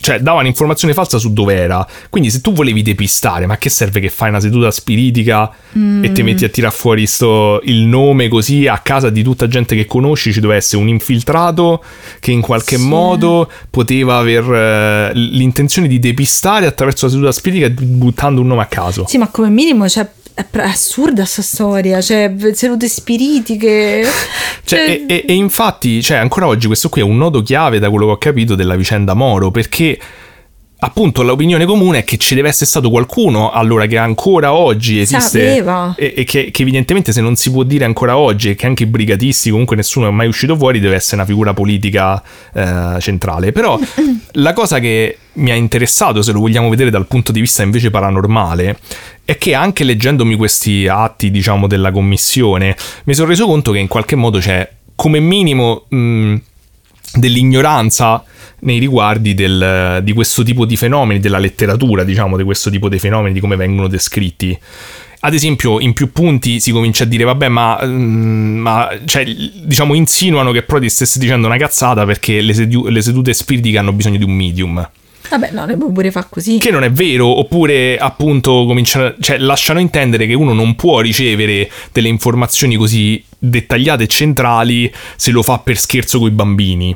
[0.06, 1.86] cioè dava un'informazione falsa su dove era.
[2.11, 6.03] Quindi se tu volevi depistare, ma che serve che fai una seduta spiritica mm.
[6.03, 9.76] e ti metti a tirare fuori sto, il nome così a casa di tutta gente
[9.76, 11.84] che conosci, ci deve essere un infiltrato
[12.19, 12.86] che in qualche sì.
[12.86, 18.68] modo poteva aver uh, l'intenzione di depistare attraverso la seduta spiritica buttando un nome a
[18.68, 19.06] caso.
[19.07, 24.03] Sì, ma come minimo cioè è assurda questa storia, cioè sedute spiritiche.
[24.66, 24.90] cioè, cioè...
[24.90, 28.06] E, e, e, infatti, cioè, ancora oggi questo qui è un nodo chiave da quello
[28.07, 29.98] che ho capito della vicenda Moro, perché
[30.78, 35.64] appunto l'opinione comune è che ci deve essere stato qualcuno allora che ancora oggi esiste
[35.96, 38.84] e, e che, che, evidentemente se non si può dire ancora oggi e che anche
[38.84, 42.22] i brigatisti comunque nessuno è mai uscito fuori deve essere una figura politica
[42.54, 43.52] eh, centrale.
[43.52, 43.80] Però
[44.34, 47.90] la cosa che mi ha interessato se lo vogliamo vedere dal punto di vista invece
[47.90, 48.78] paranormale
[49.24, 52.76] è che anche leggendomi questi atti diciamo della commissione
[53.06, 56.36] mi sono reso conto che in qualche modo c'è come minimo mh,
[57.16, 58.24] dell'ignoranza
[58.66, 63.00] nei riguardi del, di questo tipo di fenomeni, della letteratura, diciamo, di questo tipo di
[63.00, 64.58] fenomeni, di come vengono descritti.
[65.22, 69.94] Ad esempio, in più punti si comincia a dire, vabbè, ma, mm, ma cioè, diciamo,
[69.94, 74.18] insinuano che Prodi stesse dicendo una cazzata perché le, sedu- le sedute spiritiche hanno bisogno
[74.18, 74.90] di un medium.
[75.30, 76.58] Vabbè, no, ne può pure fare così.
[76.60, 81.70] Che non è vero, oppure appunto cominciano, cioè, lasciano intendere che uno non può ricevere
[81.92, 86.96] delle informazioni così dettagliate e centrali se lo fa per scherzo con i bambini.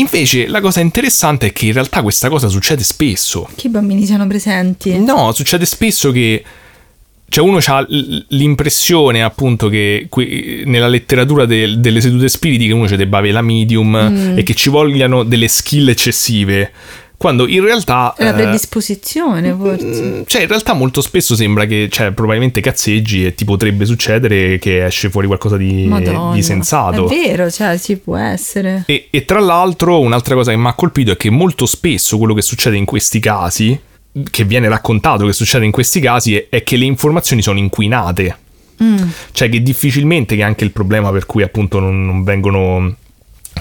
[0.00, 3.48] Invece la cosa interessante è che in realtà questa cosa succede spesso.
[3.54, 4.98] Che i bambini siano presenti?
[4.98, 6.42] No, succede spesso che
[7.28, 12.96] cioè uno ha l'impressione appunto che qui, nella letteratura de, delle sedute spiritiche uno ci
[12.96, 14.38] debba avere la medium mm.
[14.38, 16.72] e che ci vogliano delle skill eccessive
[17.20, 18.14] quando in realtà...
[18.16, 20.24] È la eh, predisposizione, eh, forse.
[20.26, 24.86] Cioè, in realtà molto spesso sembra che, cioè, probabilmente cazzeggi e ti potrebbe succedere che
[24.86, 25.86] esce fuori qualcosa di,
[26.32, 27.06] di sensato.
[27.10, 28.84] È vero, cioè, si può essere.
[28.86, 32.32] E, e tra l'altro, un'altra cosa che mi ha colpito è che molto spesso quello
[32.32, 33.78] che succede in questi casi,
[34.30, 38.38] che viene raccontato che succede in questi casi, è, è che le informazioni sono inquinate.
[38.82, 38.96] Mm.
[39.32, 42.96] Cioè che difficilmente, che è anche il problema per cui appunto non, non vengono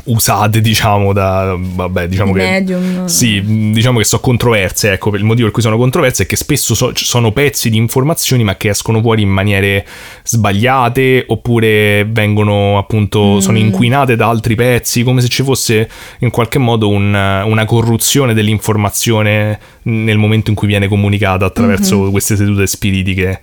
[0.06, 3.06] usate diciamo da vabbè diciamo che medium.
[3.06, 6.76] sì diciamo che sono controverse ecco il motivo per cui sono controverse è che spesso
[6.76, 9.86] so, sono pezzi di informazioni ma che escono fuori in maniere
[10.24, 13.38] sbagliate oppure vengono appunto mm.
[13.38, 15.90] sono inquinate da altri pezzi come se ci fosse
[16.20, 22.12] in qualche modo un, una corruzione dell'informazione nel momento in cui viene comunicata attraverso mm-hmm.
[22.12, 23.42] queste sedute spiritiche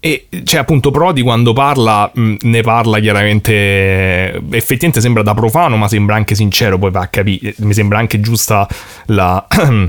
[0.00, 5.88] e cioè appunto Prodi quando parla mh, ne parla chiaramente effettivamente sembra da profano ma
[5.88, 8.66] sembra anche sincero poi va a capire mi sembra anche giusta
[9.06, 9.46] la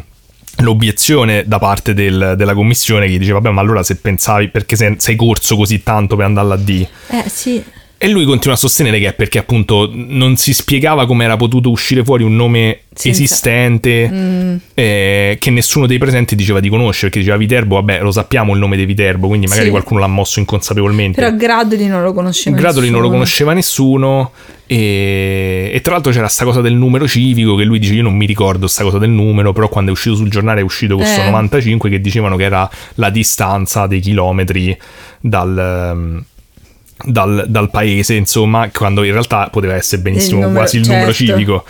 [0.58, 4.96] l'obiezione da parte del, della commissione che dice vabbè ma allora se pensavi perché sei,
[4.98, 7.64] sei corso così tanto per andare a D eh sì
[8.04, 11.70] e lui continua a sostenere che è perché appunto non si spiegava come era potuto
[11.70, 13.10] uscire fuori un nome Senza.
[13.10, 14.56] esistente mm.
[14.74, 18.60] eh, che nessuno dei presenti diceva di conoscere, perché diceva Viterbo, vabbè lo sappiamo il
[18.60, 19.70] nome di Viterbo, quindi magari sì.
[19.70, 21.22] qualcuno l'ha mosso inconsapevolmente.
[21.22, 22.98] Però Gradoli non lo conosceva Gradoli nessuno.
[22.98, 24.32] non lo conosceva nessuno
[24.66, 28.16] e, e, tra l'altro c'era sta cosa del numero civico che lui dice io non
[28.16, 31.22] mi ricordo sta cosa del numero, però quando è uscito sul giornale è uscito questo
[31.22, 31.26] eh.
[31.26, 34.76] 95 che dicevano che era la distanza dei chilometri
[35.20, 36.24] dal
[37.06, 40.98] dal, dal, paese, insomma, quando in realtà poteva essere benissimo il numero, quasi il certo.
[40.98, 41.66] numero civico.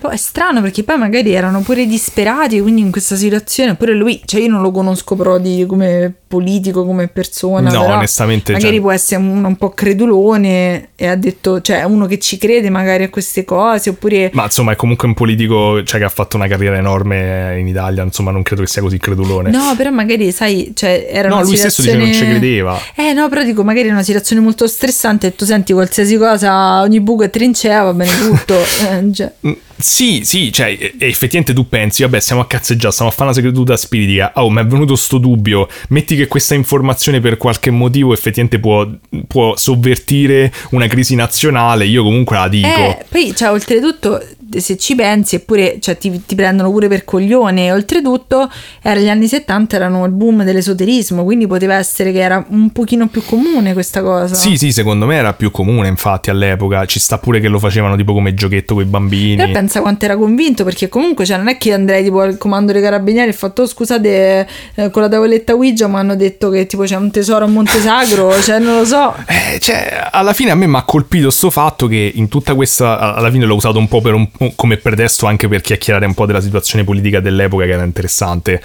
[0.00, 4.20] Poi è strano perché poi magari erano pure disperati, quindi in questa situazione, pure lui,
[4.24, 7.70] cioè io non lo conosco Prodi come politico come persona.
[7.70, 8.52] No, onestamente.
[8.52, 8.80] Magari cioè...
[8.80, 13.04] può essere uno un po' credulone e ha detto, cioè uno che ci crede magari
[13.04, 14.30] a queste cose, oppure...
[14.34, 18.04] Ma insomma è comunque un politico cioè, che ha fatto una carriera enorme in Italia,
[18.04, 19.50] insomma non credo che sia così credulone.
[19.50, 21.90] No, però magari, sai, cioè era no, una lui situazione...
[21.90, 22.78] stesso dice che non ci credeva.
[22.94, 26.82] Eh no, però dico, magari è una situazione molto stressante e tu senti qualsiasi cosa,
[26.82, 28.54] ogni buco è trincea, va bene tutto.
[28.90, 29.32] eh, cioè.
[29.78, 33.76] Sì, sì, cioè, effettivamente tu pensi, vabbè, stiamo a cazzeggiare, stiamo a fare una segretuta
[33.76, 34.32] spiritica.
[34.34, 35.68] Oh, mi è venuto sto dubbio.
[35.90, 38.88] Metti che questa informazione per qualche motivo effettivamente può,
[39.26, 41.86] può sovvertire una crisi nazionale.
[41.86, 42.68] Io comunque la dico.
[42.68, 44.20] Eh, poi, cioè, oltretutto,
[44.56, 47.70] se ci pensi, eppure cioè, ti, ti, prendono pure per coglione.
[47.70, 48.50] Oltretutto,
[48.80, 53.08] era gli anni 70, erano il boom dell'esoterismo, quindi poteva essere che era un pochino
[53.08, 54.34] più comune questa cosa.
[54.34, 56.84] Sì, sì, secondo me era più comune, infatti, all'epoca.
[56.86, 59.36] Ci sta pure che lo facevano tipo come giochetto con i bambini.
[59.36, 62.72] Però pensa quanto era convinto, perché comunque cioè, non è che andrei tipo al comando
[62.72, 66.66] dei carabinieri e fatto, oh, scusate, eh, con la tavoletta Ouija mi hanno detto che
[66.66, 69.14] tipo c'è un tesoro a Monte Sacro, cioè non lo so.
[69.26, 73.14] Eh, cioè, alla fine a me mi ha colpito sto fatto che in tutta questa,
[73.14, 76.26] alla fine l'ho usato un po' per un come pretesto anche per chiacchierare un po'
[76.26, 78.62] della situazione politica dell'epoca che era interessante.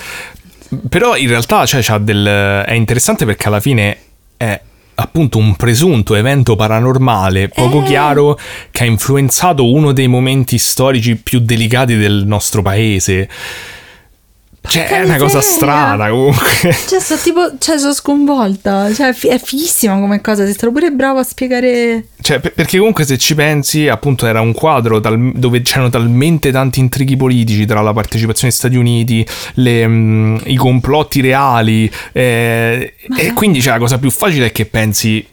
[0.89, 3.97] Però in realtà cioè, del, è interessante perché alla fine
[4.37, 4.59] è
[4.95, 7.85] appunto un presunto evento paranormale poco eh.
[7.85, 8.39] chiaro
[8.71, 13.27] che ha influenzato uno dei momenti storici più delicati del nostro paese.
[14.65, 16.73] Cioè, è una cosa strana comunque.
[16.87, 18.91] Cioè, sono tipo, cioè, sono sconvolta.
[18.93, 20.45] Cioè, è fighissima come cosa.
[20.45, 22.07] Sei stato pure bravo a spiegare.
[22.19, 26.79] Cioè, perché comunque se ci pensi, appunto, era un quadro tal- dove c'erano talmente tanti
[26.79, 31.91] intrighi politici tra la partecipazione degli Stati Uniti, le, um, i complotti reali.
[32.11, 35.25] Eh, e quindi, cioè, la cosa più facile è che pensi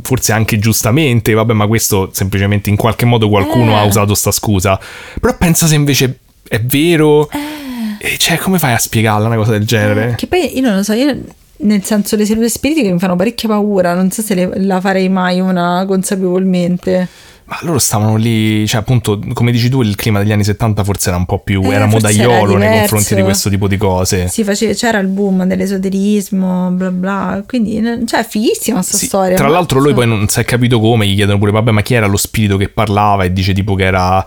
[0.00, 3.74] forse anche giustamente, vabbè, ma questo semplicemente in qualche modo qualcuno eh.
[3.74, 4.80] ha usato sta scusa.
[5.20, 7.30] Però pensa se invece è vero.
[7.30, 7.58] Eh
[7.98, 10.10] e cioè, come fai a spiegarla una cosa del genere?
[10.10, 11.16] Eh, che poi io non lo so, io
[11.60, 15.08] nel senso le sedute spiritiche mi fanno parecchia paura, non so se le, la farei
[15.08, 17.08] mai una consapevolmente.
[17.48, 21.08] Ma loro stavano lì, cioè appunto, come dici tu, il clima degli anni 70 forse
[21.08, 24.28] era un po' più, eh, era modaiolo era nei confronti di questo tipo di cose.
[24.28, 29.36] Sì, faceva, c'era il boom dell'esoterismo, bla bla, quindi, cioè, fighissima questa sì, storia.
[29.36, 31.94] Tra l'altro lui poi non si è capito come, gli chiedono pure, vabbè, ma chi
[31.94, 34.26] era lo spirito che parlava e dice tipo che era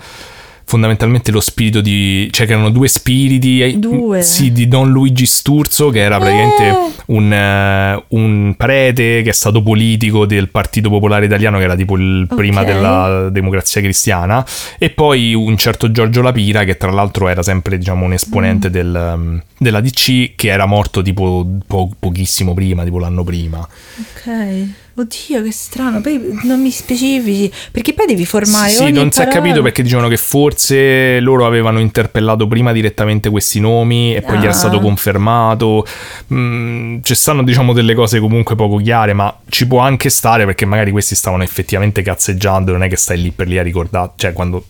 [0.72, 2.30] fondamentalmente lo spirito di...
[2.32, 4.22] cioè che erano due spiriti eh, due.
[4.22, 7.04] Sì, di Don Luigi Sturzo che era praticamente eh.
[7.08, 11.98] un, uh, un, prete che è stato politico del Partito Popolare Italiano che era tipo
[11.98, 12.38] il okay.
[12.38, 14.46] prima della democrazia cristiana
[14.78, 18.72] e poi un certo Giorgio Lapira che tra l'altro era sempre diciamo un esponente mm.
[18.72, 23.60] del, um, della DC che era morto tipo po- pochissimo prima, tipo l'anno prima.
[23.60, 24.70] Ok.
[25.02, 28.70] Oddio, che strano, poi non mi specifici, perché poi devi formare.
[28.70, 33.60] Sì, non si è capito perché dicevano che forse loro avevano interpellato prima direttamente questi
[33.60, 34.40] nomi e poi ah.
[34.40, 34.82] gli era stato ah.
[34.82, 35.86] confermato.
[36.32, 40.66] Mm, ci stanno, diciamo, delle cose comunque poco chiare, ma ci può anche stare perché
[40.66, 44.34] magari questi stavano effettivamente cazzeggiando, non è che stai lì per lì a ricordare, cioè
[44.34, 44.64] quando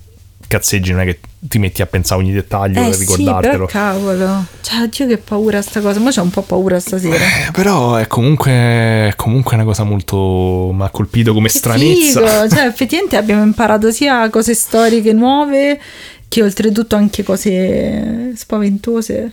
[0.52, 3.68] cazzeggi non è che ti metti a pensare ogni dettaglio eh, e ricordartelo.
[3.68, 4.46] Sì, cavolo.
[4.62, 7.16] Cioè, oddio che paura sta cosa, ma c'ho un po' paura stasera.
[7.16, 10.72] Eh, però è comunque, è comunque una cosa molto...
[10.74, 12.20] mi ha colpito come che stranezza.
[12.20, 12.50] Figo.
[12.56, 15.80] Cioè, effettivamente abbiamo imparato sia cose storiche nuove
[16.28, 19.32] che oltretutto anche cose spaventose.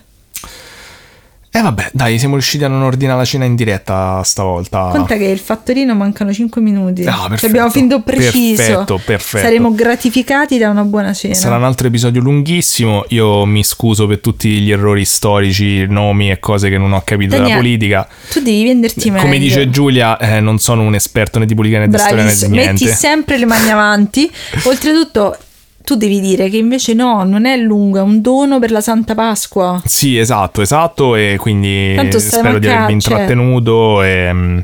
[1.58, 4.90] E eh vabbè, dai, siamo riusciti a non ordinare la cena in diretta stavolta.
[4.92, 7.02] Conta che il fattorino mancano 5 minuti.
[7.02, 8.62] Ah, perfetto, cioè abbiamo finito preciso.
[8.62, 9.44] Perfetto, perfetto.
[9.44, 11.34] Saremo gratificati da una buona cena.
[11.34, 13.06] Sarà un altro episodio lunghissimo.
[13.08, 17.30] Io mi scuso per tutti gli errori storici, nomi e cose che non ho capito
[17.30, 18.08] Daniel, della politica.
[18.30, 19.24] Tu devi venderti meglio.
[19.24, 22.36] Come dice Giulia, eh, non sono un esperto né di politica né di storia né
[22.36, 22.84] di niente.
[22.84, 24.30] Metti sempre le mani avanti.
[24.62, 25.36] Oltretutto
[25.88, 29.14] tu devi dire che invece no, non è lungo, è un dono per la Santa
[29.14, 29.80] Pasqua.
[29.86, 34.58] Sì, esatto, esatto, e quindi spero di avervi intrattenuto e, mm,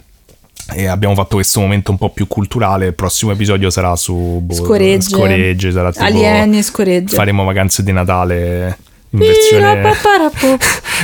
[0.75, 2.89] e, abbiamo fatto questo momento un po' più culturale.
[2.89, 7.15] Il prossimo episodio sarà su boh, scoregge, scoregge sarà tipo, alieni e scoregge.
[7.17, 8.77] Faremo vacanze di Natale
[9.23, 9.81] in versione,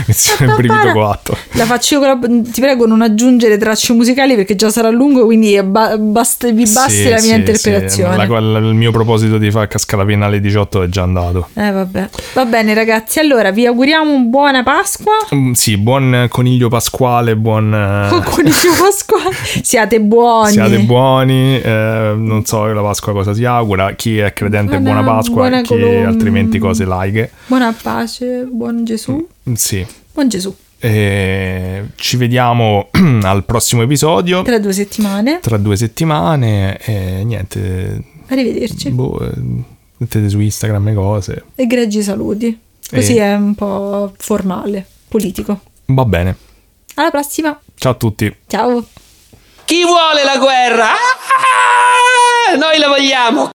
[0.06, 4.54] versione brivido 4 la faccio io con la, ti prego non aggiungere tracce musicali perché
[4.56, 8.24] già sarà lungo quindi ba, basta, vi basti sì, la mia sì, interpretazione.
[8.24, 8.28] Sì.
[8.28, 11.48] La, il mio proposito di far cascare la penna alle 18 è già andato.
[11.54, 12.08] Eh vabbè.
[12.34, 13.18] Va bene ragazzi.
[13.18, 15.14] Allora vi auguriamo un buona Pasqua.
[15.34, 19.34] Mm, sì buon coniglio pasquale buon buon coniglio pasquale.
[19.62, 20.52] Siate buoni.
[20.52, 25.16] Siate buoni eh, non so la Pasqua cosa si augura chi è credente buona, buona
[25.16, 26.06] Pasqua buona chi colom...
[26.06, 27.30] altrimenti cose laiche.
[27.46, 32.88] Buona pace buon Gesù mm, sì buon Gesù e ci vediamo
[33.22, 34.40] al prossimo episodio.
[34.40, 35.40] Tra due settimane.
[35.40, 38.02] Tra due settimane e niente.
[38.28, 38.88] Arrivederci.
[38.88, 39.30] Boh, eh,
[39.98, 41.44] mettete su Instagram le cose.
[41.54, 42.58] Egregi saluti.
[42.88, 43.20] Così e...
[43.20, 45.60] è un po' formale, politico.
[45.84, 46.34] Va bene.
[46.94, 47.60] Alla prossima.
[47.74, 48.34] Ciao a tutti.
[48.46, 48.82] Ciao.
[49.66, 50.92] Chi vuole la guerra?
[50.92, 53.50] Ah, noi la vogliamo.